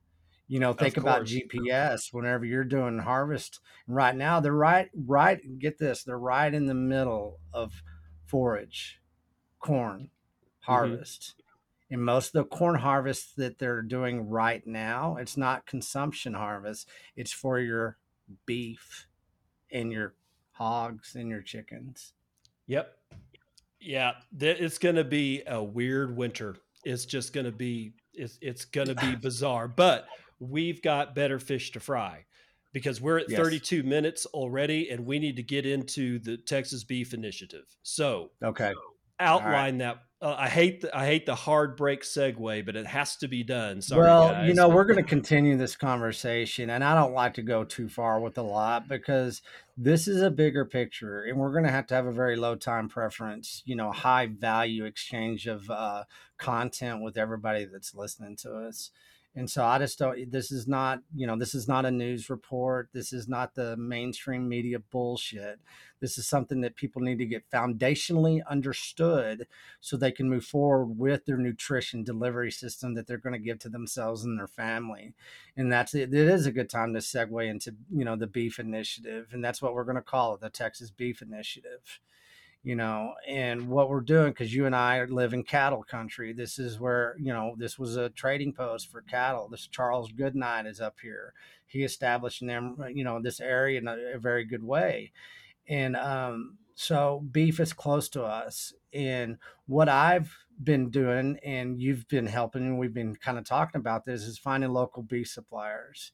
You 0.47 0.59
know, 0.59 0.73
think 0.73 0.97
about 0.97 1.23
GPS 1.23 2.11
whenever 2.11 2.43
you're 2.43 2.65
doing 2.65 2.99
harvest. 2.99 3.61
right 3.87 4.15
now, 4.15 4.41
they're 4.41 4.51
right, 4.51 4.89
right. 4.93 5.39
Get 5.59 5.77
this, 5.77 6.03
they're 6.03 6.19
right 6.19 6.53
in 6.53 6.65
the 6.65 6.73
middle 6.73 7.39
of 7.53 7.81
forage, 8.25 8.99
corn. 9.61 10.09
Harvest. 10.61 11.21
Mm-hmm. 11.21 11.93
And 11.93 12.05
most 12.05 12.27
of 12.27 12.43
the 12.43 12.55
corn 12.55 12.75
harvests 12.75 13.33
that 13.35 13.59
they're 13.59 13.81
doing 13.81 14.29
right 14.29 14.65
now, 14.65 15.17
it's 15.17 15.35
not 15.35 15.65
consumption 15.65 16.33
harvest, 16.33 16.87
it's 17.17 17.33
for 17.33 17.59
your 17.59 17.97
beef 18.45 19.07
and 19.71 19.91
your 19.91 20.13
hogs 20.51 21.15
and 21.15 21.29
your 21.29 21.41
chickens. 21.41 22.13
Yep. 22.67 22.95
Yeah, 23.79 24.13
it's 24.39 24.77
going 24.77 24.95
to 24.95 25.03
be 25.03 25.43
a 25.47 25.61
weird 25.61 26.15
winter. 26.15 26.55
It's 26.85 27.05
just 27.05 27.33
going 27.33 27.45
to 27.45 27.51
be 27.51 27.93
it's 28.13 28.37
it's 28.41 28.63
going 28.65 28.87
to 28.87 28.95
be 28.95 29.15
bizarre, 29.21 29.67
but 29.67 30.07
we've 30.39 30.81
got 30.81 31.15
better 31.15 31.39
fish 31.39 31.71
to 31.71 31.79
fry 31.79 32.25
because 32.73 33.01
we're 33.01 33.19
at 33.19 33.29
yes. 33.29 33.39
32 33.39 33.83
minutes 33.83 34.25
already 34.27 34.89
and 34.89 35.05
we 35.05 35.19
need 35.19 35.35
to 35.35 35.43
get 35.43 35.65
into 35.65 36.19
the 36.19 36.37
Texas 36.37 36.83
Beef 36.83 37.13
Initiative. 37.13 37.65
So, 37.83 38.31
okay. 38.43 38.73
Outline 39.19 39.73
right. 39.73 39.77
that. 39.79 40.03
Uh, 40.21 40.35
I 40.37 40.49
hate 40.49 40.81
the 40.81 40.95
I 40.95 41.07
hate 41.07 41.25
the 41.25 41.33
hard 41.33 41.75
break 41.75 42.03
segue, 42.03 42.65
but 42.65 42.75
it 42.75 42.85
has 42.85 43.15
to 43.17 43.27
be 43.27 43.43
done. 43.43 43.81
Sorry, 43.81 44.01
well, 44.01 44.29
guys. 44.29 44.47
you 44.47 44.53
know 44.53 44.69
we're 44.69 44.83
going 44.83 45.03
to 45.03 45.09
continue 45.09 45.57
this 45.57 45.75
conversation, 45.75 46.69
and 46.69 46.83
I 46.83 46.93
don't 46.93 47.13
like 47.13 47.33
to 47.35 47.41
go 47.41 47.63
too 47.63 47.89
far 47.89 48.19
with 48.19 48.37
a 48.37 48.43
lot 48.43 48.87
because 48.87 49.41
this 49.75 50.07
is 50.07 50.21
a 50.21 50.29
bigger 50.29 50.63
picture, 50.63 51.23
and 51.23 51.39
we're 51.39 51.51
going 51.51 51.63
to 51.63 51.71
have 51.71 51.87
to 51.87 51.95
have 51.95 52.05
a 52.05 52.11
very 52.11 52.35
low 52.35 52.55
time 52.55 52.87
preference, 52.87 53.63
you 53.65 53.75
know, 53.75 53.91
high 53.91 54.27
value 54.27 54.85
exchange 54.85 55.47
of 55.47 55.67
uh, 55.71 56.03
content 56.37 57.01
with 57.01 57.17
everybody 57.17 57.65
that's 57.65 57.95
listening 57.95 58.35
to 58.37 58.53
us. 58.57 58.91
And 59.33 59.49
so 59.49 59.63
I 59.63 59.77
just 59.77 59.97
don't, 59.97 60.29
this 60.29 60.51
is 60.51 60.67
not, 60.67 61.01
you 61.15 61.25
know, 61.25 61.37
this 61.37 61.55
is 61.55 61.65
not 61.65 61.85
a 61.85 61.91
news 61.91 62.29
report. 62.29 62.89
This 62.91 63.13
is 63.13 63.29
not 63.29 63.55
the 63.55 63.77
mainstream 63.77 64.49
media 64.49 64.79
bullshit. 64.79 65.59
This 66.01 66.17
is 66.17 66.27
something 66.27 66.59
that 66.61 66.75
people 66.75 67.01
need 67.01 67.17
to 67.19 67.25
get 67.25 67.49
foundationally 67.49 68.41
understood 68.49 69.47
so 69.79 69.95
they 69.95 70.11
can 70.11 70.29
move 70.29 70.43
forward 70.43 70.97
with 70.97 71.25
their 71.25 71.37
nutrition 71.37 72.03
delivery 72.03 72.51
system 72.51 72.93
that 72.95 73.07
they're 73.07 73.17
going 73.17 73.33
to 73.33 73.39
give 73.39 73.59
to 73.59 73.69
themselves 73.69 74.25
and 74.25 74.37
their 74.37 74.47
family. 74.47 75.13
And 75.55 75.71
that's 75.71 75.93
it. 75.93 76.13
It 76.13 76.27
is 76.27 76.45
a 76.45 76.51
good 76.51 76.69
time 76.69 76.93
to 76.93 76.99
segue 76.99 77.49
into, 77.49 77.75
you 77.89 78.03
know, 78.03 78.17
the 78.17 78.27
beef 78.27 78.59
initiative. 78.59 79.27
And 79.31 79.43
that's 79.43 79.61
what 79.61 79.73
we're 79.73 79.85
going 79.85 79.95
to 79.95 80.01
call 80.01 80.33
it 80.33 80.41
the 80.41 80.49
Texas 80.49 80.91
Beef 80.91 81.21
Initiative 81.21 81.99
you 82.63 82.75
know, 82.75 83.15
and 83.27 83.67
what 83.67 83.89
we're 83.89 84.01
doing 84.01 84.31
because 84.31 84.53
you 84.53 84.65
and 84.65 84.75
I 84.75 85.03
live 85.05 85.33
in 85.33 85.43
cattle 85.43 85.83
country. 85.83 86.31
This 86.31 86.59
is 86.59 86.79
where 86.79 87.15
you 87.19 87.33
know 87.33 87.55
this 87.57 87.79
was 87.79 87.97
a 87.97 88.09
trading 88.09 88.53
post 88.53 88.91
for 88.91 89.01
cattle. 89.01 89.47
This 89.49 89.67
Charles 89.67 90.11
Goodnight 90.11 90.67
is 90.67 90.79
up 90.79 90.97
here. 91.01 91.33
He 91.65 91.83
established 91.83 92.45
them, 92.45 92.77
uh, 92.79 92.87
you 92.87 93.03
know, 93.03 93.21
this 93.21 93.39
area 93.39 93.79
in 93.79 93.87
a, 93.87 93.97
a 94.15 94.19
very 94.19 94.45
good 94.45 94.63
way, 94.63 95.11
and 95.67 95.95
um, 95.95 96.57
so 96.75 97.23
beef 97.31 97.59
is 97.59 97.73
close 97.73 98.09
to 98.09 98.23
us. 98.23 98.73
And 98.93 99.37
what 99.67 99.89
I've 99.89 100.35
been 100.61 100.89
doing, 100.89 101.39
and 101.43 101.79
you've 101.79 102.07
been 102.09 102.27
helping, 102.27 102.63
and 102.63 102.77
we've 102.77 102.93
been 102.93 103.15
kind 103.15 103.37
of 103.37 103.45
talking 103.45 103.79
about 103.79 104.05
this, 104.05 104.23
is 104.23 104.37
finding 104.37 104.71
local 104.71 105.01
beef 105.01 105.29
suppliers 105.29 106.11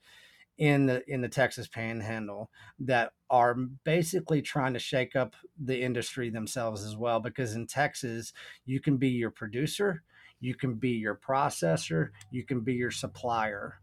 in 0.57 0.87
the 0.87 1.03
in 1.07 1.21
the 1.21 1.29
Texas 1.29 1.67
Panhandle 1.67 2.49
that 2.79 3.11
are 3.29 3.55
basically 3.83 4.41
trying 4.41 4.73
to 4.73 4.79
shake 4.79 5.15
up 5.15 5.35
the 5.59 5.81
industry 5.81 6.29
themselves 6.29 6.83
as 6.83 6.95
well. 6.95 7.19
Because 7.19 7.55
in 7.55 7.67
Texas, 7.67 8.33
you 8.65 8.79
can 8.79 8.97
be 8.97 9.09
your 9.09 9.31
producer, 9.31 10.03
you 10.39 10.55
can 10.55 10.75
be 10.75 10.91
your 10.91 11.15
processor, 11.15 12.09
you 12.31 12.43
can 12.43 12.61
be 12.61 12.73
your 12.73 12.91
supplier, 12.91 13.79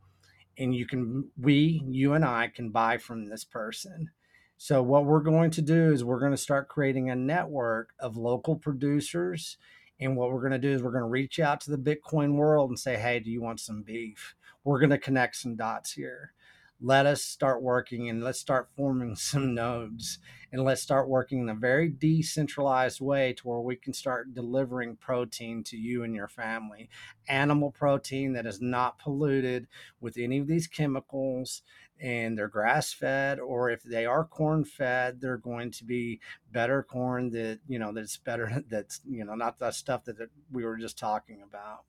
and 0.58 0.74
you 0.74 0.86
can 0.86 1.30
we 1.40 1.82
you 1.86 2.14
and 2.14 2.24
I 2.24 2.48
can 2.48 2.70
buy 2.70 2.98
from 2.98 3.28
this 3.28 3.44
person. 3.44 4.10
So 4.56 4.82
what 4.82 5.04
we're 5.04 5.20
going 5.20 5.50
to 5.52 5.62
do 5.62 5.92
is 5.92 6.04
we're 6.04 6.20
going 6.20 6.32
to 6.32 6.36
start 6.36 6.68
creating 6.68 7.10
a 7.10 7.16
network 7.16 7.90
of 7.98 8.16
local 8.16 8.56
producers. 8.56 9.58
And 10.00 10.16
what 10.16 10.30
we're 10.30 10.40
going 10.40 10.52
to 10.52 10.58
do 10.58 10.72
is 10.72 10.82
we're 10.82 10.90
going 10.90 11.02
to 11.02 11.08
reach 11.08 11.38
out 11.38 11.60
to 11.62 11.70
the 11.70 11.76
Bitcoin 11.76 12.34
world 12.34 12.70
and 12.70 12.78
say, 12.78 12.96
hey, 12.96 13.20
do 13.20 13.30
you 13.30 13.42
want 13.42 13.60
some 13.60 13.82
beef? 13.82 14.34
We're 14.64 14.80
going 14.80 14.90
to 14.90 14.98
connect 14.98 15.36
some 15.36 15.56
dots 15.56 15.92
here 15.92 16.32
let 16.80 17.06
us 17.06 17.22
start 17.22 17.62
working 17.62 18.08
and 18.08 18.22
let's 18.22 18.40
start 18.40 18.68
forming 18.76 19.16
some 19.16 19.54
nodes 19.54 20.18
and 20.52 20.62
let's 20.62 20.82
start 20.82 21.08
working 21.08 21.40
in 21.40 21.48
a 21.48 21.54
very 21.54 21.88
decentralized 21.88 23.00
way 23.00 23.32
to 23.32 23.48
where 23.48 23.60
we 23.60 23.74
can 23.74 23.92
start 23.92 24.34
delivering 24.34 24.96
protein 24.96 25.64
to 25.64 25.76
you 25.76 26.04
and 26.04 26.14
your 26.14 26.28
family. 26.28 26.88
Animal 27.28 27.72
protein 27.72 28.34
that 28.34 28.46
is 28.46 28.60
not 28.60 28.98
polluted 28.98 29.66
with 30.00 30.16
any 30.16 30.38
of 30.38 30.46
these 30.46 30.68
chemicals 30.68 31.62
and 32.00 32.36
they're 32.36 32.48
grass 32.48 32.92
fed 32.92 33.38
or 33.38 33.70
if 33.70 33.82
they 33.82 34.04
are 34.04 34.24
corn 34.24 34.64
fed 34.64 35.20
they're 35.20 35.36
going 35.36 35.70
to 35.70 35.84
be 35.84 36.20
better 36.52 36.82
corn 36.82 37.30
that 37.30 37.58
you 37.68 37.78
know 37.78 37.92
that's 37.92 38.16
better 38.16 38.62
that's 38.68 39.00
you 39.08 39.24
know 39.24 39.34
not 39.34 39.58
the 39.58 39.70
stuff 39.70 40.04
that 40.04 40.16
we 40.52 40.64
were 40.64 40.76
just 40.76 40.98
talking 40.98 41.40
about 41.42 41.84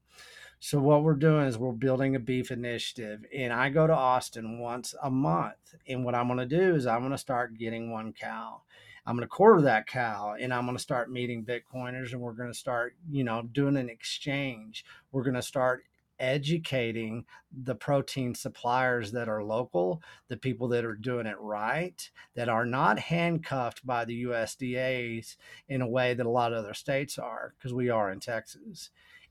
so 0.60 0.80
what 0.80 1.04
we're 1.04 1.14
doing 1.14 1.46
is 1.46 1.58
we're 1.58 1.74
building 1.74 2.16
a 2.16 2.20
beef 2.20 2.50
initiative, 2.50 3.26
and 3.32 3.54
I 3.54 3.70
go 3.70 3.86
to 3.86 3.94
Austin 3.94 4.58
once 4.58 4.96
a 5.04 5.12
month. 5.12 5.76
And 5.88 6.04
what 6.04 6.16
I'm 6.16 6.28
going 6.28 6.40
to 6.40 6.46
do 6.46 6.74
is 6.76 6.88
I'm 6.88 7.02
going 7.02 7.12
to 7.12 7.18
start 7.20 7.58
getting 7.58 7.92
one 7.92 8.14
cow. 8.14 8.62
I'm 9.06 9.16
going 9.16 9.28
to 9.28 9.28
quarter 9.28 9.62
that 9.62 9.86
cow, 9.86 10.36
and 10.40 10.52
I'm 10.52 10.66
going 10.66 10.78
to 10.78 10.82
start 10.82 11.12
meeting 11.12 11.46
Bitcoiners, 11.46 12.14
and 12.14 12.22
we're 12.22 12.34
going 12.34 12.52
to 12.52 12.58
start, 12.58 12.96
you 13.12 13.24
know, 13.24 13.44
doing 13.44 13.78
an 13.78 13.90
exchange. 13.90 14.84
We're 15.12 15.24
going 15.24 15.36
to 15.36 15.44
start 15.44 15.84
educating 16.20 17.26
the 17.52 17.76
protein 17.76 18.34
suppliers 18.36 19.12
that 19.12 19.30
are 19.30 19.44
local, 19.44 20.02
the 20.28 20.38
people 20.38 20.68
that 20.70 20.86
are 20.86 20.96
doing 20.96 21.26
it 21.26 21.40
right, 21.40 22.10
that 22.36 22.50
are 22.50 22.66
not 22.66 23.00
handcuffed 23.00 23.86
by 23.86 24.06
the 24.06 24.24
USDA's 24.24 25.38
in 25.70 25.82
a 25.82 25.88
way 25.88 26.14
that 26.14 26.26
a 26.26 26.30
lot 26.30 26.54
of 26.54 26.60
other 26.60 26.74
states 26.74 27.18
are, 27.18 27.54
because 27.58 27.74
we 27.74 27.90
are 27.90 28.12
in 28.12 28.20
Texas 28.20 28.90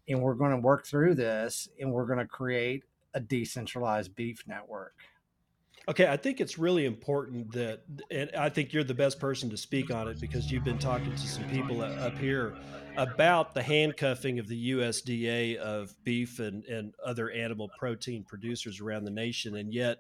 and 0.08 0.20
we're 0.20 0.34
going 0.34 0.50
to 0.50 0.58
work 0.58 0.86
through 0.86 1.14
this 1.14 1.68
and 1.80 1.90
we're 1.90 2.06
going 2.06 2.18
to 2.18 2.26
create 2.26 2.84
a 3.14 3.20
decentralized 3.20 4.14
beef 4.14 4.42
network. 4.46 4.94
Okay, 5.86 6.06
I 6.06 6.16
think 6.16 6.40
it's 6.40 6.58
really 6.58 6.86
important 6.86 7.52
that, 7.52 7.82
and 8.10 8.30
I 8.38 8.48
think 8.48 8.72
you're 8.72 8.84
the 8.84 8.94
best 8.94 9.20
person 9.20 9.50
to 9.50 9.56
speak 9.56 9.90
on 9.90 10.08
it 10.08 10.18
because 10.18 10.50
you've 10.50 10.64
been 10.64 10.78
talking 10.78 11.10
to 11.10 11.26
some 11.26 11.44
people 11.44 11.82
up 11.82 12.16
here 12.16 12.54
about 12.96 13.54
the 13.54 13.62
handcuffing 13.62 14.38
of 14.38 14.48
the 14.48 14.70
USDA 14.72 15.56
of 15.56 15.94
beef 16.04 16.38
and, 16.38 16.64
and 16.64 16.94
other 17.04 17.30
animal 17.30 17.70
protein 17.78 18.24
producers 18.24 18.80
around 18.80 19.04
the 19.04 19.10
nation. 19.10 19.56
And 19.56 19.72
yet, 19.72 19.98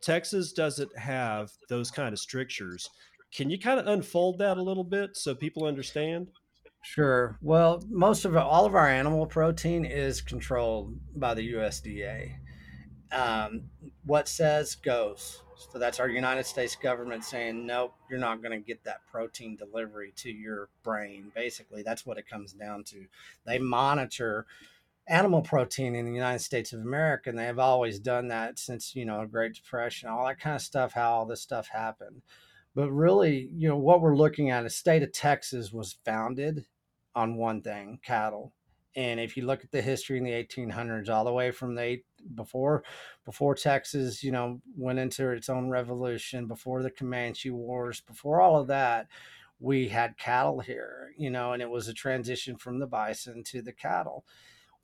Texas 0.00 0.52
doesn't 0.52 0.96
have 0.98 1.52
those 1.68 1.90
kind 1.90 2.12
of 2.12 2.18
strictures. 2.18 2.90
Can 3.32 3.50
you 3.50 3.58
kind 3.58 3.80
of 3.80 3.86
unfold 3.86 4.38
that 4.38 4.58
a 4.58 4.62
little 4.62 4.84
bit 4.84 5.16
so 5.16 5.34
people 5.34 5.64
understand? 5.64 6.28
Sure. 6.82 7.38
Well, 7.40 7.82
most 7.88 8.26
of 8.26 8.36
all 8.36 8.66
of 8.66 8.74
our 8.74 8.88
animal 8.88 9.26
protein 9.26 9.86
is 9.86 10.20
controlled 10.20 10.94
by 11.16 11.32
the 11.32 11.54
USDA. 11.54 12.34
Um, 13.10 13.62
what 14.04 14.28
says 14.28 14.74
goes. 14.74 15.42
So 15.56 15.78
that's 15.78 16.00
our 16.00 16.08
United 16.08 16.46
States 16.46 16.76
government 16.76 17.24
saying, 17.24 17.66
nope, 17.66 17.94
you're 18.10 18.18
not 18.18 18.42
going 18.42 18.58
to 18.58 18.64
get 18.64 18.84
that 18.84 19.00
protein 19.10 19.56
delivery 19.56 20.12
to 20.16 20.30
your 20.30 20.68
brain. 20.82 21.32
Basically, 21.34 21.82
that's 21.82 22.04
what 22.04 22.18
it 22.18 22.28
comes 22.28 22.52
down 22.52 22.84
to. 22.84 23.06
They 23.46 23.58
monitor 23.58 24.46
animal 25.06 25.42
protein 25.42 25.94
in 25.94 26.06
the 26.06 26.12
United 26.12 26.40
States 26.40 26.72
of 26.72 26.80
America, 26.80 27.30
and 27.30 27.38
they 27.38 27.44
have 27.44 27.58
always 27.58 27.98
done 27.98 28.28
that 28.28 28.58
since, 28.58 28.94
you 28.96 29.04
know, 29.04 29.26
Great 29.26 29.54
Depression, 29.54 30.08
all 30.08 30.26
that 30.26 30.40
kind 30.40 30.56
of 30.56 30.62
stuff, 30.62 30.92
how 30.92 31.12
all 31.12 31.26
this 31.26 31.42
stuff 31.42 31.68
happened. 31.68 32.22
But 32.74 32.90
really, 32.90 33.48
you 33.54 33.68
know, 33.68 33.76
what 33.76 34.00
we're 34.00 34.16
looking 34.16 34.50
at, 34.50 34.62
the 34.62 34.70
state 34.70 35.02
of 35.02 35.12
Texas 35.12 35.72
was 35.72 35.96
founded 36.04 36.66
on 37.14 37.36
one 37.36 37.62
thing 37.62 38.00
cattle 38.04 38.52
and 38.96 39.18
if 39.20 39.36
you 39.36 39.44
look 39.44 39.64
at 39.64 39.70
the 39.70 39.82
history 39.82 40.18
in 40.18 40.24
the 40.24 40.30
1800s 40.30 41.08
all 41.08 41.24
the 41.24 41.32
way 41.32 41.50
from 41.50 41.74
the 41.74 41.98
before 42.34 42.82
before 43.24 43.54
texas 43.54 44.22
you 44.22 44.32
know 44.32 44.60
went 44.76 44.98
into 44.98 45.28
its 45.30 45.48
own 45.48 45.68
revolution 45.68 46.46
before 46.46 46.82
the 46.82 46.90
comanche 46.90 47.50
wars 47.50 48.00
before 48.00 48.40
all 48.40 48.58
of 48.58 48.68
that 48.68 49.08
we 49.60 49.88
had 49.88 50.16
cattle 50.16 50.60
here 50.60 51.12
you 51.16 51.30
know 51.30 51.52
and 51.52 51.62
it 51.62 51.68
was 51.70 51.88
a 51.88 51.94
transition 51.94 52.56
from 52.56 52.78
the 52.78 52.86
bison 52.86 53.42
to 53.44 53.60
the 53.60 53.72
cattle 53.72 54.24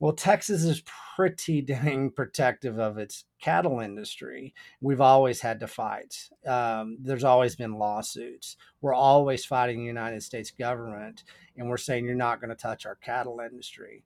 well, 0.01 0.15
Texas 0.15 0.65
is 0.65 0.83
pretty 1.15 1.61
dang 1.63 2.11
protective 2.11 2.79
of 2.79 2.97
its 2.97 3.27
cattle 3.39 3.81
industry. 3.81 4.55
We've 4.81 5.01
always 5.01 5.43
had 5.43 5.61
to 5.61 5.67
fight. 5.67 6.31
Um, 6.47 6.97
there's 7.03 7.23
always 7.23 7.55
been 7.55 7.75
lawsuits. 7.75 8.57
We're 8.81 8.95
always 8.95 9.45
fighting 9.45 9.81
the 9.81 9.85
United 9.85 10.23
States 10.23 10.51
government, 10.51 11.25
and 11.61 11.69
we're 11.69 11.77
saying 11.77 12.07
you're 12.07 12.15
not 12.15 12.41
going 12.41 12.49
to 12.49 12.57
touch 12.57 12.87
our 12.87 12.97
cattle 12.97 13.39
industry. 13.39 14.03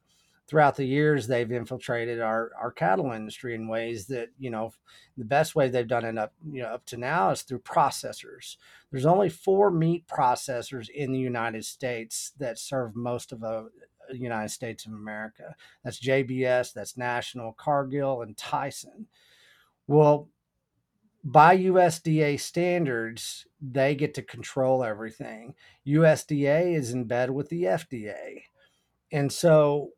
Throughout 0.47 0.77
the 0.77 0.85
years, 0.85 1.27
they've 1.27 1.51
infiltrated 1.51 2.21
our, 2.21 2.51
our 2.61 2.71
cattle 2.71 3.13
industry 3.13 3.55
in 3.55 3.69
ways 3.69 4.07
that 4.09 4.29
you 4.39 4.51
know 4.51 4.75
the 5.17 5.25
best 5.25 5.55
way 5.55 5.69
they've 5.69 5.89
done 5.89 6.05
it 6.05 6.19
up 6.19 6.35
you 6.53 6.61
know 6.61 6.69
up 6.69 6.85
to 6.87 6.99
now 6.99 7.31
is 7.31 7.41
through 7.41 7.61
processors. 7.61 8.57
There's 8.91 9.07
only 9.07 9.31
four 9.31 9.71
meat 9.71 10.07
processors 10.07 10.91
in 10.91 11.13
the 11.13 11.19
United 11.19 11.65
States 11.65 12.33
that 12.39 12.59
serve 12.59 12.95
most 12.95 13.33
of 13.33 13.43
uh, 13.43 13.63
the 14.11 14.19
United 14.19 14.51
States 14.51 14.85
of 14.85 14.93
America. 14.93 15.55
That's 15.83 15.99
JBS, 15.99 16.75
that's 16.75 16.99
National, 16.99 17.53
Cargill, 17.53 18.21
and 18.21 18.37
Tyson. 18.37 19.07
Well, 19.87 20.29
by 21.25 21.57
USDA 21.57 22.39
standards, 22.39 23.47
they 23.61 23.95
get 23.95 24.13
to 24.15 24.23
control 24.23 24.85
everything. 24.85 25.55
USDA 25.87 26.75
is 26.75 26.93
in 26.93 27.05
bed 27.05 27.31
with 27.31 27.49
the 27.49 27.63
FDA. 27.63 28.43
And 29.11 29.33
so 29.33 29.91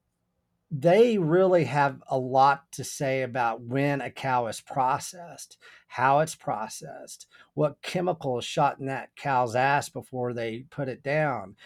they 0.70 1.18
really 1.18 1.64
have 1.64 2.00
a 2.08 2.18
lot 2.18 2.70
to 2.72 2.84
say 2.84 3.22
about 3.22 3.60
when 3.60 4.00
a 4.00 4.10
cow 4.10 4.46
is 4.46 4.60
processed, 4.60 5.58
how 5.88 6.20
it's 6.20 6.36
processed, 6.36 7.26
what 7.54 7.82
chemical 7.82 8.38
is 8.38 8.44
shot 8.44 8.78
in 8.78 8.86
that 8.86 9.14
cow's 9.16 9.56
ass 9.56 9.88
before 9.88 10.32
they 10.32 10.64
put 10.70 10.88
it 10.88 11.02
down. 11.02 11.56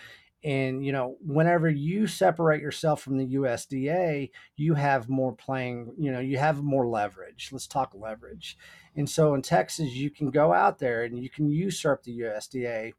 And 0.42 0.84
you 0.84 0.92
know, 0.92 1.16
whenever 1.20 1.68
you 1.68 2.06
separate 2.06 2.62
yourself 2.62 3.02
from 3.02 3.18
the 3.18 3.34
USDA, 3.34 4.30
you 4.56 4.74
have 4.74 5.08
more 5.08 5.34
playing, 5.34 5.92
you 5.98 6.10
know, 6.10 6.20
you 6.20 6.38
have 6.38 6.62
more 6.62 6.86
leverage. 6.86 7.50
Let's 7.52 7.66
talk 7.66 7.92
leverage. 7.94 8.56
And 8.96 9.08
so 9.08 9.34
in 9.34 9.42
Texas, 9.42 9.94
you 9.94 10.10
can 10.10 10.30
go 10.30 10.52
out 10.52 10.78
there 10.78 11.04
and 11.04 11.18
you 11.18 11.30
can 11.30 11.48
usurp 11.48 12.02
the 12.02 12.20
USDA 12.20 12.92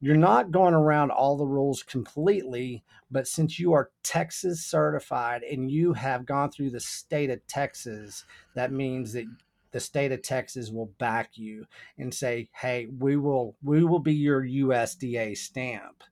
you're 0.00 0.16
not 0.16 0.50
going 0.50 0.72
around 0.72 1.10
all 1.10 1.36
the 1.36 1.46
rules 1.46 1.82
completely, 1.82 2.82
but 3.10 3.28
since 3.28 3.58
you 3.58 3.74
are 3.74 3.90
Texas 4.02 4.64
certified 4.64 5.42
and 5.42 5.70
you 5.70 5.92
have 5.92 6.24
gone 6.24 6.50
through 6.50 6.70
the 6.70 6.80
state 6.80 7.28
of 7.28 7.46
Texas, 7.46 8.24
that 8.54 8.72
means 8.72 9.12
that 9.12 9.26
the 9.72 9.80
state 9.80 10.10
of 10.10 10.22
Texas 10.22 10.70
will 10.70 10.92
back 10.98 11.36
you 11.36 11.66
and 11.98 12.14
say, 12.14 12.48
"Hey, 12.54 12.86
we 12.86 13.16
will 13.16 13.56
we 13.62 13.84
will 13.84 13.98
be 14.00 14.14
your 14.14 14.42
USDA 14.42 15.36
stamp." 15.36 16.02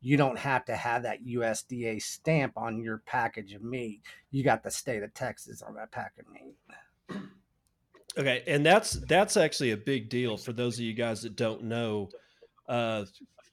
You 0.00 0.16
don't 0.16 0.38
have 0.38 0.64
to 0.66 0.76
have 0.76 1.04
that 1.04 1.24
USDA 1.24 2.00
stamp 2.00 2.54
on 2.56 2.82
your 2.82 2.98
package 2.98 3.54
of 3.54 3.62
meat. 3.62 4.02
You 4.30 4.44
got 4.44 4.62
the 4.64 4.70
state 4.70 5.02
of 5.02 5.14
Texas 5.14 5.62
on 5.62 5.74
that 5.76 5.92
pack 5.92 6.14
of 6.18 6.28
meat. 6.28 6.56
Okay, 8.18 8.42
and 8.46 8.64
that's 8.64 8.92
that's 8.92 9.36
actually 9.36 9.72
a 9.72 9.76
big 9.76 10.08
deal 10.08 10.36
for 10.36 10.52
those 10.52 10.76
of 10.76 10.80
you 10.80 10.94
guys 10.94 11.22
that 11.22 11.36
don't 11.36 11.64
know. 11.64 12.08
Uh, 12.68 13.04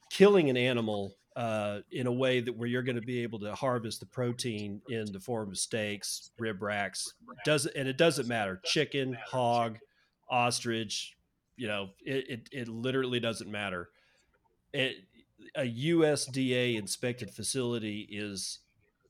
killing 0.10 0.50
an 0.50 0.58
animal 0.58 1.16
uh, 1.36 1.80
in 1.92 2.08
a 2.08 2.12
way 2.12 2.40
that 2.40 2.56
where 2.56 2.68
you're 2.68 2.84
going 2.84 2.96
to 2.96 3.02
be 3.02 3.22
able 3.24 3.40
to 3.40 3.54
harvest 3.56 4.00
the 4.00 4.06
protein 4.06 4.82
in 4.90 5.12
the 5.12 5.20
form 5.20 5.50
of 5.50 5.58
steaks, 5.58 6.32
rib 6.40 6.62
racks, 6.62 7.14
does 7.44 7.66
and 7.66 7.88
it 7.88 7.98
doesn't 7.98 8.28
matter 8.28 8.62
chicken, 8.64 9.18
hog, 9.26 9.80
ostrich, 10.30 11.18
you 11.58 11.68
know, 11.68 11.90
it 12.06 12.30
it, 12.30 12.50
it 12.52 12.68
literally 12.70 13.20
doesn't 13.20 13.52
matter. 13.52 13.90
It, 14.72 14.96
a 15.56 15.70
USDA 15.70 16.78
inspected 16.78 17.30
facility 17.32 18.08
is 18.10 18.60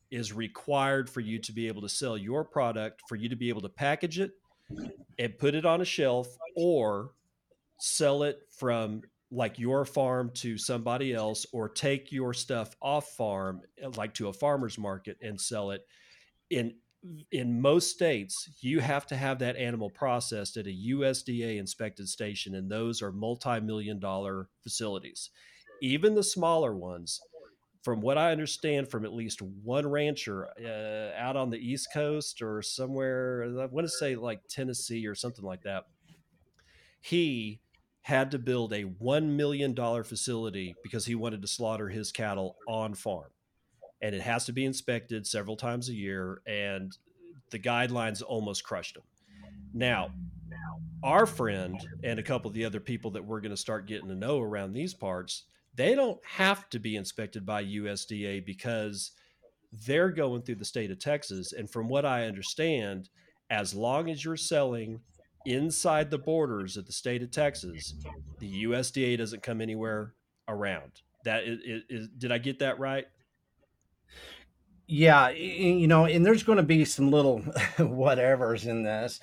is 0.09 0.33
required 0.33 1.09
for 1.09 1.19
you 1.19 1.37
to 1.39 1.51
be 1.51 1.67
able 1.67 1.81
to 1.81 1.89
sell 1.89 2.17
your 2.17 2.43
product, 2.43 3.01
for 3.07 3.15
you 3.15 3.29
to 3.29 3.35
be 3.35 3.49
able 3.49 3.61
to 3.61 3.69
package 3.69 4.19
it 4.19 4.31
and 5.19 5.37
put 5.37 5.55
it 5.55 5.65
on 5.65 5.81
a 5.81 5.85
shelf 5.85 6.27
or 6.55 7.11
sell 7.79 8.23
it 8.23 8.39
from 8.57 9.01
like 9.31 9.57
your 9.57 9.83
farm 9.83 10.29
to 10.35 10.57
somebody 10.57 11.13
else 11.13 11.45
or 11.51 11.67
take 11.67 12.11
your 12.11 12.33
stuff 12.33 12.75
off 12.81 13.07
farm 13.17 13.61
uh, 13.83 13.89
like 13.97 14.13
to 14.13 14.27
a 14.27 14.33
farmer's 14.33 14.77
market 14.77 15.17
and 15.21 15.39
sell 15.39 15.71
it. 15.71 15.81
In 16.49 16.75
in 17.31 17.59
most 17.59 17.89
states 17.89 18.49
you 18.61 18.79
have 18.79 19.05
to 19.05 19.17
have 19.17 19.39
that 19.39 19.57
animal 19.57 19.89
processed 19.89 20.55
at 20.55 20.67
a 20.67 20.77
USDA 20.91 21.57
inspected 21.57 22.07
station 22.07 22.55
and 22.55 22.71
those 22.71 23.01
are 23.01 23.11
multi-million 23.11 23.99
dollar 23.99 24.49
facilities. 24.61 25.29
Even 25.81 26.15
the 26.15 26.23
smaller 26.23 26.73
ones 26.75 27.19
from 27.83 27.99
what 27.99 28.17
I 28.17 28.31
understand 28.31 28.89
from 28.89 29.05
at 29.05 29.13
least 29.13 29.41
one 29.41 29.85
rancher 29.87 30.47
uh, 30.59 31.19
out 31.21 31.35
on 31.35 31.49
the 31.49 31.57
East 31.57 31.89
Coast 31.93 32.41
or 32.41 32.61
somewhere, 32.61 33.45
I 33.61 33.65
want 33.65 33.85
to 33.85 33.89
say 33.89 34.15
like 34.15 34.41
Tennessee 34.49 35.05
or 35.05 35.15
something 35.15 35.43
like 35.43 35.63
that, 35.63 35.83
he 37.01 37.59
had 38.01 38.31
to 38.31 38.39
build 38.39 38.73
a 38.73 38.83
$1 38.83 39.23
million 39.27 39.75
facility 40.03 40.75
because 40.81 41.05
he 41.05 41.15
wanted 41.15 41.41
to 41.41 41.47
slaughter 41.47 41.89
his 41.89 42.11
cattle 42.11 42.55
on 42.67 42.93
farm. 42.93 43.29
And 44.01 44.15
it 44.15 44.21
has 44.21 44.45
to 44.45 44.53
be 44.53 44.65
inspected 44.65 45.27
several 45.27 45.55
times 45.55 45.89
a 45.89 45.93
year. 45.93 46.41
And 46.45 46.97
the 47.51 47.59
guidelines 47.59 48.21
almost 48.25 48.63
crushed 48.63 48.97
him. 48.97 49.03
Now, 49.73 50.11
our 51.03 51.25
friend 51.25 51.79
and 52.03 52.19
a 52.19 52.23
couple 52.23 52.49
of 52.49 52.55
the 52.55 52.65
other 52.65 52.79
people 52.79 53.11
that 53.11 53.23
we're 53.23 53.41
going 53.41 53.51
to 53.51 53.57
start 53.57 53.87
getting 53.87 54.09
to 54.09 54.15
know 54.15 54.39
around 54.39 54.73
these 54.73 54.93
parts, 54.93 55.45
they 55.75 55.95
don't 55.95 56.19
have 56.25 56.69
to 56.69 56.79
be 56.79 56.95
inspected 56.95 57.45
by 57.45 57.63
USDA 57.63 58.45
because 58.45 59.11
they're 59.85 60.11
going 60.11 60.43
through 60.43 60.55
the 60.55 60.65
state 60.65 60.91
of 60.91 60.99
Texas. 60.99 61.53
And 61.53 61.69
from 61.69 61.87
what 61.89 62.05
I 62.05 62.25
understand, 62.25 63.09
as 63.49 63.73
long 63.73 64.09
as 64.09 64.23
you're 64.23 64.37
selling 64.37 65.01
inside 65.45 66.11
the 66.11 66.17
borders 66.17 66.77
of 66.77 66.85
the 66.85 66.93
state 66.93 67.23
of 67.23 67.31
Texas, 67.31 67.95
the 68.39 68.63
USDA 68.65 69.17
doesn't 69.17 69.43
come 69.43 69.61
anywhere 69.61 70.13
around. 70.47 71.01
That 71.25 71.43
is, 71.43 71.83
is 71.89 72.09
did 72.09 72.31
I 72.31 72.37
get 72.37 72.59
that 72.59 72.79
right? 72.79 73.07
Yeah, 74.85 75.29
you 75.29 75.87
know, 75.87 76.05
and 76.05 76.25
there's 76.25 76.43
going 76.43 76.57
to 76.57 76.63
be 76.63 76.85
some 76.85 77.09
little 77.09 77.39
whatevers 77.77 78.67
in 78.67 78.83
this. 78.83 79.19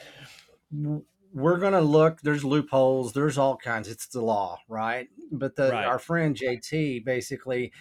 We're 1.33 1.59
going 1.59 1.73
to 1.73 1.81
look. 1.81 2.21
There's 2.23 2.45
loopholes. 2.45 3.13
There's 3.13 3.39
all 3.39 3.57
kinds. 3.57 3.89
It's 3.89 4.07
the 4.07 4.21
law, 4.21 4.59
right? 4.69 5.09
But 5.31 5.57
the 5.57 5.71
right. 5.71 5.85
our 5.85 5.99
friend 5.99 6.37
JT 6.37 7.05
basically, 7.05 7.73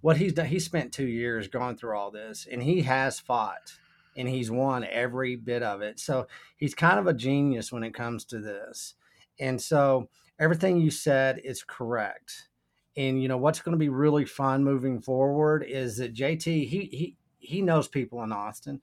what 0.00 0.18
he's 0.18 0.32
done, 0.34 0.46
he 0.46 0.58
spent 0.58 0.92
two 0.92 1.06
years 1.06 1.48
going 1.48 1.76
through 1.76 1.96
all 1.96 2.10
this, 2.10 2.46
and 2.50 2.62
he 2.62 2.82
has 2.82 3.18
fought 3.18 3.72
and 4.18 4.28
he's 4.28 4.50
won 4.50 4.84
every 4.84 5.36
bit 5.36 5.62
of 5.62 5.80
it. 5.80 6.00
So 6.00 6.26
he's 6.56 6.74
kind 6.74 6.98
of 6.98 7.06
a 7.06 7.14
genius 7.14 7.70
when 7.72 7.84
it 7.84 7.94
comes 7.94 8.24
to 8.26 8.40
this. 8.40 8.94
And 9.38 9.62
so 9.62 10.08
everything 10.40 10.80
you 10.80 10.90
said 10.90 11.40
is 11.44 11.62
correct. 11.62 12.48
And 12.96 13.22
you 13.22 13.28
know 13.28 13.36
what's 13.36 13.60
going 13.60 13.74
to 13.74 13.78
be 13.78 13.88
really 13.88 14.24
fun 14.24 14.64
moving 14.64 15.00
forward 15.00 15.62
is 15.62 15.98
that 15.98 16.14
JT 16.14 16.44
he 16.44 16.88
he 16.92 17.16
he 17.38 17.62
knows 17.62 17.86
people 17.86 18.24
in 18.24 18.32
Austin. 18.32 18.80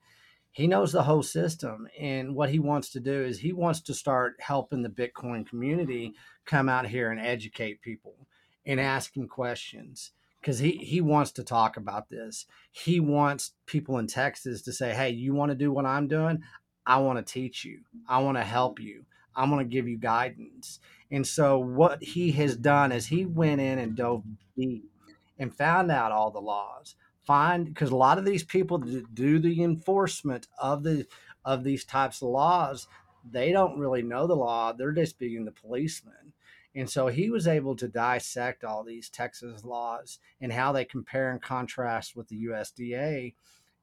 He 0.56 0.66
knows 0.66 0.90
the 0.90 1.02
whole 1.02 1.22
system 1.22 1.86
and 2.00 2.34
what 2.34 2.48
he 2.48 2.58
wants 2.58 2.88
to 2.92 3.00
do 3.00 3.24
is 3.24 3.38
he 3.38 3.52
wants 3.52 3.82
to 3.82 3.92
start 3.92 4.36
helping 4.40 4.80
the 4.80 4.88
Bitcoin 4.88 5.46
community 5.46 6.14
come 6.46 6.70
out 6.70 6.86
here 6.86 7.10
and 7.10 7.20
educate 7.20 7.82
people 7.82 8.26
and 8.64 8.80
ask 8.80 9.14
him 9.14 9.28
questions 9.28 10.12
because 10.40 10.58
he 10.58 10.78
he 10.78 11.02
wants 11.02 11.30
to 11.32 11.44
talk 11.44 11.76
about 11.76 12.08
this. 12.08 12.46
He 12.72 13.00
wants 13.00 13.52
people 13.66 13.98
in 13.98 14.06
Texas 14.06 14.62
to 14.62 14.72
say, 14.72 14.94
"Hey, 14.94 15.10
you 15.10 15.34
want 15.34 15.50
to 15.50 15.54
do 15.54 15.70
what 15.70 15.84
I'm 15.84 16.08
doing? 16.08 16.42
I 16.86 17.00
want 17.00 17.18
to 17.18 17.32
teach 17.34 17.62
you. 17.62 17.80
I 18.08 18.20
want 18.20 18.38
to 18.38 18.42
help 18.42 18.80
you. 18.80 19.04
I'm 19.34 19.50
going 19.50 19.62
to 19.62 19.70
give 19.70 19.86
you 19.86 19.98
guidance." 19.98 20.80
And 21.10 21.26
so 21.26 21.58
what 21.58 22.02
he 22.02 22.32
has 22.32 22.56
done 22.56 22.92
is 22.92 23.08
he 23.08 23.26
went 23.26 23.60
in 23.60 23.78
and 23.78 23.94
dove 23.94 24.24
deep 24.56 24.90
and 25.38 25.54
found 25.54 25.90
out 25.90 26.12
all 26.12 26.30
the 26.30 26.40
laws. 26.40 26.96
Find 27.26 27.66
because 27.66 27.90
a 27.90 27.96
lot 27.96 28.18
of 28.18 28.24
these 28.24 28.44
people 28.44 28.78
that 28.78 29.14
do 29.14 29.38
the 29.38 29.62
enforcement 29.62 30.46
of 30.58 30.84
the 30.84 31.06
of 31.44 31.64
these 31.64 31.84
types 31.84 32.22
of 32.22 32.28
laws, 32.28 32.86
they 33.28 33.52
don't 33.52 33.78
really 33.78 34.02
know 34.02 34.26
the 34.26 34.36
law. 34.36 34.72
They're 34.72 34.92
just 34.92 35.18
being 35.18 35.44
the 35.44 35.52
policeman. 35.52 36.32
And 36.74 36.88
so 36.88 37.06
he 37.06 37.30
was 37.30 37.48
able 37.48 37.74
to 37.76 37.88
dissect 37.88 38.62
all 38.62 38.84
these 38.84 39.08
Texas 39.08 39.64
laws 39.64 40.18
and 40.40 40.52
how 40.52 40.72
they 40.72 40.84
compare 40.84 41.30
and 41.30 41.40
contrast 41.40 42.14
with 42.14 42.28
the 42.28 42.44
USDA. 42.44 43.34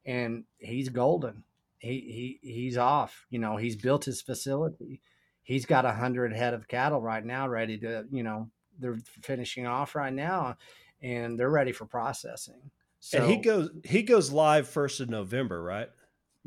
And 0.06 0.44
he's 0.60 0.90
golden. 0.90 1.44
He, 1.80 2.40
he 2.42 2.50
he's 2.50 2.78
off. 2.78 3.26
You 3.30 3.40
know, 3.40 3.58
he's 3.58 3.76
built 3.76 4.06
his 4.06 4.22
facility. 4.22 5.02
He's 5.42 5.66
got 5.66 5.86
a 5.86 5.92
hundred 5.92 6.34
head 6.34 6.54
of 6.54 6.68
cattle 6.68 7.02
right 7.02 7.26
now, 7.26 7.48
ready 7.50 7.78
to, 7.80 8.06
you 8.12 8.24
know, 8.24 8.50
they're 8.80 9.00
finishing 9.22 9.66
off 9.68 9.96
right 9.96 10.14
now 10.14 10.56
and 11.02 11.38
they're 11.38 11.50
ready 11.50 11.72
for 11.72 11.86
processing. 11.86 12.72
So, 13.06 13.18
and 13.18 13.30
he 13.30 13.36
goes 13.36 13.70
he 13.84 14.02
goes 14.02 14.32
live 14.32 14.66
first 14.66 15.02
of 15.02 15.10
November, 15.10 15.62
right? 15.62 15.90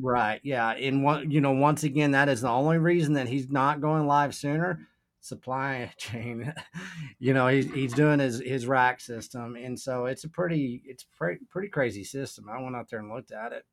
Right. 0.01 0.41
Yeah. 0.43 0.71
And 0.71 1.05
one, 1.05 1.31
you 1.31 1.43
know, 1.43 1.53
once 1.53 1.85
again, 1.85 2.13
that 2.13 2.31
is 2.31 2.41
the 2.41 2.49
only 2.49 2.79
reason 2.79 3.13
that 3.13 3.29
he's 3.29 3.51
not 3.51 3.83
going 3.83 4.07
live 4.07 4.35
sooner 4.35 4.81
supply 5.21 5.93
chain. 5.99 6.55
you 7.19 7.35
know, 7.35 7.47
he's 7.49 7.71
he's 7.75 7.93
doing 7.93 8.21
his 8.21 8.41
his 8.41 8.67
rack 8.67 9.03
system, 9.03 9.55
and 9.57 9.79
so 9.79 10.07
it's 10.07 10.25
a 10.25 10.31
pretty 10.31 10.83
it's 10.87 11.05
pretty 11.05 11.45
pretty 11.51 11.69
crazy 11.69 12.05
system. 12.05 12.49
I 12.49 12.59
went 12.59 12.75
out 12.75 12.89
there 12.89 13.01
and 13.01 13.13
looked 13.13 13.33
at 13.33 13.53
it, 13.53 13.67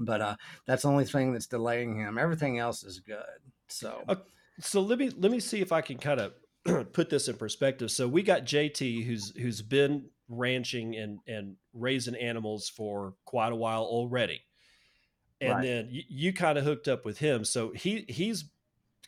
but 0.00 0.20
uh, 0.20 0.36
that's 0.66 0.82
the 0.82 0.88
only 0.88 1.04
thing 1.04 1.32
that's 1.32 1.46
delaying 1.46 1.98
him. 1.98 2.18
Everything 2.18 2.58
else 2.58 2.82
is 2.82 2.98
good. 2.98 3.22
So, 3.68 4.02
uh, 4.08 4.16
so 4.58 4.80
let 4.80 4.98
me 4.98 5.12
let 5.16 5.30
me 5.30 5.38
see 5.38 5.60
if 5.60 5.70
I 5.70 5.82
can 5.82 5.98
kind 5.98 6.18
of 6.18 6.92
put 6.92 7.10
this 7.10 7.28
in 7.28 7.36
perspective. 7.36 7.92
So 7.92 8.08
we 8.08 8.24
got 8.24 8.44
JT 8.44 9.04
who's 9.06 9.32
who's 9.36 9.62
been 9.62 10.10
ranching 10.28 10.96
and 10.96 11.18
and 11.26 11.56
raising 11.72 12.14
animals 12.14 12.68
for 12.68 13.14
quite 13.24 13.52
a 13.52 13.56
while 13.56 13.82
already. 13.82 14.40
And 15.40 15.54
right. 15.54 15.62
then 15.62 15.88
you, 15.90 16.02
you 16.08 16.32
kind 16.32 16.58
of 16.58 16.64
hooked 16.64 16.88
up 16.88 17.04
with 17.04 17.18
him. 17.18 17.44
So 17.44 17.72
he 17.72 18.04
he's 18.08 18.44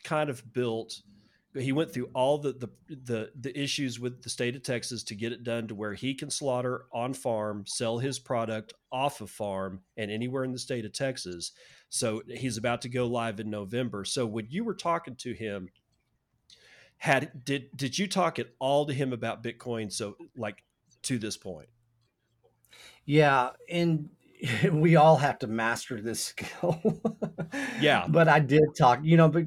kind 0.03 0.29
of 0.29 0.53
built 0.53 1.01
he 1.53 1.71
went 1.71 1.91
through 1.91 2.09
all 2.13 2.37
the, 2.37 2.53
the 2.53 2.69
the 2.87 3.31
the 3.39 3.59
issues 3.59 3.99
with 3.99 4.21
the 4.23 4.29
state 4.29 4.55
of 4.55 4.63
Texas 4.63 5.03
to 5.03 5.15
get 5.15 5.33
it 5.33 5.43
done 5.43 5.67
to 5.67 5.75
where 5.75 5.93
he 5.93 6.13
can 6.13 6.29
slaughter 6.29 6.85
on 6.93 7.13
farm, 7.13 7.65
sell 7.67 7.99
his 7.99 8.19
product 8.19 8.73
off 8.91 9.21
of 9.21 9.29
farm 9.29 9.81
and 9.97 10.09
anywhere 10.09 10.43
in 10.43 10.53
the 10.53 10.59
state 10.59 10.85
of 10.85 10.93
Texas. 10.93 11.51
So 11.89 12.21
he's 12.27 12.57
about 12.57 12.81
to 12.83 12.89
go 12.89 13.05
live 13.05 13.39
in 13.39 13.49
November. 13.49 14.05
So 14.05 14.25
when 14.25 14.47
you 14.49 14.63
were 14.63 14.73
talking 14.73 15.15
to 15.17 15.33
him, 15.33 15.67
had 16.97 17.43
did 17.43 17.75
did 17.75 17.99
you 17.99 18.07
talk 18.07 18.39
at 18.39 18.53
all 18.59 18.85
to 18.85 18.93
him 18.93 19.11
about 19.11 19.43
Bitcoin? 19.43 19.91
So 19.91 20.15
like 20.37 20.63
to 21.03 21.17
this 21.17 21.37
point? 21.37 21.69
Yeah, 23.05 23.51
and 23.69 24.09
we 24.71 24.95
all 24.95 25.17
have 25.17 25.39
to 25.39 25.47
master 25.47 26.01
this 26.01 26.23
skill. 26.25 27.01
yeah. 27.79 28.05
But 28.07 28.27
I 28.27 28.39
did 28.39 28.63
talk, 28.77 28.99
you 29.03 29.17
know, 29.17 29.29
but 29.29 29.45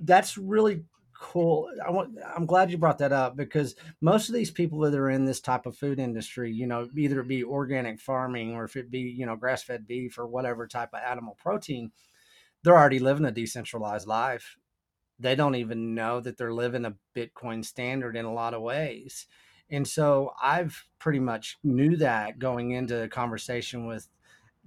that's 0.00 0.36
really 0.36 0.84
cool. 1.18 1.70
I 1.84 1.90
want, 1.90 2.18
I'm 2.34 2.46
glad 2.46 2.70
you 2.70 2.78
brought 2.78 2.98
that 2.98 3.12
up 3.12 3.36
because 3.36 3.74
most 4.00 4.28
of 4.28 4.34
these 4.34 4.50
people 4.50 4.80
that 4.80 4.94
are 4.94 5.10
in 5.10 5.24
this 5.24 5.40
type 5.40 5.66
of 5.66 5.76
food 5.76 5.98
industry, 5.98 6.52
you 6.52 6.66
know, 6.66 6.88
either 6.96 7.20
it 7.20 7.28
be 7.28 7.44
organic 7.44 8.00
farming 8.00 8.54
or 8.54 8.64
if 8.64 8.76
it 8.76 8.90
be, 8.90 9.00
you 9.00 9.24
know, 9.24 9.36
grass 9.36 9.62
fed 9.62 9.86
beef 9.86 10.18
or 10.18 10.26
whatever 10.26 10.66
type 10.66 10.90
of 10.92 11.00
animal 11.06 11.36
protein, 11.40 11.92
they're 12.62 12.76
already 12.76 12.98
living 12.98 13.24
a 13.26 13.30
decentralized 13.30 14.06
life. 14.06 14.56
They 15.18 15.34
don't 15.34 15.54
even 15.54 15.94
know 15.94 16.20
that 16.20 16.36
they're 16.36 16.52
living 16.52 16.84
a 16.84 16.96
Bitcoin 17.16 17.64
standard 17.64 18.16
in 18.16 18.24
a 18.24 18.32
lot 18.32 18.52
of 18.52 18.62
ways. 18.62 19.26
And 19.70 19.86
so 19.86 20.32
I've 20.42 20.84
pretty 20.98 21.20
much 21.20 21.58
knew 21.64 21.96
that 21.96 22.38
going 22.38 22.72
into 22.72 22.96
the 22.96 23.08
conversation 23.08 23.86
with 23.86 24.08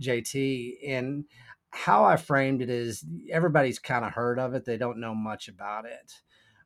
JT. 0.01 0.77
And 0.87 1.25
how 1.71 2.03
I 2.05 2.17
framed 2.17 2.61
it 2.61 2.69
is 2.69 3.05
everybody's 3.31 3.79
kind 3.79 4.05
of 4.05 4.13
heard 4.13 4.39
of 4.39 4.53
it, 4.53 4.65
they 4.65 4.77
don't 4.77 4.99
know 4.99 5.15
much 5.15 5.47
about 5.47 5.85
it. 5.85 6.13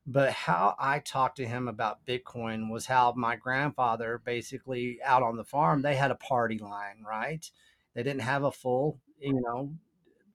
But 0.08 0.32
how 0.32 0.76
I 0.80 1.00
talked 1.00 1.38
to 1.38 1.46
him 1.46 1.68
about 1.68 2.06
Bitcoin 2.06 2.72
was 2.72 2.88
how 2.88 3.14
my 3.16 3.36
grandfather 3.36 4.22
basically 4.24 5.00
out 5.06 5.22
on 5.22 5.38
the 5.38 5.44
farm, 5.44 5.82
they 5.82 5.96
had 5.96 6.12
a 6.12 6.16
party 6.16 6.58
line, 6.58 7.04
right? 7.08 7.50
They 7.94 8.04
didn't 8.04 8.22
have 8.22 8.44
a 8.44 8.52
full, 8.52 9.00
you 9.20 9.40
know, 9.40 9.76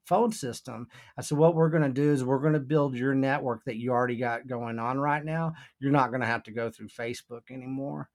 phone 0.07 0.33
system. 0.33 0.87
I 1.19 1.23
said, 1.23 1.39
what 1.39 1.55
we're 1.55 1.69
going 1.69 1.83
to 1.83 1.89
do 1.89 2.13
is 2.13 2.25
we're 2.25 2.39
going 2.39 2.53
to 2.53 2.61
build 2.61 2.95
your 2.95 3.15
network 3.15 3.65
that 3.65 3.77
you 3.77 3.91
already 3.91 4.17
got 4.17 4.47
going 4.47 4.79
on 4.79 4.99
right 4.99 5.25
now. 5.25 5.55
You're 5.81 5.93
not 5.93 6.11
going 6.11 6.21
to 6.21 6.27
have 6.27 6.45
to 6.45 6.53
go 6.53 6.71
through 6.71 6.89
Facebook 6.89 7.51
anymore. 7.51 8.09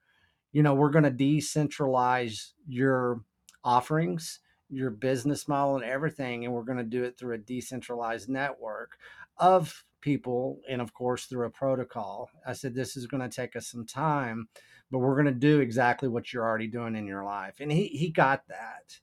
You 0.53 0.63
know, 0.63 0.73
we're 0.73 0.89
going 0.89 1.03
to 1.03 1.11
decentralize 1.11 2.51
your 2.67 3.21
offerings, 3.63 4.39
your 4.69 4.89
business 4.89 5.47
model, 5.47 5.75
and 5.75 5.85
everything. 5.85 6.45
And 6.45 6.53
we're 6.53 6.63
going 6.63 6.77
to 6.77 6.83
do 6.83 7.03
it 7.03 7.17
through 7.17 7.35
a 7.35 7.39
decentralized 7.39 8.29
network 8.29 8.97
of 9.37 9.83
people 10.01 10.59
and, 10.69 10.81
of 10.81 10.93
course, 10.93 11.25
through 11.25 11.45
a 11.45 11.51
protocol. 11.51 12.29
I 12.45 12.53
said, 12.53 12.73
this 12.73 12.97
is 12.97 13.07
going 13.07 13.21
to 13.27 13.33
take 13.33 13.55
us 13.55 13.67
some 13.67 13.85
time, 13.85 14.47
but 14.89 14.99
we're 14.99 15.15
going 15.15 15.25
to 15.25 15.31
do 15.31 15.59
exactly 15.59 16.09
what 16.09 16.33
you're 16.33 16.45
already 16.45 16.67
doing 16.67 16.95
in 16.95 17.05
your 17.05 17.23
life. 17.23 17.55
And 17.59 17.71
he, 17.71 17.87
he 17.87 18.09
got 18.09 18.47
that 18.47 18.99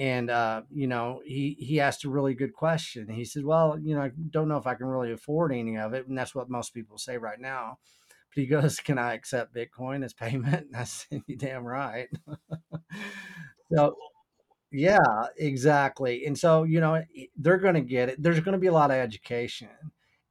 and 0.00 0.30
uh, 0.30 0.62
you 0.72 0.86
know 0.88 1.20
he 1.24 1.56
he 1.60 1.78
asked 1.78 2.04
a 2.04 2.10
really 2.10 2.34
good 2.34 2.54
question. 2.54 3.08
He 3.08 3.24
said 3.24 3.44
well 3.44 3.78
you 3.78 3.94
know 3.94 4.02
i 4.02 4.10
don't 4.30 4.48
know 4.48 4.56
if 4.56 4.66
i 4.66 4.74
can 4.74 4.86
really 4.86 5.12
afford 5.12 5.52
any 5.52 5.76
of 5.76 5.92
it 5.92 6.08
and 6.08 6.18
that's 6.18 6.34
what 6.34 6.50
most 6.50 6.74
people 6.74 6.98
say 6.98 7.18
right 7.18 7.38
now. 7.38 7.78
But 8.34 8.40
he 8.40 8.46
goes 8.46 8.80
can 8.80 8.98
i 8.98 9.14
accept 9.14 9.54
bitcoin 9.54 10.04
as 10.04 10.14
payment? 10.14 10.68
And 10.68 10.76
i 10.76 10.84
said 10.84 11.22
you 11.28 11.36
damn 11.36 11.64
right. 11.64 12.08
So 13.72 13.94
yeah 14.72 15.26
exactly. 15.38 16.26
And 16.26 16.36
so 16.36 16.64
you 16.64 16.80
know 16.80 17.02
they're 17.36 17.58
going 17.58 17.74
to 17.74 17.80
get 17.80 18.08
it. 18.08 18.22
There's 18.22 18.40
going 18.40 18.54
to 18.54 18.58
be 18.58 18.66
a 18.66 18.72
lot 18.72 18.90
of 18.90 18.96
education 18.96 19.68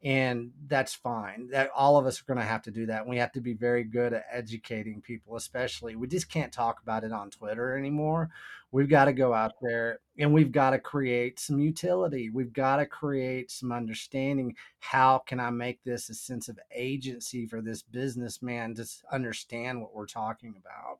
and 0.03 0.51
that's 0.67 0.93
fine. 0.93 1.49
That 1.51 1.71
all 1.75 1.97
of 1.97 2.05
us 2.05 2.21
are 2.21 2.25
going 2.25 2.39
to 2.39 2.45
have 2.45 2.61
to 2.63 2.71
do 2.71 2.85
that. 2.85 3.05
We 3.05 3.17
have 3.17 3.33
to 3.33 3.41
be 3.41 3.53
very 3.53 3.83
good 3.83 4.13
at 4.13 4.25
educating 4.31 5.01
people 5.01 5.35
especially 5.35 5.95
we 5.95 6.07
just 6.07 6.29
can't 6.29 6.51
talk 6.53 6.81
about 6.81 7.03
it 7.03 7.11
on 7.11 7.29
twitter 7.29 7.77
anymore. 7.77 8.29
We've 8.71 8.89
got 8.89 9.05
to 9.05 9.13
go 9.13 9.33
out 9.33 9.53
there 9.61 9.99
and 10.19 10.31
we've 10.31 10.51
got 10.51 10.71
to 10.71 10.79
create 10.79 11.39
some 11.39 11.59
utility. 11.59 12.29
We've 12.29 12.53
got 12.53 12.77
to 12.77 12.85
create 12.85 13.49
some 13.49 13.71
understanding. 13.71 14.55
How 14.79 15.23
can 15.25 15.39
i 15.39 15.49
make 15.49 15.83
this 15.83 16.09
a 16.09 16.13
sense 16.13 16.49
of 16.49 16.59
agency 16.73 17.47
for 17.47 17.61
this 17.61 17.81
businessman 17.81 18.75
to 18.75 18.85
understand 19.11 19.81
what 19.81 19.95
we're 19.95 20.05
talking 20.05 20.53
about? 20.57 20.99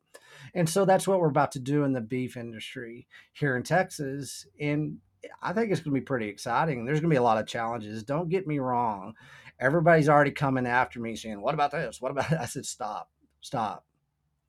And 0.53 0.67
so 0.67 0.83
that's 0.83 1.07
what 1.07 1.19
we're 1.19 1.27
about 1.27 1.51
to 1.53 1.59
do 1.59 1.83
in 1.83 1.93
the 1.93 2.01
beef 2.01 2.35
industry 2.35 3.07
here 3.33 3.55
in 3.55 3.63
texas 3.63 4.47
and 4.59 4.97
I 5.41 5.53
think 5.53 5.71
it's 5.71 5.81
going 5.81 5.95
to 5.95 6.01
be 6.01 6.05
pretty 6.05 6.27
exciting. 6.27 6.85
There's 6.85 6.99
going 6.99 7.09
to 7.09 7.13
be 7.13 7.17
a 7.17 7.23
lot 7.23 7.37
of 7.37 7.47
challenges. 7.47 8.03
Don't 8.03 8.29
get 8.29 8.47
me 8.47 8.59
wrong. 8.59 9.13
Everybody's 9.59 10.09
already 10.09 10.31
coming 10.31 10.65
after 10.65 10.99
me 10.99 11.15
saying, 11.15 11.41
"What 11.41 11.53
about 11.53 11.71
this? 11.71 12.01
What 12.01 12.11
about?" 12.11 12.31
I 12.39 12.45
said, 12.45 12.65
"Stop, 12.65 13.09
stop, 13.41 13.85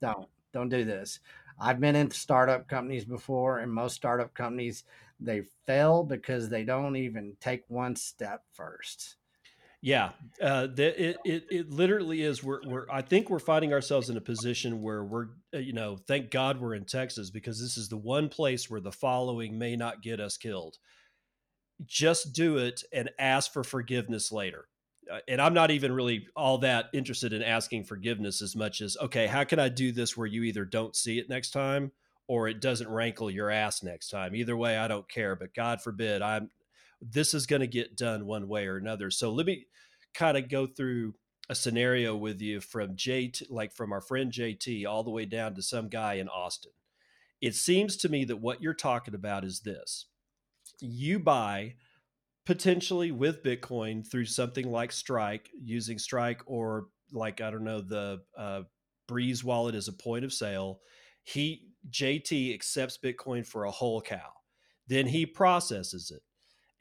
don't, 0.01 0.27
don't 0.53 0.69
do 0.69 0.85
this." 0.85 1.19
I've 1.59 1.79
been 1.79 1.95
in 1.95 2.09
startup 2.09 2.67
companies 2.67 3.05
before, 3.05 3.59
and 3.59 3.71
most 3.71 3.95
startup 3.95 4.33
companies 4.33 4.83
they 5.19 5.43
fail 5.67 6.03
because 6.03 6.49
they 6.49 6.63
don't 6.63 6.95
even 6.95 7.35
take 7.39 7.63
one 7.67 7.95
step 7.95 8.43
first. 8.53 9.17
Yeah, 9.83 10.11
uh, 10.39 10.67
the, 10.67 11.09
it, 11.09 11.17
it 11.25 11.43
it 11.49 11.69
literally 11.71 12.21
is. 12.21 12.43
We're 12.43 12.61
we're 12.63 12.85
I 12.91 13.01
think 13.01 13.31
we're 13.31 13.39
finding 13.39 13.73
ourselves 13.73 14.11
in 14.11 14.17
a 14.17 14.21
position 14.21 14.83
where 14.83 15.03
we're 15.03 15.29
uh, 15.55 15.57
you 15.57 15.73
know 15.73 15.97
thank 15.97 16.29
God 16.29 16.61
we're 16.61 16.75
in 16.75 16.85
Texas 16.85 17.31
because 17.31 17.59
this 17.59 17.77
is 17.77 17.89
the 17.89 17.97
one 17.97 18.29
place 18.29 18.69
where 18.69 18.79
the 18.79 18.91
following 18.91 19.57
may 19.57 19.75
not 19.75 20.03
get 20.03 20.19
us 20.19 20.37
killed. 20.37 20.77
Just 21.83 22.33
do 22.33 22.57
it 22.57 22.83
and 22.93 23.09
ask 23.17 23.51
for 23.51 23.63
forgiveness 23.63 24.31
later. 24.31 24.65
Uh, 25.11 25.17
and 25.27 25.41
I'm 25.41 25.55
not 25.55 25.71
even 25.71 25.91
really 25.91 26.27
all 26.35 26.59
that 26.59 26.89
interested 26.93 27.33
in 27.33 27.41
asking 27.41 27.85
forgiveness 27.85 28.43
as 28.43 28.55
much 28.55 28.81
as 28.81 28.95
okay, 29.01 29.25
how 29.25 29.43
can 29.45 29.57
I 29.57 29.69
do 29.69 29.91
this 29.91 30.15
where 30.15 30.27
you 30.27 30.43
either 30.43 30.63
don't 30.63 30.95
see 30.95 31.17
it 31.17 31.27
next 31.27 31.49
time 31.51 31.91
or 32.31 32.47
it 32.47 32.61
doesn't 32.61 32.87
rankle 32.87 33.29
your 33.29 33.49
ass 33.49 33.83
next 33.83 34.09
time. 34.09 34.33
Either 34.35 34.55
way, 34.55 34.77
I 34.77 34.87
don't 34.87 35.09
care. 35.09 35.35
But 35.35 35.53
God 35.53 35.81
forbid, 35.81 36.21
I'm 36.21 36.49
this 37.01 37.33
is 37.33 37.45
going 37.45 37.61
to 37.61 37.67
get 37.67 37.97
done 37.97 38.25
one 38.25 38.47
way 38.47 38.67
or 38.67 38.77
another. 38.77 39.09
So 39.09 39.31
let 39.31 39.45
me 39.45 39.65
kind 40.13 40.37
of 40.37 40.49
go 40.49 40.67
through 40.67 41.15
a 41.49 41.55
scenario 41.55 42.15
with 42.15 42.41
you 42.41 42.61
from 42.61 42.95
JT, 42.95 43.43
like 43.49 43.73
from 43.73 43.91
our 43.91 44.01
friend 44.01 44.31
JT, 44.31 44.85
all 44.85 45.03
the 45.03 45.09
way 45.09 45.25
down 45.25 45.55
to 45.55 45.61
some 45.61 45.89
guy 45.89 46.15
in 46.15 46.29
Austin. 46.29 46.71
It 47.41 47.55
seems 47.55 47.97
to 47.97 48.09
me 48.09 48.23
that 48.25 48.37
what 48.37 48.61
you're 48.61 48.73
talking 48.73 49.15
about 49.15 49.43
is 49.43 49.61
this 49.61 50.05
you 50.79 51.19
buy 51.19 51.75
potentially 52.45 53.11
with 53.11 53.43
Bitcoin 53.43 54.09
through 54.09 54.25
something 54.25 54.69
like 54.71 54.91
Strike, 54.91 55.49
using 55.59 55.99
Strike 55.99 56.41
or 56.45 56.87
like, 57.11 57.41
I 57.41 57.51
don't 57.51 57.63
know, 57.63 57.81
the 57.81 58.21
uh, 58.37 58.61
Breeze 59.07 59.43
wallet 59.43 59.75
as 59.75 59.87
a 59.87 59.93
point 59.93 60.25
of 60.25 60.33
sale. 60.33 60.79
He, 61.23 61.67
JT 61.89 62.53
accepts 62.53 62.97
Bitcoin 63.03 63.45
for 63.45 63.65
a 63.65 63.71
whole 63.71 64.01
cow. 64.01 64.31
Then 64.87 65.07
he 65.07 65.25
processes 65.25 66.11
it 66.11 66.21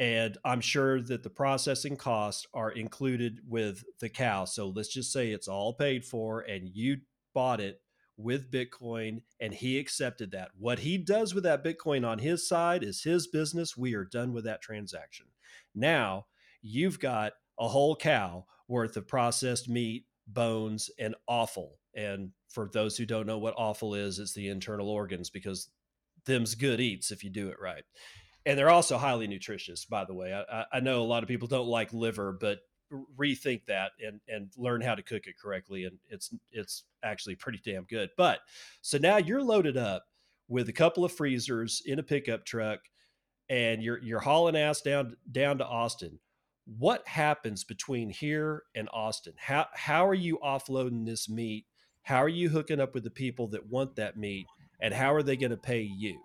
and 0.01 0.39
I'm 0.47 0.63
sure 0.63 1.03
that 1.03 1.23
the 1.23 1.29
processing 1.29 1.95
costs 1.95 2.47
are 2.55 2.71
included 2.71 3.41
with 3.47 3.85
the 4.01 4.09
cow. 4.09 4.47
So 4.47 4.73
let's 4.75 4.89
just 4.89 5.13
say 5.13 5.31
it's 5.31 5.47
all 5.47 5.75
paid 5.75 6.07
for 6.07 6.41
and 6.41 6.71
you 6.73 6.97
bought 7.35 7.61
it 7.61 7.83
with 8.17 8.51
Bitcoin 8.51 9.21
and 9.41 9.53
he 9.53 9.79
accepted 9.79 10.31
that. 10.31 10.53
What 10.59 10.79
he 10.79 10.97
does 10.97 11.35
with 11.35 11.45
that 11.45 11.63
Bitcoin 11.63 12.09
on 12.09 12.19
his 12.19 12.49
side 12.49 12.83
is 12.83 13.03
his 13.03 13.27
business. 13.27 13.77
We 13.77 13.95
are 13.95 14.07
done 14.07 14.33
with 14.33 14.45
that 14.45 14.63
transaction. 14.63 15.27
Now 15.75 16.27
you've 16.63 16.99
got 16.99 17.35
a 17.59 17.69
whole 17.69 17.95
cow 17.95 18.47
worth 18.69 18.97
of 18.97 19.07
processed 19.07 19.69
meat, 19.69 20.07
bones, 20.27 20.89
and 20.99 21.15
offal. 21.29 21.79
And 21.95 22.31
for 22.49 22.71
those 22.73 22.97
who 22.97 23.05
don't 23.05 23.27
know 23.27 23.39
what 23.39 23.55
offal 23.59 23.95
is, 23.95 24.19
it's 24.19 24.33
the 24.33 24.49
internal 24.49 24.89
organs 24.89 25.29
because 25.29 25.69
them's 26.25 26.55
good 26.55 26.81
eats 26.81 27.11
if 27.11 27.23
you 27.23 27.31
do 27.31 27.49
it 27.49 27.57
right 27.61 27.85
and 28.47 28.59
they're 28.59 28.71
also 28.71 28.99
highly 28.99 29.27
nutritious. 29.27 29.85
By 29.85 30.05
the 30.05 30.15
way, 30.15 30.33
I, 30.33 30.65
I 30.73 30.81
know 30.81 31.03
a 31.03 31.05
lot 31.05 31.23
of 31.23 31.29
people 31.29 31.49
don't 31.49 31.69
like 31.69 31.93
liver, 31.93 32.33
but 32.33 32.61
rethink 33.17 33.67
that 33.67 33.93
and 34.05 34.21
and 34.29 34.51
learn 34.57 34.81
how 34.81 34.95
to 34.95 35.03
cook 35.03 35.27
it 35.27 35.39
correctly, 35.41 35.85
and 35.85 35.99
it's 36.09 36.35
it's 36.51 36.85
actually 37.03 37.37
pretty 37.37 37.61
damn 37.65 37.85
good. 37.85 38.11
But 38.17 38.41
so 38.83 38.99
now 38.99 39.19
you're 39.19 39.43
loaded 39.43 39.77
up 39.77 40.05
with 40.49 40.69
a 40.69 40.73
couple 40.73 41.05
of 41.05 41.13
freezers 41.13 41.83
in 41.87 41.99
a 41.99 42.03
pickup 42.03 42.45
truck, 42.45 42.81
and 43.49 43.83
you're 43.83 43.99
you're 44.03 44.21
hauling 44.21 44.57
ass 44.57 44.81
down 44.81 45.17
down 45.31 45.59
to 45.59 45.67
Austin. 45.67 46.19
What 46.79 47.07
happens 47.07 47.65
between 47.65 48.11
here 48.11 48.65
and 48.75 48.89
Austin? 48.93 49.35
How 49.37 49.67
how 49.75 50.07
are 50.07 50.15
you 50.15 50.39
offloading 50.45 51.07
this 51.07 51.29
meat? 51.29 51.67
How 52.03 52.23
are 52.23 52.29
you 52.29 52.49
hooking 52.49 52.81
up 52.81 52.95
with 52.95 53.05
the 53.05 53.11
people 53.11 53.49
that 53.49 53.67
want 53.67 53.97
that 53.97 54.17
meat? 54.17 54.47
And 54.81 54.95
how 54.95 55.13
are 55.13 55.23
they 55.23 55.37
going 55.37 55.51
to 55.51 55.59
pay 55.59 55.83
you? 55.83 56.19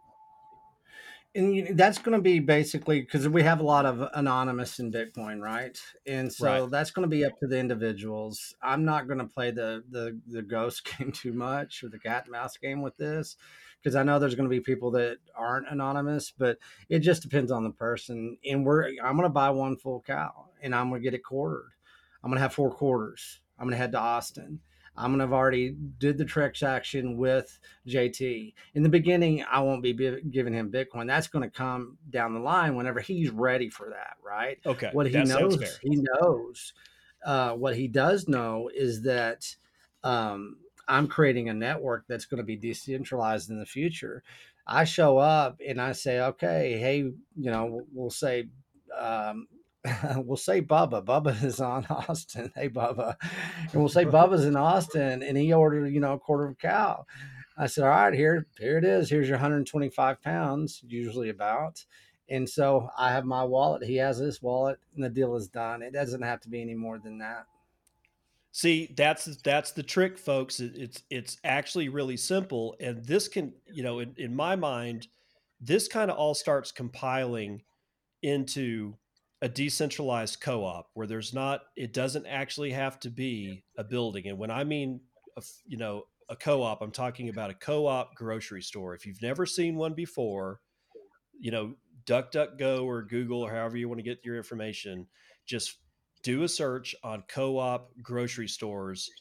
And 1.35 1.77
that's 1.77 1.97
going 1.97 2.17
to 2.17 2.21
be 2.21 2.39
basically 2.39 3.01
because 3.01 3.27
we 3.27 3.43
have 3.43 3.59
a 3.59 3.63
lot 3.63 3.85
of 3.85 4.09
anonymous 4.13 4.79
in 4.79 4.91
Bitcoin, 4.91 5.41
right? 5.41 5.77
And 6.07 6.31
so 6.31 6.45
right. 6.45 6.71
that's 6.71 6.91
going 6.91 7.03
to 7.03 7.13
be 7.13 7.25
up 7.25 7.37
to 7.39 7.47
the 7.47 7.59
individuals. 7.59 8.55
I'm 8.61 8.85
not 8.85 9.07
going 9.07 9.19
to 9.19 9.25
play 9.25 9.51
the 9.51 9.83
the 9.89 10.19
the 10.27 10.41
ghost 10.41 10.89
game 10.97 11.11
too 11.11 11.33
much 11.33 11.83
or 11.83 11.89
the 11.89 11.99
cat 11.99 12.23
and 12.23 12.31
mouse 12.31 12.55
game 12.57 12.81
with 12.81 12.95
this 12.97 13.35
because 13.83 13.95
I 13.95 14.03
know 14.03 14.17
there's 14.17 14.35
going 14.35 14.49
to 14.49 14.55
be 14.55 14.61
people 14.61 14.91
that 14.91 15.17
aren't 15.35 15.69
anonymous, 15.69 16.31
but 16.31 16.57
it 16.89 16.99
just 16.99 17.21
depends 17.21 17.51
on 17.51 17.63
the 17.63 17.71
person. 17.71 18.37
And 18.45 18.65
we're 18.65 18.87
I'm 19.03 19.17
going 19.17 19.23
to 19.23 19.29
buy 19.29 19.49
one 19.49 19.75
full 19.75 20.03
cow 20.07 20.45
and 20.61 20.73
I'm 20.73 20.89
going 20.89 21.01
to 21.01 21.03
get 21.03 21.13
it 21.13 21.23
quartered. 21.23 21.71
I'm 22.23 22.31
going 22.31 22.37
to 22.37 22.43
have 22.43 22.53
four 22.53 22.71
quarters. 22.71 23.41
I'm 23.59 23.65
going 23.65 23.73
to 23.73 23.77
head 23.77 23.91
to 23.91 23.99
Austin 23.99 24.61
I'm 24.97 25.11
gonna 25.11 25.23
have 25.23 25.33
already 25.33 25.75
did 25.97 26.17
the 26.17 26.25
transaction 26.25 27.17
with 27.17 27.59
JT. 27.87 28.53
In 28.73 28.83
the 28.83 28.89
beginning, 28.89 29.43
I 29.49 29.59
won't 29.59 29.83
be 29.83 29.93
giving 29.93 30.53
him 30.53 30.71
Bitcoin. 30.71 31.07
That's 31.07 31.27
going 31.27 31.49
to 31.49 31.55
come 31.55 31.97
down 32.09 32.33
the 32.33 32.39
line 32.39 32.75
whenever 32.75 32.99
he's 32.99 33.29
ready 33.29 33.69
for 33.69 33.89
that, 33.89 34.17
right? 34.25 34.59
Okay. 34.65 34.89
What 34.93 35.07
he 35.07 35.23
knows, 35.23 35.79
he 35.81 36.01
knows. 36.19 36.73
Uh, 37.25 37.53
what 37.53 37.75
he 37.75 37.87
does 37.87 38.27
know 38.27 38.69
is 38.73 39.01
that 39.01 39.55
um, 40.03 40.57
I'm 40.87 41.07
creating 41.07 41.49
a 41.49 41.53
network 41.53 42.05
that's 42.07 42.25
going 42.25 42.37
to 42.37 42.43
be 42.43 42.55
decentralized 42.55 43.49
in 43.49 43.59
the 43.59 43.65
future. 43.65 44.23
I 44.67 44.83
show 44.83 45.17
up 45.17 45.59
and 45.65 45.81
I 45.81 45.91
say, 45.91 46.19
okay, 46.19 46.77
hey, 46.77 46.97
you 46.99 47.51
know, 47.51 47.81
we'll 47.93 48.09
say, 48.09 48.49
um, 48.97 49.47
we'll 50.17 50.37
say 50.37 50.61
Bubba. 50.61 51.03
Bubba 51.03 51.41
is 51.43 51.59
on 51.59 51.85
Austin. 51.89 52.51
Hey, 52.55 52.69
Bubba. 52.69 53.15
And 53.71 53.81
we'll 53.81 53.89
say 53.89 54.05
Bubba's 54.05 54.45
in 54.45 54.55
Austin 54.55 55.23
and 55.23 55.37
he 55.37 55.53
ordered, 55.53 55.87
you 55.87 55.99
know, 55.99 56.13
a 56.13 56.19
quarter 56.19 56.45
of 56.45 56.51
a 56.51 56.55
cow. 56.55 57.05
I 57.57 57.67
said, 57.67 57.85
all 57.85 57.89
right, 57.89 58.13
here, 58.13 58.47
here 58.59 58.77
it 58.77 58.83
is. 58.83 59.09
Here's 59.09 59.29
your 59.29 59.37
125 59.37 60.21
pounds, 60.21 60.81
usually 60.85 61.29
about. 61.29 61.85
And 62.27 62.49
so 62.49 62.89
I 62.97 63.11
have 63.11 63.23
my 63.23 63.43
wallet. 63.43 63.83
He 63.83 63.95
has 63.97 64.17
his 64.17 64.41
wallet, 64.41 64.79
and 64.95 65.03
the 65.03 65.09
deal 65.09 65.35
is 65.35 65.47
done. 65.47 65.81
It 65.81 65.93
doesn't 65.93 66.21
have 66.21 66.41
to 66.41 66.49
be 66.49 66.61
any 66.61 66.73
more 66.73 66.99
than 66.99 67.19
that. 67.19 67.45
See, 68.51 68.93
that's 68.97 69.25
that's 69.43 69.71
the 69.71 69.83
trick, 69.83 70.17
folks. 70.17 70.59
It's 70.59 71.03
it's 71.09 71.37
actually 71.43 71.89
really 71.89 72.17
simple, 72.17 72.75
and 72.79 73.03
this 73.05 73.27
can, 73.27 73.53
you 73.71 73.83
know, 73.83 73.99
in, 73.99 74.15
in 74.17 74.35
my 74.35 74.55
mind, 74.55 75.07
this 75.61 75.87
kind 75.87 76.09
of 76.09 76.17
all 76.17 76.33
starts 76.33 76.71
compiling 76.71 77.61
into 78.23 78.95
a 79.45 79.47
decentralized 79.47 80.41
co-op 80.41 80.89
where 80.95 81.05
there's 81.05 81.31
not, 81.31 81.61
it 81.77 81.93
doesn't 81.93 82.25
actually 82.25 82.71
have 82.71 82.99
to 82.99 83.11
be 83.11 83.63
a 83.77 83.83
building. 83.83 84.27
And 84.27 84.39
when 84.39 84.49
I 84.49 84.63
mean, 84.63 85.01
a, 85.37 85.43
you 85.67 85.77
know, 85.77 86.05
a 86.29 86.35
co-op, 86.35 86.81
I'm 86.81 86.89
talking 86.89 87.29
about 87.29 87.51
a 87.51 87.53
co-op 87.53 88.15
grocery 88.15 88.63
store. 88.63 88.95
If 88.95 89.05
you've 89.05 89.21
never 89.21 89.45
seen 89.45 89.75
one 89.75 89.93
before, 89.93 90.61
you 91.39 91.51
know, 91.51 91.75
DuckDuckGo 92.07 92.83
or 92.85 93.03
Google 93.03 93.43
or 93.43 93.51
however 93.51 93.77
you 93.77 93.87
want 93.87 93.99
to 93.99 94.03
get 94.03 94.25
your 94.25 94.35
information, 94.35 95.05
just 95.45 95.77
do 96.23 96.41
a 96.41 96.47
search 96.47 96.95
on 97.03 97.23
co-op 97.27 97.91
grocery 98.01 98.47
stores 98.47 99.11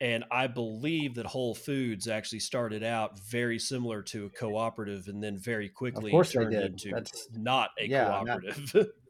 and 0.00 0.24
I 0.30 0.46
believe 0.46 1.14
that 1.14 1.26
Whole 1.26 1.54
Foods 1.54 2.08
actually 2.08 2.40
started 2.40 2.82
out 2.82 3.18
very 3.20 3.58
similar 3.58 4.02
to 4.02 4.26
a 4.26 4.30
cooperative, 4.30 5.08
and 5.08 5.22
then 5.22 5.38
very 5.38 5.68
quickly 5.68 6.10
turned 6.24 6.52
into 6.52 6.90
That's, 6.92 7.28
not 7.32 7.70
a 7.78 7.88
yeah, 7.88 8.06
cooperative. 8.06 8.74
Not, 8.74 8.86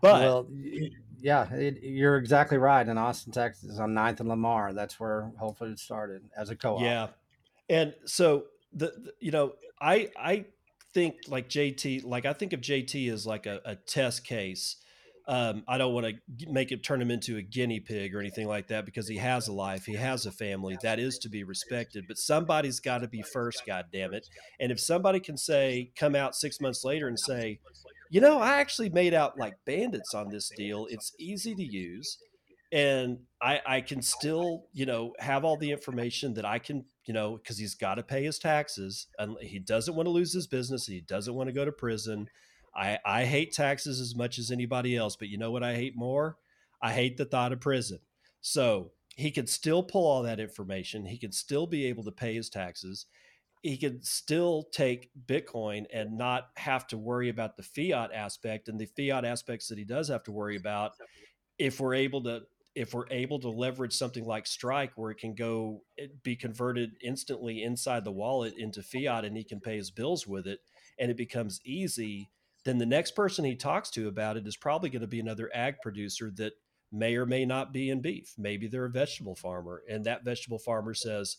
but 0.00 0.20
well, 0.20 0.48
yeah, 1.20 1.52
it, 1.52 1.82
you're 1.82 2.16
exactly 2.16 2.58
right. 2.58 2.86
In 2.86 2.98
Austin, 2.98 3.32
Texas, 3.32 3.78
on 3.78 3.90
9th 3.90 4.20
and 4.20 4.28
Lamar, 4.28 4.72
that's 4.72 4.98
where 4.98 5.30
Whole 5.38 5.52
Foods 5.52 5.82
started 5.82 6.22
as 6.36 6.50
a 6.50 6.56
co-op. 6.56 6.80
Yeah, 6.80 7.08
and 7.68 7.94
so 8.06 8.44
the, 8.72 8.86
the 8.86 9.12
you 9.20 9.30
know 9.30 9.54
I 9.80 10.10
I 10.18 10.46
think 10.92 11.16
like 11.28 11.48
JT, 11.48 12.04
like 12.04 12.26
I 12.26 12.32
think 12.32 12.52
of 12.52 12.60
JT 12.60 13.12
as 13.12 13.26
like 13.26 13.46
a, 13.46 13.60
a 13.64 13.76
test 13.76 14.24
case. 14.24 14.76
Um, 15.28 15.62
I 15.68 15.78
don't 15.78 15.94
want 15.94 16.06
to 16.06 16.50
make 16.50 16.72
it 16.72 16.82
turn 16.82 17.00
him 17.00 17.10
into 17.10 17.36
a 17.36 17.42
guinea 17.42 17.78
pig 17.78 18.16
or 18.16 18.20
anything 18.20 18.48
like 18.48 18.66
that 18.68 18.84
because 18.84 19.06
he 19.06 19.16
has 19.18 19.46
a 19.46 19.52
life, 19.52 19.84
he 19.84 19.94
has 19.94 20.26
a 20.26 20.32
family 20.32 20.76
that 20.82 20.98
is 20.98 21.18
to 21.18 21.28
be 21.28 21.44
respected. 21.44 22.06
But 22.08 22.18
somebody's 22.18 22.80
got 22.80 22.98
to 23.02 23.08
be 23.08 23.22
first, 23.22 23.64
God 23.64 23.86
damn 23.92 24.12
it! 24.12 24.26
And 24.58 24.72
if 24.72 24.80
somebody 24.80 25.20
can 25.20 25.36
say, 25.36 25.92
come 25.94 26.16
out 26.16 26.34
six 26.34 26.60
months 26.60 26.84
later 26.84 27.06
and 27.06 27.20
say, 27.20 27.60
you 28.10 28.20
know, 28.20 28.38
I 28.40 28.58
actually 28.58 28.90
made 28.90 29.14
out 29.14 29.38
like 29.38 29.54
bandits 29.64 30.14
on 30.14 30.28
this 30.28 30.50
deal. 30.56 30.86
It's 30.90 31.14
easy 31.18 31.54
to 31.54 31.62
use 31.62 32.18
and 32.72 33.18
I, 33.42 33.60
I 33.66 33.80
can 33.80 34.00
still, 34.02 34.66
you 34.72 34.86
know, 34.86 35.12
have 35.18 35.44
all 35.44 35.56
the 35.56 35.70
information 35.72 36.34
that 36.34 36.44
I 36.44 36.58
can, 36.58 36.84
you 37.04 37.14
know, 37.14 37.36
because 37.36 37.58
he's 37.58 37.74
got 37.74 37.96
to 37.96 38.02
pay 38.02 38.24
his 38.24 38.38
taxes 38.38 39.08
and 39.18 39.36
he 39.40 39.58
doesn't 39.58 39.94
want 39.94 40.06
to 40.06 40.10
lose 40.10 40.32
his 40.32 40.46
business. 40.46 40.86
He 40.86 41.00
doesn't 41.00 41.34
want 41.34 41.48
to 41.48 41.52
go 41.52 41.64
to 41.64 41.72
prison. 41.72 42.28
I, 42.74 42.98
I 43.04 43.24
hate 43.24 43.52
taxes 43.52 44.00
as 44.00 44.14
much 44.14 44.38
as 44.38 44.52
anybody 44.52 44.96
else, 44.96 45.16
but 45.16 45.28
you 45.28 45.38
know 45.38 45.50
what 45.50 45.64
I 45.64 45.74
hate 45.74 45.96
more? 45.96 46.36
I 46.80 46.92
hate 46.92 47.16
the 47.16 47.24
thought 47.24 47.52
of 47.52 47.60
prison. 47.60 47.98
So 48.40 48.92
he 49.16 49.32
could 49.32 49.48
still 49.48 49.82
pull 49.82 50.06
all 50.06 50.22
that 50.22 50.40
information. 50.40 51.04
He 51.04 51.18
could 51.18 51.34
still 51.34 51.66
be 51.66 51.86
able 51.86 52.04
to 52.04 52.12
pay 52.12 52.34
his 52.34 52.48
taxes. 52.48 53.06
He 53.62 53.76
could 53.76 54.04
still 54.06 54.68
take 54.72 55.10
Bitcoin 55.26 55.84
and 55.92 56.16
not 56.16 56.48
have 56.56 56.86
to 56.88 56.98
worry 56.98 57.28
about 57.28 57.56
the 57.56 57.62
fiat 57.62 58.10
aspect. 58.12 58.68
And 58.68 58.80
the 58.80 58.86
fiat 58.86 59.24
aspects 59.24 59.68
that 59.68 59.78
he 59.78 59.84
does 59.84 60.08
have 60.08 60.22
to 60.24 60.32
worry 60.32 60.56
about, 60.56 60.92
if 61.58 61.80
we're 61.80 61.94
able 61.94 62.22
to 62.24 62.42
if 62.74 62.94
we're 62.94 63.08
able 63.10 63.40
to 63.40 63.48
leverage 63.48 63.92
something 63.92 64.24
like 64.24 64.46
Strike, 64.46 64.92
where 64.94 65.10
it 65.10 65.18
can 65.18 65.34
go 65.34 65.82
it 65.96 66.10
eh, 66.10 66.14
be 66.22 66.36
converted 66.36 66.92
instantly 67.02 67.62
inside 67.62 68.04
the 68.04 68.12
wallet 68.12 68.54
into 68.56 68.82
fiat, 68.82 69.24
and 69.24 69.36
he 69.36 69.44
can 69.44 69.60
pay 69.60 69.76
his 69.76 69.90
bills 69.90 70.26
with 70.26 70.46
it, 70.46 70.60
and 70.98 71.10
it 71.10 71.16
becomes 71.16 71.60
easy, 71.64 72.30
then 72.64 72.78
the 72.78 72.86
next 72.86 73.16
person 73.16 73.44
he 73.44 73.56
talks 73.56 73.90
to 73.90 74.08
about 74.08 74.36
it 74.36 74.46
is 74.46 74.56
probably 74.56 74.90
going 74.90 75.00
to 75.00 75.08
be 75.08 75.20
another 75.20 75.50
ag 75.54 75.80
producer 75.82 76.30
that 76.36 76.52
may 76.92 77.16
or 77.16 77.26
may 77.26 77.44
not 77.44 77.72
be 77.72 77.90
in 77.90 78.00
beef. 78.00 78.34
Maybe 78.38 78.68
they're 78.68 78.84
a 78.84 78.90
vegetable 78.90 79.34
farmer, 79.36 79.82
and 79.88 80.04
that 80.04 80.24
vegetable 80.24 80.58
farmer 80.58 80.94
says, 80.94 81.38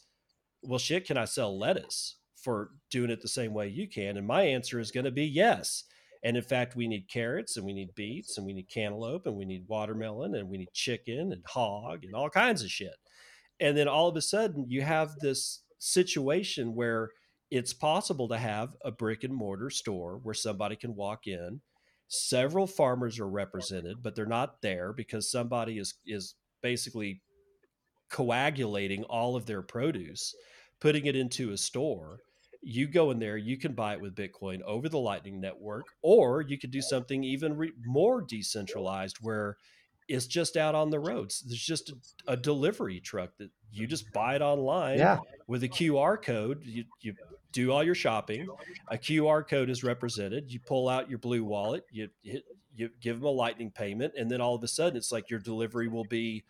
"Well, 0.63 0.79
shit, 0.79 1.05
can 1.05 1.17
I 1.17 1.25
sell 1.25 1.57
lettuce 1.57 2.17
for 2.35 2.71
doing 2.89 3.09
it 3.09 3.21
the 3.21 3.27
same 3.27 3.53
way 3.53 3.67
you 3.67 3.87
can?" 3.87 4.17
And 4.17 4.27
my 4.27 4.43
answer 4.43 4.79
is 4.79 4.91
going 4.91 5.05
to 5.05 5.11
be 5.11 5.25
yes 5.25 5.85
and 6.23 6.37
in 6.37 6.43
fact, 6.43 6.75
we 6.75 6.87
need 6.87 7.09
carrots 7.09 7.57
and 7.57 7.65
we 7.65 7.73
need 7.73 7.95
beets 7.95 8.37
and 8.37 8.45
we 8.45 8.53
need 8.53 8.69
cantaloupe 8.69 9.25
and 9.25 9.35
we 9.35 9.45
need 9.45 9.67
watermelon 9.67 10.35
and 10.35 10.49
we 10.49 10.59
need 10.59 10.73
chicken 10.73 11.31
and 11.31 11.43
hog 11.47 12.03
and 12.03 12.13
all 12.13 12.29
kinds 12.29 12.63
of 12.63 12.69
shit. 12.69 12.95
And 13.59 13.75
then 13.75 13.87
all 13.87 14.07
of 14.07 14.15
a 14.15 14.21
sudden, 14.21 14.65
you 14.67 14.81
have 14.81 15.15
this 15.19 15.63
situation 15.79 16.75
where 16.75 17.09
it's 17.49 17.73
possible 17.73 18.27
to 18.29 18.37
have 18.37 18.69
a 18.85 18.91
brick 18.91 19.23
and 19.23 19.33
mortar 19.33 19.69
store 19.69 20.19
where 20.21 20.33
somebody 20.33 20.75
can 20.75 20.95
walk 20.95 21.25
in. 21.25 21.61
Several 22.07 22.67
farmers 22.67 23.19
are 23.19 23.27
represented, 23.27 24.03
but 24.03 24.15
they're 24.15 24.25
not 24.25 24.61
there 24.61 24.93
because 24.93 25.31
somebody 25.31 25.79
is 25.79 25.95
is 26.05 26.35
basically 26.61 27.21
coagulating 28.11 29.03
all 29.05 29.35
of 29.35 29.45
their 29.45 29.61
produce, 29.61 30.35
putting 30.79 31.05
it 31.05 31.15
into 31.15 31.51
a 31.51 31.57
store 31.57 32.19
you 32.61 32.87
go 32.87 33.11
in 33.11 33.19
there, 33.19 33.37
you 33.37 33.57
can 33.57 33.73
buy 33.73 33.93
it 33.93 34.01
with 34.01 34.15
Bitcoin 34.15 34.61
over 34.61 34.87
the 34.87 34.99
Lightning 34.99 35.41
Network, 35.41 35.85
or 36.01 36.41
you 36.41 36.57
could 36.57 36.71
do 36.71 36.81
something 36.81 37.23
even 37.23 37.57
re- 37.57 37.73
more 37.85 38.21
decentralized 38.21 39.17
where 39.21 39.57
it's 40.07 40.27
just 40.27 40.57
out 40.57 40.75
on 40.75 40.89
the 40.89 40.99
roads. 40.99 41.41
There's 41.41 41.63
just 41.63 41.89
a, 41.89 42.33
a 42.33 42.37
delivery 42.37 42.99
truck 42.99 43.31
that 43.37 43.49
you 43.71 43.87
just 43.87 44.11
buy 44.13 44.35
it 44.35 44.41
online 44.41 44.99
yeah. 44.99 45.19
with 45.47 45.63
a 45.63 45.69
QR 45.69 46.21
code. 46.21 46.61
You, 46.63 46.85
you 47.01 47.15
do 47.51 47.71
all 47.71 47.83
your 47.83 47.95
shopping. 47.95 48.47
A 48.89 48.97
QR 48.97 49.47
code 49.47 49.69
is 49.69 49.83
represented. 49.83 50.51
You 50.51 50.59
pull 50.59 50.87
out 50.87 51.09
your 51.09 51.19
blue 51.19 51.43
wallet, 51.43 51.85
you 51.91 52.09
hit, 52.23 52.43
you 52.75 52.89
give 53.01 53.17
them 53.17 53.25
a 53.25 53.31
lightning 53.31 53.71
payment, 53.71 54.13
and 54.17 54.29
then 54.29 54.39
all 54.39 54.55
of 54.55 54.63
a 54.63 54.67
sudden 54.67 54.97
it's 54.97 55.11
like 55.11 55.29
your 55.29 55.39
delivery 55.39 55.87
will 55.87 56.05
be 56.05 56.43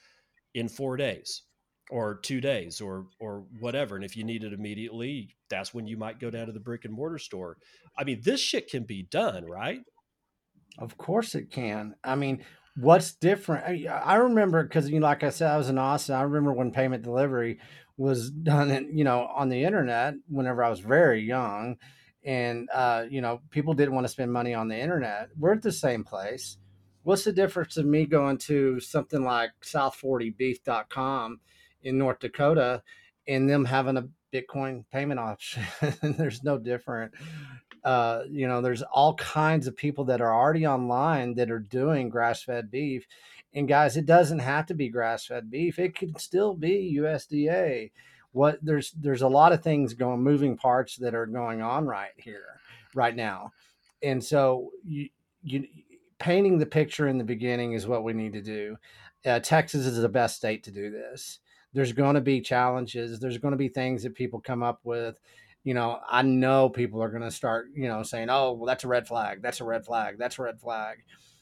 in 0.54 0.68
four 0.68 0.98
days 0.98 1.44
or 1.92 2.16
two 2.16 2.42
days 2.42 2.82
or 2.82 3.06
or 3.20 3.44
whatever 3.60 3.96
and 3.96 4.06
if 4.06 4.18
you 4.18 4.24
need 4.24 4.44
it 4.44 4.54
immediately 4.54 5.36
that's 5.50 5.74
when 5.74 5.86
you 5.86 5.98
might 5.98 6.20
go 6.20 6.32
down 6.32 6.48
to 6.48 6.52
the 6.52 6.60
brick 6.60 6.86
and 6.86 6.94
mortar 6.94 7.20
store. 7.20 7.58
I 7.98 8.04
mean 8.04 8.22
this 8.24 8.40
shit 8.40 8.70
can 8.70 8.84
be 8.84 9.04
done 9.04 9.46
right? 9.46 9.82
Of 10.80 10.98
course 10.98 11.36
it 11.36 11.52
can. 11.52 11.96
I 12.04 12.16
mean 12.16 12.44
what's 12.78 13.14
different 13.16 13.66
i, 13.66 13.86
I 13.92 14.16
remember 14.16 14.64
because 14.64 14.90
you 14.90 15.02
know 15.02 15.06
like 15.06 15.26
i 15.26 15.30
said 15.30 15.52
i 15.52 15.58
was 15.58 15.68
in 15.68 15.78
austin 15.78 16.16
i 16.16 16.22
remember 16.22 16.54
when 16.54 16.72
payment 16.72 17.04
delivery 17.04 17.60
was 17.98 18.32
done 18.32 18.72
in, 18.72 18.98
you 18.98 19.04
know 19.04 19.28
on 19.36 19.50
the 19.50 19.66
internet 19.66 20.14
whenever 20.30 20.64
i 20.64 20.70
was 20.70 20.80
very 20.80 21.22
young 21.22 21.76
and 22.24 22.70
uh, 22.74 23.06
you 23.10 23.22
know 23.22 23.42
people 23.50 23.74
didn't 23.74 23.96
want 23.96 24.06
to 24.06 24.12
spend 24.12 24.32
money 24.32 24.54
on 24.54 24.68
the 24.68 24.78
internet. 24.78 25.30
We're 25.38 25.54
at 25.54 25.62
the 25.62 25.72
same 25.72 26.04
place. 26.04 26.58
What's 27.04 27.24
the 27.24 27.34
difference 27.34 27.78
of 27.78 27.86
me 27.86 28.06
going 28.06 28.38
to 28.40 28.80
something 28.80 29.24
like 29.24 29.52
south40beef.com 29.64 31.40
in 31.84 31.98
North 31.98 32.20
Dakota 32.20 32.82
and 33.28 33.50
them 33.50 33.66
having 33.66 33.98
a 33.98 34.08
Bitcoin 34.34 34.84
payment 34.92 35.20
option. 35.20 35.64
there's 36.02 36.44
no 36.44 36.58
different. 36.58 37.14
Uh, 37.84 38.24
you 38.30 38.48
know, 38.48 38.62
there's 38.62 38.84
all 38.84 39.16
kinds 39.16 39.68
of 39.68 39.76
people 39.76 40.06
that 40.06 40.22
are 40.22 40.34
already 40.34 40.66
online 40.66 41.34
that 41.36 41.52
are 41.52 41.60
doing 41.60 42.10
grass 42.10 42.44
fed 42.44 42.70
beef. 42.72 43.06
And 43.54 43.68
guys, 43.68 43.98
it 43.98 44.06
doesn't 44.06 44.40
have 44.40 44.66
to 44.68 44.74
be 44.74 44.90
grass 44.90 45.26
fed 45.26 45.50
beef. 45.50 45.80
It 45.80 45.96
can 45.96 46.18
still 46.18 46.54
be 46.54 46.98
USDA. 47.00 47.92
What 48.34 48.60
there's 48.62 48.92
there's 48.92 49.24
a 49.24 49.28
lot 49.28 49.52
of 49.52 49.62
things 49.62 49.94
going 49.94 50.22
moving 50.22 50.56
parts 50.56 50.96
that 50.98 51.14
are 51.14 51.26
going 51.26 51.62
on 51.62 51.86
right 51.86 52.12
here, 52.16 52.62
right 52.96 53.16
now. 53.16 53.52
And 54.02 54.24
so 54.24 54.72
you 54.86 55.10
you 55.44 55.68
painting 56.18 56.60
the 56.60 56.66
picture 56.66 57.08
in 57.08 57.18
the 57.18 57.24
beginning 57.26 57.74
is 57.74 57.88
what 57.88 58.04
we 58.04 58.14
need 58.14 58.34
to 58.34 58.42
do. 58.42 58.78
Uh, 59.26 59.40
Texas 59.40 59.86
is 59.86 60.02
the 60.02 60.08
best 60.08 60.38
state 60.38 60.64
to 60.64 60.72
do 60.72 60.90
this 60.92 61.40
there's 61.74 61.94
going 61.94 62.16
to 62.16 62.22
be 62.22 62.42
challenges 62.42 63.20
there's 63.20 63.38
going 63.38 63.52
to 63.54 63.58
be 63.58 63.70
things 63.70 64.04
that 64.04 64.16
people 64.16 64.40
come 64.40 64.64
up 64.64 64.80
with 64.84 65.20
you 65.64 65.74
know 65.74 66.00
i 66.10 66.22
know 66.22 66.70
people 66.70 67.02
are 67.02 67.10
going 67.10 67.22
to 67.22 67.32
start 67.32 67.68
you 67.76 67.88
know 67.88 68.04
saying 68.04 68.30
oh 68.30 68.54
well 68.54 68.66
that's 68.66 68.84
a 68.84 68.88
red 68.88 69.08
flag 69.08 69.42
that's 69.42 69.62
a 69.62 69.66
red 69.66 69.86
flag 69.86 70.18
that's 70.18 70.40
a 70.40 70.44
red 70.44 70.60
flag. 70.60 70.98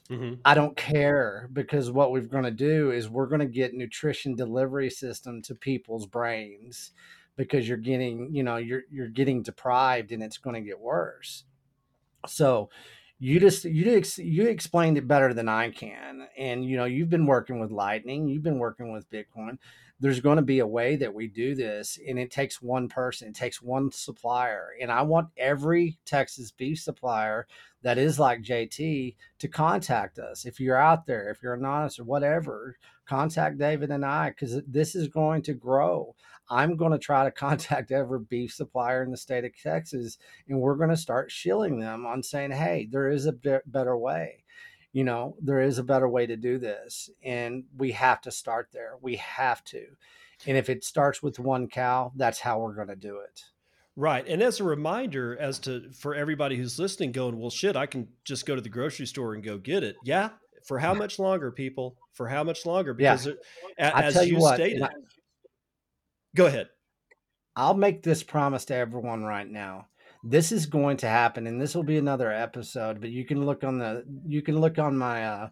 Mm-hmm. 0.09 0.35
i 0.43 0.55
don't 0.55 0.75
care 0.75 1.47
because 1.53 1.91
what 1.91 2.11
we're 2.11 2.21
going 2.21 2.43
to 2.43 2.51
do 2.51 2.89
is 2.89 3.07
we're 3.07 3.27
going 3.27 3.41
to 3.41 3.45
get 3.45 3.75
nutrition 3.75 4.35
delivery 4.35 4.89
system 4.89 5.43
to 5.43 5.53
people's 5.53 6.07
brains 6.07 6.93
because 7.39 7.69
you're 7.69 7.77
getting 7.77 8.27
you 8.35 8.43
know 8.43 8.57
you're 8.57 8.83
you're 8.91 9.07
getting 9.07 9.41
deprived 9.41 10.11
and 10.11 10.21
it's 10.21 10.37
going 10.37 10.55
to 10.55 10.61
get 10.61 10.77
worse. 10.77 11.45
So 12.27 12.69
you 13.17 13.39
just 13.39 13.63
you 13.63 14.03
you 14.17 14.47
explained 14.47 14.97
it 14.97 15.07
better 15.07 15.33
than 15.33 15.47
I 15.47 15.69
can, 15.69 16.27
and 16.37 16.65
you 16.65 16.75
know 16.75 16.83
you've 16.83 17.09
been 17.09 17.25
working 17.25 17.61
with 17.61 17.71
Lightning, 17.71 18.27
you've 18.27 18.43
been 18.43 18.59
working 18.59 18.91
with 18.91 19.09
Bitcoin 19.09 19.57
there's 19.99 20.21
going 20.21 20.37
to 20.37 20.41
be 20.41 20.59
a 20.59 20.67
way 20.67 20.95
that 20.95 21.13
we 21.13 21.27
do 21.27 21.55
this 21.55 21.99
and 22.07 22.17
it 22.17 22.31
takes 22.31 22.61
one 22.61 22.87
person 22.87 23.29
it 23.29 23.35
takes 23.35 23.61
one 23.61 23.91
supplier 23.91 24.69
and 24.81 24.91
i 24.91 25.01
want 25.01 25.27
every 25.37 25.97
texas 26.05 26.51
beef 26.51 26.79
supplier 26.79 27.45
that 27.81 27.97
is 27.97 28.19
like 28.19 28.41
jt 28.41 29.15
to 29.37 29.47
contact 29.47 30.19
us. 30.19 30.45
If 30.45 30.59
you're 30.59 30.77
out 30.77 31.05
there 31.05 31.29
if 31.29 31.41
you're 31.41 31.53
anonymous 31.53 31.99
or 31.99 32.03
whatever 32.03 32.77
contact 33.05 33.57
david 33.57 33.89
and 33.89 34.05
i 34.05 34.29
because 34.29 34.61
this 34.67 34.95
is 34.95 35.07
going 35.07 35.41
to 35.43 35.53
grow. 35.53 36.15
I'm 36.51 36.77
going 36.77 36.91
to 36.91 36.97
try 36.97 37.23
to 37.25 37.31
contact 37.45 37.91
every 37.91 38.19
beef 38.19 38.53
supplier 38.53 39.03
in 39.03 39.11
the 39.11 39.17
state 39.17 39.45
of 39.45 39.51
texas 39.61 40.17
and 40.47 40.59
we're 40.59 40.75
going 40.75 40.89
to 40.89 40.97
start 40.97 41.31
shilling 41.31 41.79
them 41.79 42.05
on 42.05 42.23
saying 42.23 42.51
hey 42.51 42.87
there 42.91 43.09
is 43.09 43.25
a 43.25 43.61
better 43.65 43.97
way 43.97 44.43
you 44.91 45.03
know 45.03 45.35
there 45.41 45.61
is 45.61 45.77
a 45.77 45.83
better 45.83 46.07
way 46.07 46.25
to 46.25 46.35
do 46.35 46.57
this 46.57 47.09
and 47.23 47.63
we 47.77 47.91
have 47.91 48.21
to 48.21 48.31
start 48.31 48.69
there. 48.73 48.93
We 49.01 49.17
have 49.17 49.63
to. 49.65 49.85
And 50.47 50.57
if 50.57 50.69
it 50.69 50.83
starts 50.83 51.21
with 51.21 51.39
one 51.39 51.67
cow 51.67 52.11
that's 52.15 52.39
how 52.39 52.59
we're 52.59 52.75
going 52.75 52.87
to 52.87 52.95
do 52.95 53.19
it. 53.19 53.43
Right 53.95 54.25
and 54.27 54.41
as 54.41 54.59
a 54.59 54.63
reminder 54.63 55.37
as 55.37 55.59
to 55.59 55.91
for 55.91 56.15
everybody 56.15 56.55
who's 56.55 56.79
listening 56.79 57.11
going 57.11 57.37
well 57.37 57.49
shit 57.49 57.75
i 57.75 57.85
can 57.85 58.07
just 58.23 58.45
go 58.45 58.55
to 58.55 58.61
the 58.61 58.69
grocery 58.69 59.05
store 59.05 59.33
and 59.33 59.43
go 59.43 59.57
get 59.57 59.83
it. 59.83 59.97
Yeah 60.03 60.29
for 60.69 60.79
how 60.79 60.93
much 60.93 61.19
longer 61.19 61.51
people? 61.51 61.97
For 62.13 62.27
how 62.27 62.43
much 62.43 62.65
longer? 62.65 62.93
Because 62.93 63.27
uh, 63.27 63.33
yeah. 63.77 63.99
it, 63.99 64.05
as 64.05 64.27
you, 64.27 64.35
you 64.35 64.39
what, 64.39 64.55
stated 64.55 64.83
I, 64.83 64.89
go 66.35 66.45
ahead. 66.45 66.69
I'll 67.55 67.73
make 67.73 68.03
this 68.03 68.23
promise 68.23 68.65
to 68.65 68.75
everyone 68.75 69.23
right 69.23 69.49
now 69.49 69.87
this 70.23 70.51
is 70.51 70.65
going 70.65 70.97
to 70.97 71.07
happen 71.07 71.47
and 71.47 71.61
this 71.61 71.73
will 71.73 71.83
be 71.83 71.97
another 71.97 72.31
episode 72.31 72.99
but 72.99 73.09
you 73.09 73.25
can 73.25 73.45
look 73.45 73.63
on 73.63 73.77
the 73.77 74.03
you 74.27 74.41
can 74.41 74.59
look 74.59 74.77
on 74.77 74.97
my 74.97 75.25
uh, 75.25 75.49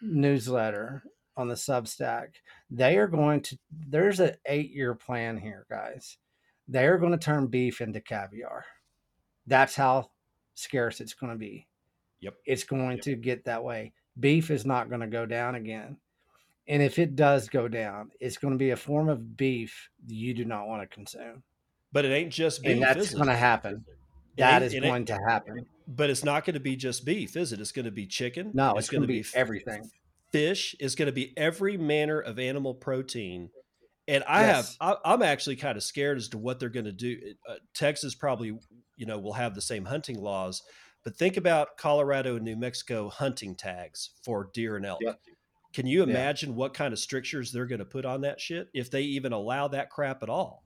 newsletter 0.00 1.02
on 1.38 1.48
the 1.48 1.54
substack. 1.54 2.28
They 2.70 2.98
are 2.98 3.06
going 3.06 3.40
to 3.42 3.58
there's 3.70 4.20
an 4.20 4.34
eight 4.46 4.72
year 4.72 4.94
plan 4.94 5.38
here 5.38 5.64
guys. 5.70 6.18
They 6.66 6.86
are 6.86 6.98
going 6.98 7.12
to 7.12 7.18
turn 7.18 7.46
beef 7.46 7.80
into 7.80 8.00
caviar. 8.00 8.64
That's 9.46 9.74
how 9.74 10.10
scarce 10.54 11.00
it's 11.00 11.14
going 11.14 11.32
to 11.32 11.38
be. 11.38 11.66
Yep. 12.20 12.34
It's 12.44 12.64
going 12.64 12.96
yep. 12.96 13.00
to 13.02 13.14
get 13.14 13.44
that 13.44 13.64
way. 13.64 13.94
Beef 14.18 14.50
is 14.50 14.66
not 14.66 14.88
going 14.88 15.00
to 15.00 15.06
go 15.06 15.24
down 15.24 15.54
again. 15.54 15.96
And 16.66 16.82
if 16.82 16.98
it 16.98 17.16
does 17.16 17.48
go 17.48 17.68
down 17.68 18.10
it's 18.20 18.36
going 18.36 18.52
to 18.52 18.58
be 18.58 18.70
a 18.70 18.76
form 18.76 19.08
of 19.08 19.36
beef 19.36 19.88
you 20.06 20.34
do 20.34 20.44
not 20.44 20.66
want 20.66 20.82
to 20.82 20.94
consume. 20.94 21.44
But 21.92 22.04
it 22.04 22.12
ain't 22.12 22.32
just 22.32 22.62
beef 22.62 22.72
and 22.72 22.82
that's 22.82 23.14
going 23.14 23.28
to 23.28 23.36
happen 23.36 23.84
that 24.38 24.62
is 24.62 24.74
going 24.74 25.04
to 25.06 25.18
happen. 25.26 25.66
But 25.86 26.10
it's 26.10 26.24
not 26.24 26.44
going 26.44 26.54
to 26.54 26.60
be 26.60 26.76
just 26.76 27.04
beef, 27.04 27.36
is 27.36 27.52
it? 27.52 27.60
It's 27.60 27.72
going 27.72 27.86
to 27.86 27.90
be 27.90 28.06
chicken. 28.06 28.50
No, 28.54 28.70
it's, 28.70 28.80
it's 28.80 28.90
going 28.90 29.02
to 29.02 29.08
be, 29.08 29.22
be 29.22 29.28
everything. 29.34 29.90
Fish 30.32 30.74
is 30.78 30.94
going 30.94 31.06
to 31.06 31.12
be 31.12 31.32
every 31.36 31.76
manner 31.76 32.20
of 32.20 32.38
animal 32.38 32.74
protein. 32.74 33.50
And 34.06 34.24
I 34.26 34.42
yes. 34.42 34.76
have, 34.80 34.98
I, 35.04 35.14
am 35.14 35.22
actually 35.22 35.56
kind 35.56 35.76
of 35.76 35.82
scared 35.82 36.18
as 36.18 36.28
to 36.28 36.38
what 36.38 36.58
they're 36.58 36.68
going 36.68 36.86
to 36.86 36.92
do. 36.92 37.18
Uh, 37.48 37.54
Texas 37.74 38.14
probably, 38.14 38.58
you 38.96 39.06
know, 39.06 39.18
will 39.18 39.34
have 39.34 39.54
the 39.54 39.60
same 39.60 39.84
hunting 39.84 40.20
laws, 40.20 40.62
but 41.04 41.16
think 41.16 41.36
about 41.36 41.76
Colorado 41.76 42.36
and 42.36 42.44
New 42.44 42.56
Mexico 42.56 43.08
hunting 43.08 43.54
tags 43.54 44.10
for 44.22 44.50
deer 44.52 44.76
and 44.76 44.84
elk. 44.84 45.00
Yep. 45.02 45.20
Can 45.74 45.86
you 45.86 46.02
imagine 46.02 46.50
yeah. 46.50 46.56
what 46.56 46.74
kind 46.74 46.92
of 46.92 46.98
strictures 46.98 47.52
they're 47.52 47.66
going 47.66 47.78
to 47.78 47.84
put 47.84 48.04
on 48.04 48.22
that 48.22 48.40
shit 48.40 48.68
if 48.74 48.90
they 48.90 49.02
even 49.02 49.32
allow 49.32 49.68
that 49.68 49.90
crap 49.90 50.22
at 50.22 50.28
all? 50.28 50.62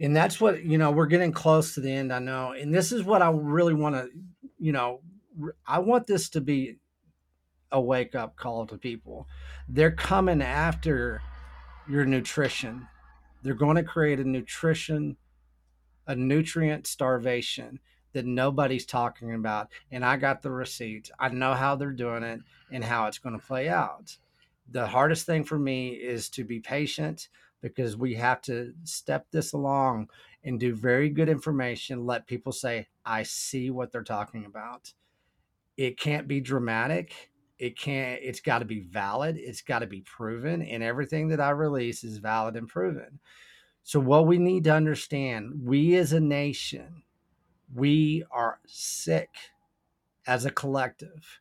And 0.00 0.16
that's 0.16 0.40
what 0.40 0.64
you 0.64 0.78
know 0.78 0.90
we're 0.90 1.06
getting 1.06 1.32
close 1.32 1.74
to 1.74 1.80
the 1.80 1.92
end 1.92 2.12
i 2.12 2.18
know. 2.18 2.52
And 2.52 2.74
this 2.74 2.92
is 2.92 3.04
what 3.04 3.22
i 3.22 3.30
really 3.30 3.74
want 3.74 3.94
to 3.94 4.08
you 4.58 4.72
know 4.72 5.00
i 5.66 5.78
want 5.78 6.06
this 6.06 6.30
to 6.30 6.40
be 6.40 6.76
a 7.72 7.80
wake 7.80 8.14
up 8.14 8.36
call 8.36 8.66
to 8.66 8.76
people. 8.76 9.28
They're 9.68 9.92
coming 9.92 10.42
after 10.42 11.22
your 11.88 12.04
nutrition. 12.04 12.88
They're 13.42 13.54
going 13.54 13.76
to 13.76 13.82
create 13.82 14.18
a 14.18 14.24
nutrition 14.24 15.16
a 16.06 16.16
nutrient 16.16 16.88
starvation 16.88 17.78
that 18.14 18.26
nobody's 18.26 18.86
talking 18.86 19.32
about. 19.34 19.68
And 19.92 20.04
i 20.04 20.16
got 20.16 20.42
the 20.42 20.50
receipts. 20.50 21.10
I 21.20 21.28
know 21.28 21.54
how 21.54 21.76
they're 21.76 21.92
doing 21.92 22.24
it 22.24 22.40
and 22.72 22.82
how 22.82 23.06
it's 23.06 23.18
going 23.18 23.38
to 23.38 23.46
play 23.46 23.68
out. 23.68 24.16
The 24.68 24.88
hardest 24.88 25.26
thing 25.26 25.44
for 25.44 25.58
me 25.58 25.90
is 25.90 26.28
to 26.30 26.44
be 26.44 26.58
patient 26.58 27.28
because 27.60 27.96
we 27.96 28.14
have 28.14 28.40
to 28.42 28.72
step 28.84 29.26
this 29.30 29.52
along 29.52 30.08
and 30.44 30.58
do 30.58 30.74
very 30.74 31.10
good 31.10 31.28
information. 31.28 32.06
Let 32.06 32.26
people 32.26 32.52
say, 32.52 32.88
I 33.04 33.22
see 33.22 33.70
what 33.70 33.92
they're 33.92 34.02
talking 34.02 34.46
about. 34.46 34.92
It 35.76 35.98
can't 35.98 36.28
be 36.28 36.40
dramatic. 36.40 37.30
It 37.58 37.78
can't, 37.78 38.20
it's 38.22 38.40
got 38.40 38.60
to 38.60 38.64
be 38.64 38.80
valid. 38.80 39.36
It's 39.38 39.62
got 39.62 39.80
to 39.80 39.86
be 39.86 40.00
proven. 40.00 40.62
And 40.62 40.82
everything 40.82 41.28
that 41.28 41.40
I 41.40 41.50
release 41.50 42.04
is 42.04 42.18
valid 42.18 42.56
and 42.56 42.68
proven. 42.68 43.20
So, 43.82 44.00
what 44.00 44.26
we 44.26 44.38
need 44.38 44.64
to 44.64 44.74
understand, 44.74 45.62
we 45.62 45.96
as 45.96 46.12
a 46.12 46.20
nation, 46.20 47.02
we 47.74 48.24
are 48.30 48.60
sick 48.66 49.30
as 50.26 50.44
a 50.44 50.50
collective. 50.50 51.40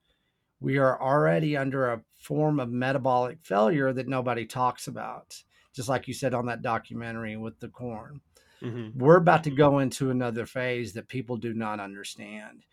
We 0.60 0.78
are 0.78 1.02
already 1.02 1.56
under 1.56 1.92
a 1.92 2.02
form 2.20 2.60
of 2.60 2.70
metabolic 2.70 3.40
failure 3.42 3.94
that 3.94 4.08
nobody 4.08 4.46
talks 4.46 4.88
about 4.88 5.44
just 5.80 5.88
like 5.88 6.10
you 6.10 6.14
said 6.14 6.34
on 6.34 6.46
that 6.46 6.62
documentary 6.62 7.38
with 7.38 7.58
the 7.62 7.70
corn. 7.70 8.20
Mm-hmm. 8.62 9.00
We're 9.00 9.16
about 9.16 9.46
to 9.46 9.50
go 9.50 9.80
into 9.80 10.10
another 10.12 10.46
phase 10.46 10.92
that 10.92 11.08
people 11.08 11.38
do 11.38 11.54
not 11.54 11.80
understand. 11.80 12.66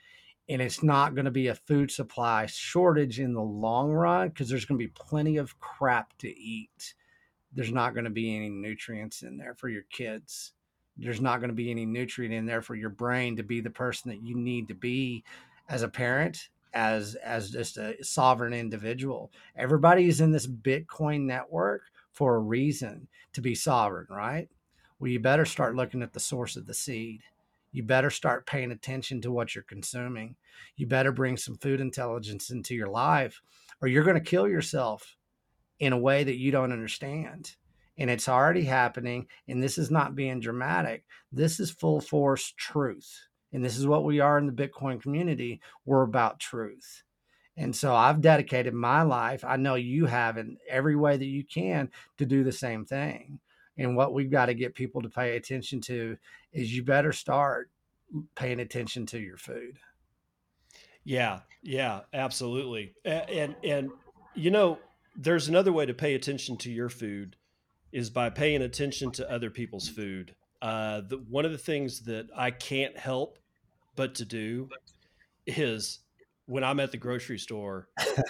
And 0.49 0.61
it's 0.61 0.83
not 0.83 1.15
going 1.15 1.27
to 1.27 1.31
be 1.31 1.47
a 1.47 1.55
food 1.55 1.93
supply 1.93 2.47
shortage 2.47 3.21
in 3.21 3.33
the 3.33 3.41
long 3.41 3.93
run 3.93 4.31
because 4.31 4.49
there's 4.49 4.65
going 4.65 4.81
to 4.81 4.85
be 4.85 4.93
plenty 4.93 5.37
of 5.37 5.57
crap 5.61 6.19
to 6.19 6.29
eat. 6.29 6.95
There's 7.53 7.71
not 7.71 7.95
going 7.95 8.07
to 8.07 8.11
be 8.11 8.35
any 8.35 8.49
nutrients 8.49 9.23
in 9.23 9.37
there 9.37 9.55
for 9.55 9.69
your 9.69 9.85
kids. 9.93 10.51
There's 10.97 11.21
not 11.21 11.39
going 11.39 11.51
to 11.51 11.55
be 11.55 11.71
any 11.71 11.87
nutrient 11.87 12.35
in 12.35 12.45
there 12.45 12.61
for 12.61 12.75
your 12.75 12.91
brain 12.91 13.37
to 13.37 13.45
be 13.45 13.61
the 13.61 13.71
person 13.71 14.11
that 14.11 14.27
you 14.27 14.37
need 14.37 14.67
to 14.67 14.75
be 14.75 15.23
as 15.69 15.85
a 15.85 15.89
parent 15.89 16.49
as 16.75 17.15
as 17.23 17.53
just 17.53 17.77
a 17.77 18.03
sovereign 18.03 18.53
individual. 18.53 19.31
Everybody's 19.57 20.21
in 20.21 20.33
this 20.33 20.49
Bitcoin 20.49 21.21
network 21.21 21.83
for 22.17 22.35
a 22.35 22.41
reason 22.41 23.07
to 23.35 23.43
be 23.43 23.55
sovereign, 23.55 24.07
right? 24.11 24.49
Well, 24.99 25.11
you 25.11 25.21
better 25.21 25.45
start 25.45 25.77
looking 25.77 26.03
at 26.03 26.15
the 26.15 26.21
source 26.21 26.57
of 26.57 26.67
the 26.67 26.75
seed. 26.75 27.21
You 27.73 27.83
better 27.83 28.09
start 28.09 28.47
paying 28.47 28.73
attention 28.73 29.21
to 29.21 29.31
what 29.31 29.55
you're 29.55 29.63
consuming. 29.63 30.37
You 30.77 30.87
better 30.87 31.13
bring 31.13 31.37
some 31.37 31.59
food 31.59 31.79
intelligence 31.79 32.49
into 32.49 32.75
your 32.75 32.89
life, 32.89 33.43
or 33.83 33.89
you're 33.89 34.05
going 34.05 34.17
to 34.17 34.31
kill 34.31 34.49
yourself 34.49 35.17
in 35.79 35.93
a 35.93 35.99
way 35.99 36.25
that 36.25 36.39
you 36.39 36.51
don't 36.51 36.73
understand. 36.73 37.55
And 37.99 38.09
it's 38.09 38.31
already 38.31 38.65
happening. 38.65 39.27
And 39.47 39.63
this 39.63 39.77
is 39.77 39.91
not 39.91 40.15
being 40.15 40.41
dramatic. 40.41 41.05
This 41.31 41.61
is 41.61 41.71
full 41.71 42.01
force 42.01 42.55
truth. 42.57 43.27
And 43.53 43.63
this 43.63 43.77
is 43.77 43.87
what 43.87 44.05
we 44.05 44.21
are 44.21 44.39
in 44.39 44.47
the 44.47 44.53
Bitcoin 44.53 45.01
community. 45.01 45.61
We're 45.85 46.03
about 46.03 46.41
truth. 46.41 47.03
And 47.57 47.75
so 47.75 47.95
I've 47.95 48.21
dedicated 48.21 48.75
my 48.75 49.03
life, 49.03 49.45
I 49.45 49.57
know 49.57 49.77
you 49.77 50.07
have 50.07 50.37
in 50.37 50.59
every 50.69 50.95
way 50.95 51.17
that 51.17 51.25
you 51.25 51.43
can 51.43 51.91
to 52.19 52.27
do 52.27 52.45
the 52.45 52.53
same 52.53 52.85
thing. 52.85 53.41
And 53.79 53.97
what 53.97 54.13
we've 54.13 54.31
got 54.31 54.47
to 54.47 54.55
get 54.55 54.75
people 54.75 55.03
to 55.03 55.09
pay 55.09 55.37
attention 55.37 55.81
to 55.83 56.17
is 56.53 56.75
you 56.75 56.83
better 56.83 57.13
start 57.13 57.71
paying 58.35 58.61
attention 58.61 59.07
to 59.07 59.19
your 59.19 59.37
food. 59.37 59.79
Yeah, 61.05 61.41
yeah, 61.63 62.01
absolutely. 62.13 62.95
And 63.05 63.55
and, 63.63 63.91
you 64.35 64.51
know, 64.51 64.79
there's 65.17 65.49
another 65.49 65.73
way 65.73 65.87
to 65.87 65.95
pay 65.95 66.15
attention 66.15 66.57
to 66.59 66.71
your 66.71 66.89
food 66.89 67.37
is 67.93 68.11
by 68.11 68.29
paying 68.29 68.63
attention 68.63 69.11
to 69.13 69.31
other 69.31 69.51
people's 69.51 69.89
food. 69.89 70.35
Uh, 70.61 71.03
the, 71.03 71.19
one 71.29 71.45
of 71.45 71.53
the 71.53 71.59
things 71.59 72.01
that 72.01 72.29
I 72.37 72.51
can't 72.51 72.97
help 72.99 73.39
but 73.95 74.15
to 74.17 74.25
do 74.25 74.69
is 75.47 76.01
when 76.47 76.65
I'm 76.65 76.81
at 76.81 76.91
the 76.91 76.97
grocery 76.97 77.39
store, 77.39 77.89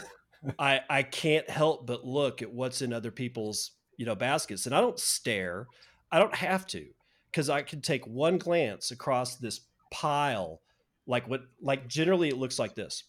I 0.58 0.80
I 0.88 1.02
can't 1.02 1.48
help 1.48 1.86
but 1.86 2.04
look 2.04 2.42
at 2.42 2.52
what's 2.52 2.82
in 2.82 2.92
other 2.92 3.10
people's 3.10 3.72
you 3.96 4.06
know 4.06 4.14
baskets, 4.14 4.66
and 4.66 4.74
I 4.74 4.80
don't 4.80 4.98
stare. 4.98 5.66
I 6.10 6.18
don't 6.18 6.34
have 6.34 6.66
to 6.68 6.86
because 7.30 7.50
I 7.50 7.62
can 7.62 7.80
take 7.80 8.06
one 8.06 8.38
glance 8.38 8.90
across 8.90 9.36
this 9.36 9.60
pile, 9.90 10.60
like 11.06 11.28
what 11.28 11.42
like 11.60 11.88
generally 11.88 12.28
it 12.28 12.38
looks 12.38 12.58
like 12.58 12.74
this. 12.74 13.04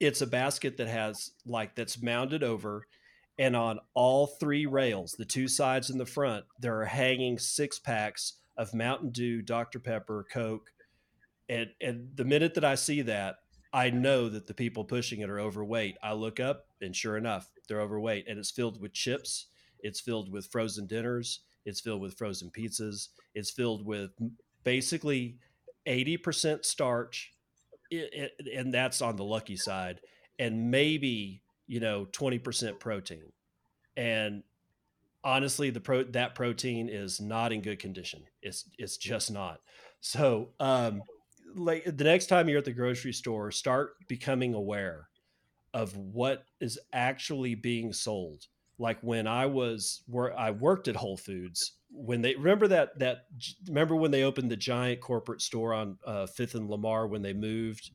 It's 0.00 0.22
a 0.22 0.26
basket 0.26 0.76
that 0.78 0.88
has 0.88 1.32
like 1.46 1.74
that's 1.74 2.02
mounted 2.02 2.42
over, 2.42 2.86
and 3.38 3.54
on 3.54 3.78
all 3.94 4.26
three 4.26 4.66
rails, 4.66 5.12
the 5.12 5.24
two 5.24 5.48
sides 5.48 5.90
and 5.90 6.00
the 6.00 6.06
front, 6.06 6.44
there 6.60 6.80
are 6.80 6.86
hanging 6.86 7.38
six 7.38 7.78
packs 7.78 8.34
of 8.56 8.74
Mountain 8.74 9.10
Dew, 9.10 9.42
Dr 9.42 9.78
Pepper, 9.78 10.26
Coke, 10.30 10.70
and 11.48 11.70
and 11.80 12.08
the 12.14 12.24
minute 12.24 12.54
that 12.54 12.64
I 12.64 12.74
see 12.74 13.02
that, 13.02 13.36
I 13.74 13.90
know 13.90 14.28
that 14.28 14.46
the 14.46 14.54
people 14.54 14.84
pushing 14.84 15.20
it 15.20 15.28
are 15.28 15.40
overweight. 15.40 15.98
I 16.00 16.12
look 16.12 16.38
up 16.38 16.66
and 16.80 16.94
sure 16.94 17.16
enough, 17.16 17.50
they're 17.66 17.80
overweight 17.80 18.26
and 18.28 18.38
it's 18.38 18.52
filled 18.52 18.80
with 18.80 18.92
chips, 18.92 19.46
it's 19.80 20.00
filled 20.00 20.30
with 20.30 20.46
frozen 20.46 20.86
dinners, 20.86 21.40
it's 21.66 21.80
filled 21.80 22.00
with 22.00 22.16
frozen 22.16 22.50
pizzas, 22.50 23.08
it's 23.34 23.50
filled 23.50 23.84
with 23.84 24.12
basically 24.62 25.38
80% 25.88 26.64
starch 26.64 27.32
and 27.90 28.72
that's 28.72 29.02
on 29.02 29.16
the 29.16 29.24
lucky 29.24 29.56
side 29.56 30.00
and 30.38 30.70
maybe, 30.70 31.42
you 31.66 31.80
know, 31.80 32.06
20% 32.12 32.78
protein. 32.78 33.32
And 33.96 34.44
honestly, 35.24 35.70
the 35.70 35.80
pro 35.80 36.04
that 36.04 36.36
protein 36.36 36.88
is 36.88 37.20
not 37.20 37.52
in 37.52 37.60
good 37.60 37.80
condition. 37.80 38.22
It's 38.40 38.68
it's 38.78 38.96
just 38.96 39.32
not. 39.32 39.60
So, 40.00 40.50
um, 40.60 41.02
like 41.54 41.84
the 41.84 42.04
next 42.04 42.26
time 42.26 42.48
you're 42.48 42.58
at 42.58 42.64
the 42.64 42.72
grocery 42.72 43.12
store, 43.12 43.50
start 43.50 43.94
becoming 44.08 44.54
aware 44.54 45.08
of 45.72 45.96
what 45.96 46.44
is 46.60 46.78
actually 46.92 47.54
being 47.54 47.92
sold. 47.92 48.46
Like 48.78 48.98
when 49.02 49.26
I 49.26 49.46
was 49.46 50.02
where 50.06 50.36
I 50.38 50.50
worked 50.50 50.88
at 50.88 50.96
Whole 50.96 51.16
Foods, 51.16 51.72
when 51.90 52.22
they 52.22 52.34
remember 52.34 52.66
that 52.68 52.98
that 52.98 53.26
remember 53.68 53.94
when 53.94 54.10
they 54.10 54.24
opened 54.24 54.50
the 54.50 54.56
giant 54.56 55.00
corporate 55.00 55.40
store 55.40 55.72
on 55.72 55.98
uh, 56.04 56.26
Fifth 56.26 56.54
and 56.54 56.68
Lamar 56.68 57.06
when 57.06 57.22
they 57.22 57.32
moved 57.32 57.90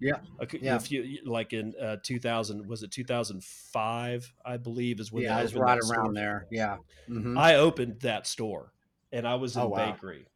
yeah. 0.00 0.16
Okay, 0.42 0.58
yeah. 0.62 0.76
If 0.76 0.90
you 0.90 1.18
like 1.24 1.52
in 1.52 1.74
uh, 1.80 1.96
2000, 2.02 2.66
was 2.66 2.82
it 2.82 2.90
2005? 2.90 4.32
I 4.44 4.56
believe 4.56 4.98
is 4.98 5.12
when. 5.12 5.24
Yeah, 5.24 5.36
I 5.36 5.42
was 5.42 5.54
right 5.54 5.78
around 5.78 5.80
store. 5.82 6.14
there. 6.14 6.46
Yeah. 6.50 6.76
Mm-hmm. 7.08 7.36
I 7.36 7.56
opened 7.56 8.00
that 8.00 8.26
store, 8.26 8.72
and 9.12 9.28
I 9.28 9.34
was 9.34 9.56
in 9.56 9.62
oh, 9.62 9.68
wow. 9.68 9.92
bakery, 9.92 10.26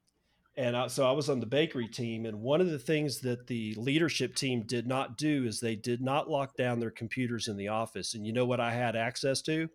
and 0.57 0.77
I, 0.77 0.87
so 0.87 1.09
I 1.09 1.13
was 1.13 1.29
on 1.29 1.41
the 1.41 1.47
bakery 1.47 1.89
team. 1.89 2.27
And 2.27 2.41
one 2.41 2.61
of 2.61 2.71
the 2.71 2.79
things 2.79 3.21
that 3.21 3.47
the 3.47 3.75
leadership 3.75 4.37
team 4.37 4.63
did 4.63 4.87
not 4.87 5.17
do 5.17 5.45
is 5.45 5.59
they 5.59 5.75
did 5.75 6.01
not 6.01 6.31
lock 6.31 6.57
down 6.57 6.79
their 6.79 6.91
computers 6.91 7.49
in 7.49 7.57
the 7.57 7.69
office. 7.69 8.15
And 8.15 8.27
you 8.27 8.33
know 8.33 8.47
what 8.47 8.61
I 8.61 8.73
had 8.73 8.95
access 8.95 9.43
to? 9.43 9.69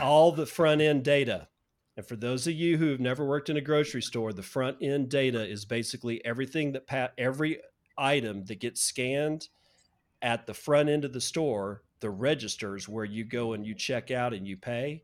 All 0.00 0.30
the 0.32 0.46
front 0.46 0.80
end 0.80 1.04
data. 1.04 1.48
And 1.96 2.06
for 2.06 2.16
those 2.16 2.46
of 2.46 2.54
you 2.54 2.78
who 2.78 2.88
have 2.90 3.00
never 3.00 3.26
worked 3.26 3.50
in 3.50 3.56
a 3.56 3.60
grocery 3.60 4.00
store, 4.00 4.32
the 4.32 4.42
front 4.42 4.78
end 4.80 5.10
data 5.10 5.46
is 5.46 5.64
basically 5.64 6.24
everything 6.24 6.72
that 6.72 6.86
Pat 6.86 7.12
every 7.18 7.58
item 7.98 8.44
that 8.46 8.60
gets 8.60 8.82
scanned 8.82 9.48
at 10.22 10.46
the 10.46 10.54
front 10.54 10.88
end 10.88 11.04
of 11.04 11.12
the 11.12 11.20
store, 11.20 11.82
the 12.00 12.10
registers 12.10 12.88
where 12.88 13.04
you 13.04 13.24
go 13.24 13.52
and 13.52 13.66
you 13.66 13.74
check 13.74 14.10
out 14.10 14.32
and 14.32 14.46
you 14.46 14.56
pay, 14.56 15.02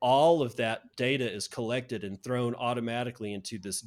all 0.00 0.42
of 0.42 0.56
that 0.56 0.96
data 0.96 1.30
is 1.30 1.48
collected 1.48 2.04
and 2.04 2.22
thrown 2.22 2.54
automatically 2.54 3.32
into 3.32 3.58
this 3.58 3.84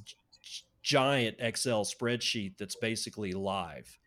giant 0.82 1.38
Excel 1.40 1.86
spreadsheet 1.86 2.58
that's 2.58 2.76
basically 2.76 3.32
live. 3.34 3.98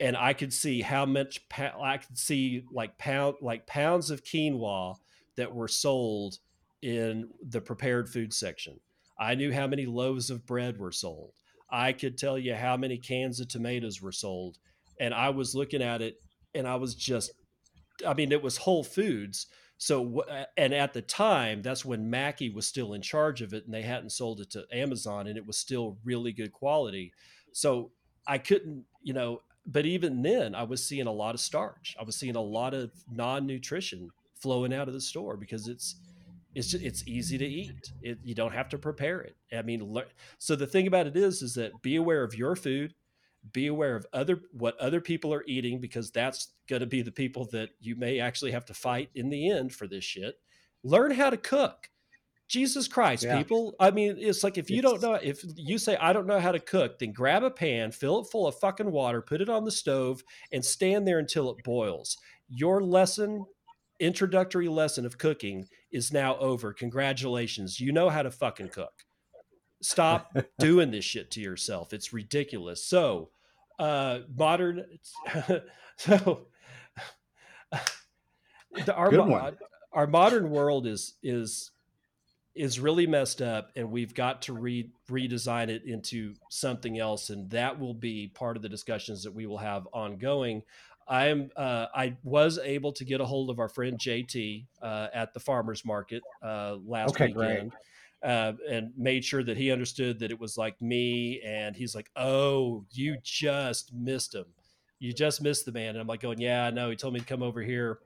And 0.00 0.16
I 0.16 0.32
could 0.32 0.52
see 0.52 0.82
how 0.82 1.06
much 1.06 1.40
I 1.58 1.98
could 1.98 2.18
see 2.18 2.64
like 2.72 2.98
pound 2.98 3.36
like 3.40 3.66
pounds 3.66 4.10
of 4.10 4.24
quinoa 4.24 4.96
that 5.36 5.54
were 5.54 5.68
sold 5.68 6.38
in 6.82 7.30
the 7.48 7.60
prepared 7.60 8.08
food 8.08 8.32
section. 8.32 8.80
I 9.18 9.34
knew 9.36 9.52
how 9.52 9.66
many 9.66 9.86
loaves 9.86 10.30
of 10.30 10.44
bread 10.44 10.78
were 10.78 10.92
sold. 10.92 11.32
I 11.70 11.92
could 11.92 12.18
tell 12.18 12.38
you 12.38 12.54
how 12.54 12.76
many 12.76 12.98
cans 12.98 13.40
of 13.40 13.48
tomatoes 13.48 14.02
were 14.02 14.12
sold. 14.12 14.58
And 15.00 15.14
I 15.14 15.30
was 15.30 15.54
looking 15.54 15.82
at 15.82 16.02
it 16.02 16.16
and 16.54 16.66
I 16.66 16.74
was 16.74 16.94
just, 16.94 17.32
I 18.06 18.14
mean, 18.14 18.32
it 18.32 18.42
was 18.42 18.58
Whole 18.58 18.84
Foods. 18.84 19.46
So, 19.82 20.20
uh, 20.20 20.44
and 20.56 20.72
at 20.72 20.92
the 20.92 21.02
time, 21.02 21.60
that's 21.60 21.84
when 21.84 22.08
Mackey 22.08 22.50
was 22.50 22.68
still 22.68 22.92
in 22.92 23.02
charge 23.02 23.42
of 23.42 23.52
it 23.52 23.64
and 23.64 23.74
they 23.74 23.82
hadn't 23.82 24.10
sold 24.10 24.40
it 24.40 24.48
to 24.50 24.64
Amazon 24.70 25.26
and 25.26 25.36
it 25.36 25.44
was 25.44 25.58
still 25.58 25.98
really 26.04 26.30
good 26.30 26.52
quality. 26.52 27.12
So 27.50 27.90
I 28.24 28.38
couldn't, 28.38 28.84
you 29.02 29.12
know, 29.12 29.40
but 29.66 29.84
even 29.84 30.22
then, 30.22 30.54
I 30.54 30.62
was 30.62 30.86
seeing 30.86 31.08
a 31.08 31.12
lot 31.12 31.34
of 31.34 31.40
starch. 31.40 31.96
I 31.98 32.04
was 32.04 32.14
seeing 32.14 32.36
a 32.36 32.40
lot 32.40 32.74
of 32.74 32.92
non 33.10 33.44
nutrition 33.44 34.10
flowing 34.40 34.72
out 34.72 34.86
of 34.86 34.94
the 34.94 35.00
store 35.00 35.36
because 35.36 35.66
it's, 35.66 35.96
it's 36.54 36.68
just, 36.68 36.84
it's 36.84 37.02
easy 37.08 37.36
to 37.38 37.44
eat. 37.44 37.90
It, 38.02 38.18
you 38.22 38.36
don't 38.36 38.54
have 38.54 38.68
to 38.68 38.78
prepare 38.78 39.20
it. 39.22 39.34
I 39.52 39.62
mean, 39.62 39.96
so 40.38 40.54
the 40.54 40.64
thing 40.64 40.86
about 40.86 41.08
it 41.08 41.16
is, 41.16 41.42
is 41.42 41.54
that 41.54 41.82
be 41.82 41.96
aware 41.96 42.22
of 42.22 42.36
your 42.36 42.54
food, 42.54 42.94
be 43.52 43.66
aware 43.66 43.96
of 43.96 44.06
other 44.12 44.42
what 44.52 44.78
other 44.78 45.00
people 45.00 45.34
are 45.34 45.44
eating 45.46 45.80
because 45.80 46.10
that's 46.10 46.52
going 46.68 46.80
to 46.80 46.86
be 46.86 47.02
the 47.02 47.10
people 47.10 47.46
that 47.52 47.70
you 47.80 47.96
may 47.96 48.20
actually 48.20 48.52
have 48.52 48.64
to 48.66 48.74
fight 48.74 49.10
in 49.14 49.28
the 49.28 49.50
end 49.50 49.72
for 49.72 49.86
this 49.86 50.04
shit. 50.04 50.36
Learn 50.84 51.10
how 51.10 51.30
to 51.30 51.36
cook. 51.36 51.88
Jesus 52.48 52.86
Christ, 52.86 53.24
yeah. 53.24 53.38
people. 53.38 53.74
I 53.80 53.90
mean, 53.90 54.16
it's 54.18 54.44
like 54.44 54.58
if 54.58 54.68
you 54.70 54.80
it's, 54.80 54.84
don't 54.84 55.02
know, 55.02 55.14
if 55.14 55.42
you 55.56 55.78
say, 55.78 55.96
I 55.96 56.12
don't 56.12 56.26
know 56.26 56.38
how 56.38 56.52
to 56.52 56.60
cook, 56.60 56.98
then 56.98 57.12
grab 57.12 57.42
a 57.42 57.50
pan, 57.50 57.92
fill 57.92 58.20
it 58.20 58.26
full 58.30 58.46
of 58.46 58.58
fucking 58.58 58.90
water, 58.90 59.22
put 59.22 59.40
it 59.40 59.48
on 59.48 59.64
the 59.64 59.72
stove, 59.72 60.22
and 60.52 60.62
stand 60.62 61.08
there 61.08 61.18
until 61.18 61.50
it 61.50 61.64
boils. 61.64 62.18
Your 62.48 62.82
lesson 62.82 63.46
introductory 64.02 64.68
lesson 64.68 65.06
of 65.06 65.16
cooking 65.16 65.66
is 65.92 66.12
now 66.12 66.36
over. 66.38 66.72
Congratulations. 66.72 67.80
You 67.80 67.92
know 67.92 68.10
how 68.10 68.22
to 68.22 68.30
fucking 68.30 68.68
cook. 68.68 69.04
Stop 69.82 70.36
doing 70.58 70.90
this 70.90 71.04
shit 71.04 71.30
to 71.32 71.40
yourself. 71.40 71.92
It's 71.92 72.12
ridiculous. 72.12 72.84
So, 72.84 73.30
uh, 73.78 74.20
modern, 74.36 74.84
so 75.96 76.46
the, 78.86 78.94
our, 78.94 79.54
our 79.92 80.06
modern 80.06 80.50
world 80.50 80.86
is, 80.86 81.14
is, 81.22 81.70
is 82.54 82.78
really 82.78 83.06
messed 83.06 83.40
up 83.40 83.70
and 83.76 83.90
we've 83.90 84.14
got 84.14 84.42
to 84.42 84.52
re- 84.52 84.90
redesign 85.10 85.68
it 85.68 85.84
into 85.84 86.34
something 86.50 86.98
else 86.98 87.30
and 87.30 87.50
that 87.50 87.80
will 87.80 87.94
be 87.94 88.30
part 88.34 88.56
of 88.56 88.62
the 88.62 88.68
discussions 88.68 89.22
that 89.22 89.34
we 89.34 89.46
will 89.46 89.58
have 89.58 89.88
ongoing 89.94 90.62
I'm 91.08 91.50
uh, 91.56 91.86
I 91.94 92.16
was 92.22 92.58
able 92.58 92.92
to 92.92 93.04
get 93.04 93.20
a 93.20 93.24
hold 93.24 93.50
of 93.50 93.58
our 93.58 93.68
friend 93.68 93.98
JT 93.98 94.66
uh, 94.80 95.08
at 95.12 95.34
the 95.34 95.40
farmers 95.40 95.84
market 95.84 96.22
uh, 96.42 96.76
last 96.86 97.10
okay, 97.10 97.26
weekend. 97.26 97.72
Uh, 98.22 98.52
and 98.70 98.92
made 98.96 99.24
sure 99.24 99.42
that 99.42 99.56
he 99.56 99.72
understood 99.72 100.20
that 100.20 100.30
it 100.30 100.38
was 100.38 100.56
like 100.56 100.80
me. 100.80 101.40
And 101.42 101.74
he's 101.74 101.94
like, 101.94 102.10
"Oh, 102.14 102.84
you 102.92 103.16
just 103.22 103.92
missed 103.92 104.34
him. 104.34 104.46
You 105.00 105.12
just 105.12 105.42
missed 105.42 105.64
the 105.66 105.72
man." 105.72 105.90
And 105.90 105.98
I'm 105.98 106.06
like, 106.06 106.20
"Going, 106.20 106.40
yeah, 106.40 106.64
I 106.66 106.70
know. 106.70 106.90
He 106.90 106.96
told 106.96 107.14
me 107.14 107.20
to 107.20 107.26
come 107.26 107.42
over 107.42 107.62
here 107.62 107.98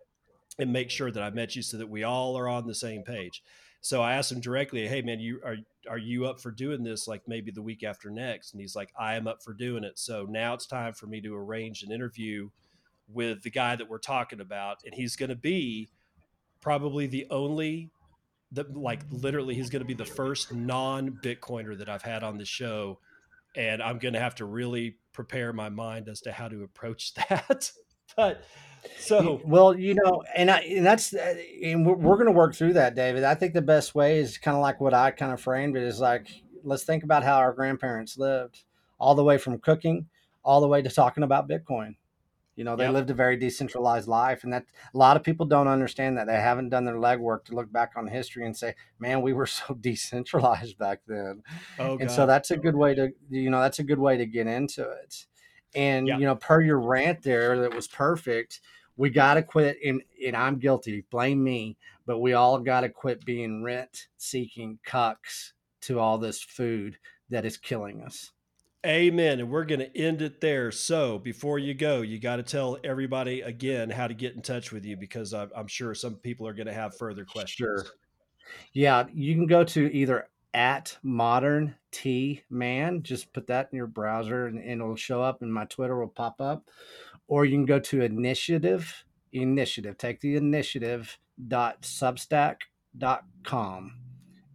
and 0.59 0.73
make 0.73 0.91
sure 0.91 1.11
that 1.11 1.23
I 1.23 1.29
met 1.31 1.55
you 1.55 1.61
so 1.61 1.77
that 1.77 1.91
we 1.91 2.03
all 2.03 2.37
are 2.39 2.49
on 2.49 2.67
the 2.67 2.75
same 2.75 3.03
page." 3.03 3.43
So 3.83 4.03
I 4.03 4.14
asked 4.14 4.33
him 4.33 4.41
directly, 4.41 4.89
"Hey, 4.89 5.03
man, 5.03 5.21
you 5.21 5.41
are 5.45 5.57
are 5.89 5.99
you 5.99 6.27
up 6.27 6.41
for 6.41 6.51
doing 6.51 6.83
this? 6.83 7.07
Like 7.07 7.29
maybe 7.29 7.51
the 7.51 7.62
week 7.62 7.85
after 7.85 8.11
next?" 8.11 8.53
And 8.53 8.61
he's 8.61 8.75
like, 8.75 8.93
"I 8.99 9.17
am 9.17 9.27
up 9.29 9.43
for 9.43 9.53
doing 9.53 9.85
it." 9.85 9.99
So 9.99 10.27
now 10.29 10.55
it's 10.55 10.67
time 10.67 10.95
for 10.95 11.07
me 11.07 11.21
to 11.21 11.37
arrange 11.37 11.83
an 11.83 11.93
interview 11.93 12.49
with 13.09 13.43
the 13.43 13.51
guy 13.51 13.77
that 13.77 13.89
we're 13.89 13.99
talking 13.99 14.41
about, 14.41 14.79
and 14.85 14.95
he's 14.95 15.14
going 15.14 15.29
to 15.29 15.37
be 15.37 15.89
probably 16.61 17.07
the 17.07 17.27
only 17.31 17.91
that 18.53 18.76
like 18.76 19.01
literally 19.11 19.55
he's 19.55 19.70
going 19.70 19.82
to 19.82 19.86
be 19.86 19.94
the 19.94 20.05
first 20.05 20.55
non-bitcoiner 20.55 21.76
that 21.78 21.88
I've 21.88 22.03
had 22.03 22.22
on 22.22 22.38
the 22.38 22.44
show 22.44 22.99
and 23.57 23.82
I'm 23.82 23.99
going 23.99 24.14
to 24.14 24.20
have 24.20 24.34
to 24.36 24.44
really 24.44 24.97
prepare 25.12 25.53
my 25.53 25.70
mind 25.70 26.09
as 26.09 26.20
to 26.22 26.32
how 26.32 26.49
to 26.49 26.62
approach 26.62 27.14
that. 27.28 27.72
but 28.16 28.44
so 29.01 29.40
well, 29.44 29.76
you 29.76 29.94
know, 29.94 30.22
and 30.36 30.51
I, 30.51 30.61
and 30.61 30.86
that's 30.86 31.12
uh, 31.12 31.34
and 31.62 31.84
we're, 31.84 31.94
we're 31.94 32.14
going 32.14 32.26
to 32.26 32.32
work 32.32 32.55
through 32.55 32.74
that, 32.74 32.94
David. 32.94 33.24
I 33.24 33.34
think 33.34 33.53
the 33.53 33.62
best 33.62 33.94
way 33.94 34.20
is 34.20 34.38
kind 34.38 34.57
of 34.57 34.61
like 34.61 34.80
what 34.80 34.94
I 34.94 35.11
kind 35.11 35.32
of 35.32 35.40
framed 35.40 35.76
it 35.76 35.82
is 35.82 35.99
like 35.99 36.28
let's 36.62 36.84
think 36.84 37.03
about 37.03 37.24
how 37.24 37.36
our 37.36 37.53
grandparents 37.53 38.16
lived, 38.16 38.62
all 38.99 39.14
the 39.14 39.24
way 39.24 39.38
from 39.38 39.59
cooking, 39.59 40.07
all 40.44 40.61
the 40.61 40.68
way 40.68 40.82
to 40.82 40.90
talking 40.90 41.24
about 41.24 41.49
Bitcoin. 41.49 41.97
You 42.57 42.65
know, 42.65 42.75
they 42.75 42.85
yep. 42.85 42.95
lived 42.95 43.11
a 43.11 43.15
very 43.15 43.37
decentralized 43.37 44.09
life, 44.09 44.43
and 44.43 44.53
that 44.53 44.65
a 44.93 44.97
lot 44.97 45.17
of 45.17 45.23
people 45.23 45.45
don't 45.45 45.69
understand 45.69 46.17
that. 46.17 46.27
They 46.27 46.41
haven't 46.41 46.71
done 46.71 46.87
their 46.87 46.97
legwork 46.97 47.45
to 47.45 47.55
look 47.55 47.71
back 47.71 47.93
on 47.97 48.07
history 48.07 48.47
and 48.47 48.57
say, 48.57 48.75
"Man, 48.99 49.21
we 49.21 49.35
were 49.35 49.47
so 49.47 49.75
decentralized 49.75 50.79
back 50.79 51.01
then." 51.07 51.43
Oh, 51.79 51.99
and 51.99 52.11
so 52.11 52.25
that's 52.27 52.51
a 52.51 52.57
good 52.57 52.75
way 52.75 52.95
to, 52.95 53.13
you 53.31 53.51
know, 53.51 53.61
that's 53.61 53.79
a 53.79 53.85
good 53.85 53.99
way 53.99 54.17
to 54.17 54.27
get 54.27 54.47
into 54.47 54.83
it. 54.89 55.27
And 55.75 56.09
you 56.09 56.21
know, 56.21 56.35
per 56.35 56.63
your 56.63 56.81
rant 56.81 57.23
there, 57.23 57.61
that 57.61 57.75
was 57.75 57.87
perfect. 57.87 58.61
We 58.97 59.11
got 59.11 59.35
to 59.35 59.43
quit, 59.43 59.77
and, 59.85 60.01
and 60.27 60.35
I'm 60.35 60.59
guilty. 60.59 61.05
Blame 61.11 61.45
me, 61.45 61.77
but 62.07 62.19
we 62.19 62.33
all 62.33 62.59
got 62.59 62.81
to 62.81 62.89
quit 62.89 63.27
being 63.27 63.63
rent-seeking 63.63 64.79
cucks 64.87 65.53
to 65.83 66.01
all 66.01 66.17
this 66.17 66.43
food 66.43 66.97
that 67.29 67.45
is 67.45 67.59
killing 67.59 68.03
us. 68.03 68.33
Amen. 68.85 69.41
And 69.41 69.51
we're 69.51 69.64
going 69.64 69.81
to 69.81 69.97
end 69.97 70.22
it 70.22 70.41
there. 70.41 70.70
So 70.70 71.18
before 71.18 71.59
you 71.59 71.74
go, 71.74 72.03
you 72.03 72.18
got 72.18 72.37
to 72.37 72.43
tell 72.43 72.79
everybody 72.85 73.41
again 73.41 73.91
how 73.91 74.07
to 74.07 74.14
get 74.14 74.35
in 74.35 74.43
touch 74.43 74.72
with 74.72 74.85
you 74.85 74.97
because 74.97 75.33
I'm, 75.33 75.66
sure 75.66 75.95
some 75.95 76.16
people 76.16 76.47
are 76.47 76.55
going 76.55 76.66
to 76.66 76.72
have 76.72 76.97
further 76.97 77.24
questions. 77.24 77.57
Sure. 77.57 77.85
Yeah, 78.72 79.07
you 79.12 79.35
can 79.35 79.47
go 79.47 79.64
to 79.64 79.93
either 79.93 80.29
at 80.55 80.97
modern 81.03 81.74
t 81.91 82.43
man, 82.49 83.03
just 83.03 83.33
put 83.33 83.49
that 83.49 83.68
in 83.72 83.77
your 83.77 83.89
browser 83.89 84.47
and, 84.47 84.59
and 84.59 84.81
it'll 84.81 84.95
show 84.95 85.20
up, 85.20 85.43
and 85.43 85.53
my 85.53 85.64
Twitter 85.64 85.99
will 85.99 86.09
pop 86.09 86.41
up. 86.41 86.68
Or 87.27 87.45
you 87.45 87.57
can 87.57 87.66
go 87.66 87.81
to 87.81 88.03
initiative, 88.03 89.05
initiative, 89.33 89.99
take 89.99 90.20
the 90.20 90.37
initiative 90.37 91.18
dot 91.49 91.83
substack 91.83 92.59
dot 92.97 93.24
com, 93.43 93.99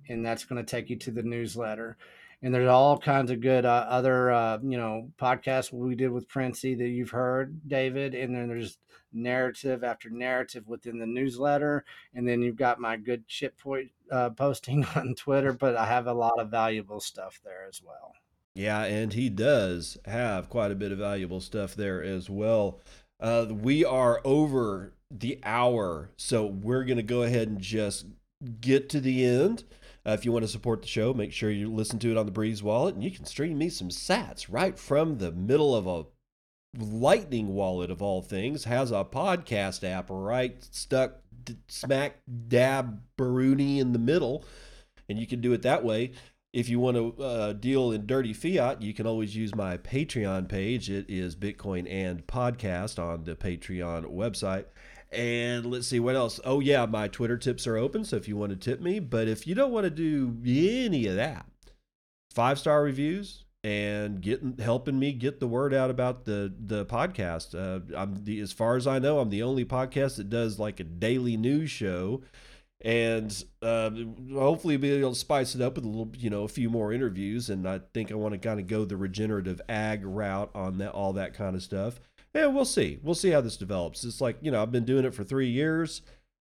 and 0.08 0.26
that's 0.26 0.46
going 0.46 0.64
to 0.64 0.70
take 0.70 0.90
you 0.90 0.96
to 0.96 1.12
the 1.12 1.22
newsletter 1.22 1.98
and 2.42 2.54
there's 2.54 2.70
all 2.70 2.98
kinds 2.98 3.32
of 3.32 3.42
good 3.42 3.66
uh, 3.66 3.86
other 3.88 4.32
uh, 4.32 4.58
you 4.64 4.78
know 4.78 5.10
podcasts 5.20 5.72
we 5.72 5.96
did 5.96 6.10
with 6.10 6.28
Princey 6.28 6.76
that 6.76 6.88
you've 6.88 7.12
heard, 7.12 7.68
David, 7.68 8.16
and 8.16 8.36
then 8.36 8.48
there's 8.48 8.78
narrative 9.14 9.84
after 9.84 10.10
narrative 10.10 10.68
within 10.68 10.98
the 10.98 11.06
newsletter, 11.06 11.86
and 12.14 12.28
then 12.28 12.42
you've 12.42 12.56
got 12.56 12.80
my 12.80 12.98
good 12.98 13.28
chip 13.28 13.58
point 13.60 13.92
uh, 14.12 14.30
posting 14.30 14.86
on 14.96 15.16
Twitter. 15.16 15.54
But 15.54 15.76
I 15.76 15.86
have 15.86 16.08
a 16.08 16.14
lot 16.14 16.40
of 16.40 16.50
valuable 16.50 17.00
stuff 17.00 17.40
there 17.44 17.66
as 17.68 17.82
well. 17.84 18.14
Yeah, 18.54 18.84
and 18.84 19.14
he 19.14 19.30
does 19.30 19.98
have 20.06 20.50
quite 20.50 20.72
a 20.72 20.76
bit 20.76 20.92
of 20.92 20.98
valuable 20.98 21.40
stuff 21.40 21.76
there 21.76 22.04
as 22.04 22.30
well. 22.30 22.82
Uh, 23.20 23.46
we 23.50 23.86
are 23.86 24.20
over 24.26 24.94
the 25.10 25.40
hour, 25.44 26.10
so 26.18 26.46
we're 26.46 26.84
going 26.84 26.98
to 26.98 27.04
go 27.04 27.24
ahead 27.24 27.48
and 27.48 27.62
just 27.62 28.08
get 28.60 28.90
to 28.90 29.00
the 29.00 29.24
end. 29.24 29.64
Uh, 30.06 30.12
if 30.12 30.26
you 30.26 30.32
want 30.32 30.44
to 30.44 30.52
support 30.52 30.82
the 30.82 30.88
show, 30.88 31.14
make 31.14 31.32
sure 31.32 31.52
you 31.52 31.72
listen 31.72 32.00
to 32.00 32.12
it 32.12 32.18
on 32.18 32.26
the 32.26 32.32
Breez 32.32 32.64
wallet, 32.64 32.96
and 32.96 33.04
you 33.04 33.12
can 33.12 33.26
stream 33.26 33.58
me 33.58 33.70
some 33.70 33.90
sats 33.90 34.48
right 34.50 34.78
from 34.78 35.18
the 35.18 35.32
middle 35.32 35.76
of 35.76 35.86
a 35.88 36.06
Lightning 36.78 37.50
wallet 37.50 37.92
of 37.92 38.02
all 38.02 38.22
things. 38.22 38.64
Has 38.64 38.92
a 38.92 39.04
podcast 39.04 39.84
app 39.84 40.08
right 40.10 40.56
stuck 40.72 41.16
smack 41.68 42.20
dab 42.48 43.02
Baruni 43.18 43.80
in 43.80 43.92
the 43.92 44.00
middle, 44.00 44.46
and 45.10 45.20
you 45.20 45.28
can 45.28 45.42
do 45.42 45.52
it 45.52 45.64
that 45.64 45.84
way. 45.84 46.14
If 46.54 46.70
you 46.70 46.80
want 46.80 46.96
to 46.96 47.24
uh, 47.24 47.54
deal 47.54 47.92
in 47.92 48.06
dirty 48.06 48.34
fiat, 48.34 48.82
you 48.82 48.94
can 48.94 49.06
always 49.06 49.36
use 49.36 49.54
my 49.54 49.78
Patreon 49.78 50.48
page. 50.48 50.90
It 50.90 51.10
is 51.10 51.36
Bitcoin 51.36 51.90
and 51.92 52.26
Podcast 52.26 52.98
on 53.02 53.26
the 53.26 53.36
Patreon 53.36 54.06
website. 54.06 54.66
And 55.12 55.66
let's 55.66 55.88
see 55.88 56.00
what 56.00 56.16
else. 56.16 56.40
Oh, 56.46 56.60
yeah, 56.62 56.86
my 56.86 57.08
Twitter 57.08 57.38
tips 57.38 57.68
are 57.68 57.78
open. 57.78 58.06
So 58.06 58.16
if 58.16 58.28
you 58.28 58.38
want 58.38 58.52
to 58.52 58.56
tip 58.56 58.80
me, 58.82 59.00
but 59.00 59.28
if 59.28 59.46
you 59.46 59.56
don't 59.56 59.72
want 59.72 59.84
to 59.84 59.90
do 59.90 60.38
any 60.46 61.08
of 61.08 61.16
that, 61.16 61.46
five 62.34 62.58
star 62.58 62.82
reviews 62.82 63.44
and 63.64 64.22
getting 64.22 64.58
helping 64.58 64.98
me 64.98 65.12
get 65.12 65.40
the 65.40 65.48
word 65.48 65.74
out 65.74 65.90
about 65.90 66.26
the 66.26 66.54
the 66.66 66.86
podcast. 66.86 67.54
Uh, 67.54 67.82
I'm 67.96 68.24
the 68.24 68.40
as 68.40 68.52
far 68.52 68.76
as 68.76 68.88
I 68.88 69.00
know, 69.00 69.20
I'm 69.20 69.30
the 69.30 69.44
only 69.44 69.66
podcast 69.66 70.18
that 70.18 70.30
does 70.30 70.58
like 70.58 70.80
a 70.80 70.84
daily 70.84 71.38
news 71.38 71.70
show 71.70 72.22
and 72.84 73.44
uh, 73.62 73.92
hopefully 74.34 74.76
be 74.78 74.92
able 74.92 75.14
to 75.14 75.20
spice 75.20 75.54
it 75.54 75.62
up 75.62 75.76
with 75.76 75.86
a 75.86 75.88
little, 75.88 76.12
you 76.18 76.32
know, 76.32 76.44
a 76.44 76.48
few 76.48 76.70
more 76.70 76.92
interviews. 76.92 77.50
And 77.50 77.68
I 77.68 77.82
think 77.94 78.12
I 78.12 78.16
want 78.16 78.34
to 78.34 78.40
kind 78.40 78.60
of 78.60 78.68
go 78.68 78.86
the 78.86 78.98
regenerative 78.98 79.62
ag 79.70 80.04
route 80.04 80.50
on 80.56 80.80
that, 80.80 80.92
all 80.92 81.14
that 81.14 81.36
kind 81.36 81.56
of 81.56 81.62
stuff. 81.62 82.00
Yeah, 82.34 82.48
we'll 82.48 82.66
see. 82.66 83.00
We'll 83.04 83.16
see 83.16 83.32
how 83.32 83.42
this 83.42 83.58
develops. 83.58 84.04
It's 84.04 84.22
like 84.22 84.38
you 84.42 84.52
know, 84.52 84.62
I've 84.62 84.72
been 84.72 84.86
doing 84.86 85.06
it 85.06 85.14
for 85.14 85.24
three 85.24 85.50
years. 85.50 86.02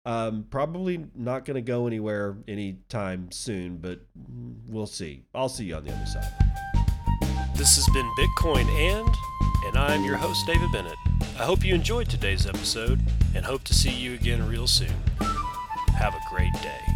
Um, 0.05 0.45
probably 0.49 1.05
not 1.15 1.45
going 1.45 1.55
to 1.55 1.61
go 1.61 1.88
anywhere 1.88 2.38
anytime 2.47 3.31
soon, 3.31 3.77
but 3.77 4.01
we'll 4.67 4.86
see. 4.86 5.23
I'll 5.33 5.49
see 5.49 5.65
you 5.65 5.75
on 5.75 5.83
the 5.83 5.91
other 5.91 6.05
side. 6.05 6.31
This 7.55 7.75
has 7.77 7.88
been 7.93 8.07
Bitcoin 8.17 8.67
and, 8.67 9.15
and 9.65 9.77
I'm 9.77 10.03
your 10.03 10.17
host, 10.17 10.45
David 10.45 10.71
Bennett. 10.71 10.93
I 11.39 11.43
hope 11.43 11.65
you 11.65 11.73
enjoyed 11.73 12.07
today's 12.07 12.45
episode 12.45 13.01
and 13.33 13.43
hope 13.43 13.63
to 13.63 13.73
see 13.73 13.91
you 13.91 14.13
again 14.13 14.47
real 14.47 14.67
soon. 14.67 14.93
Have 15.97 16.13
a 16.13 16.19
great 16.29 16.53
day. 16.61 16.94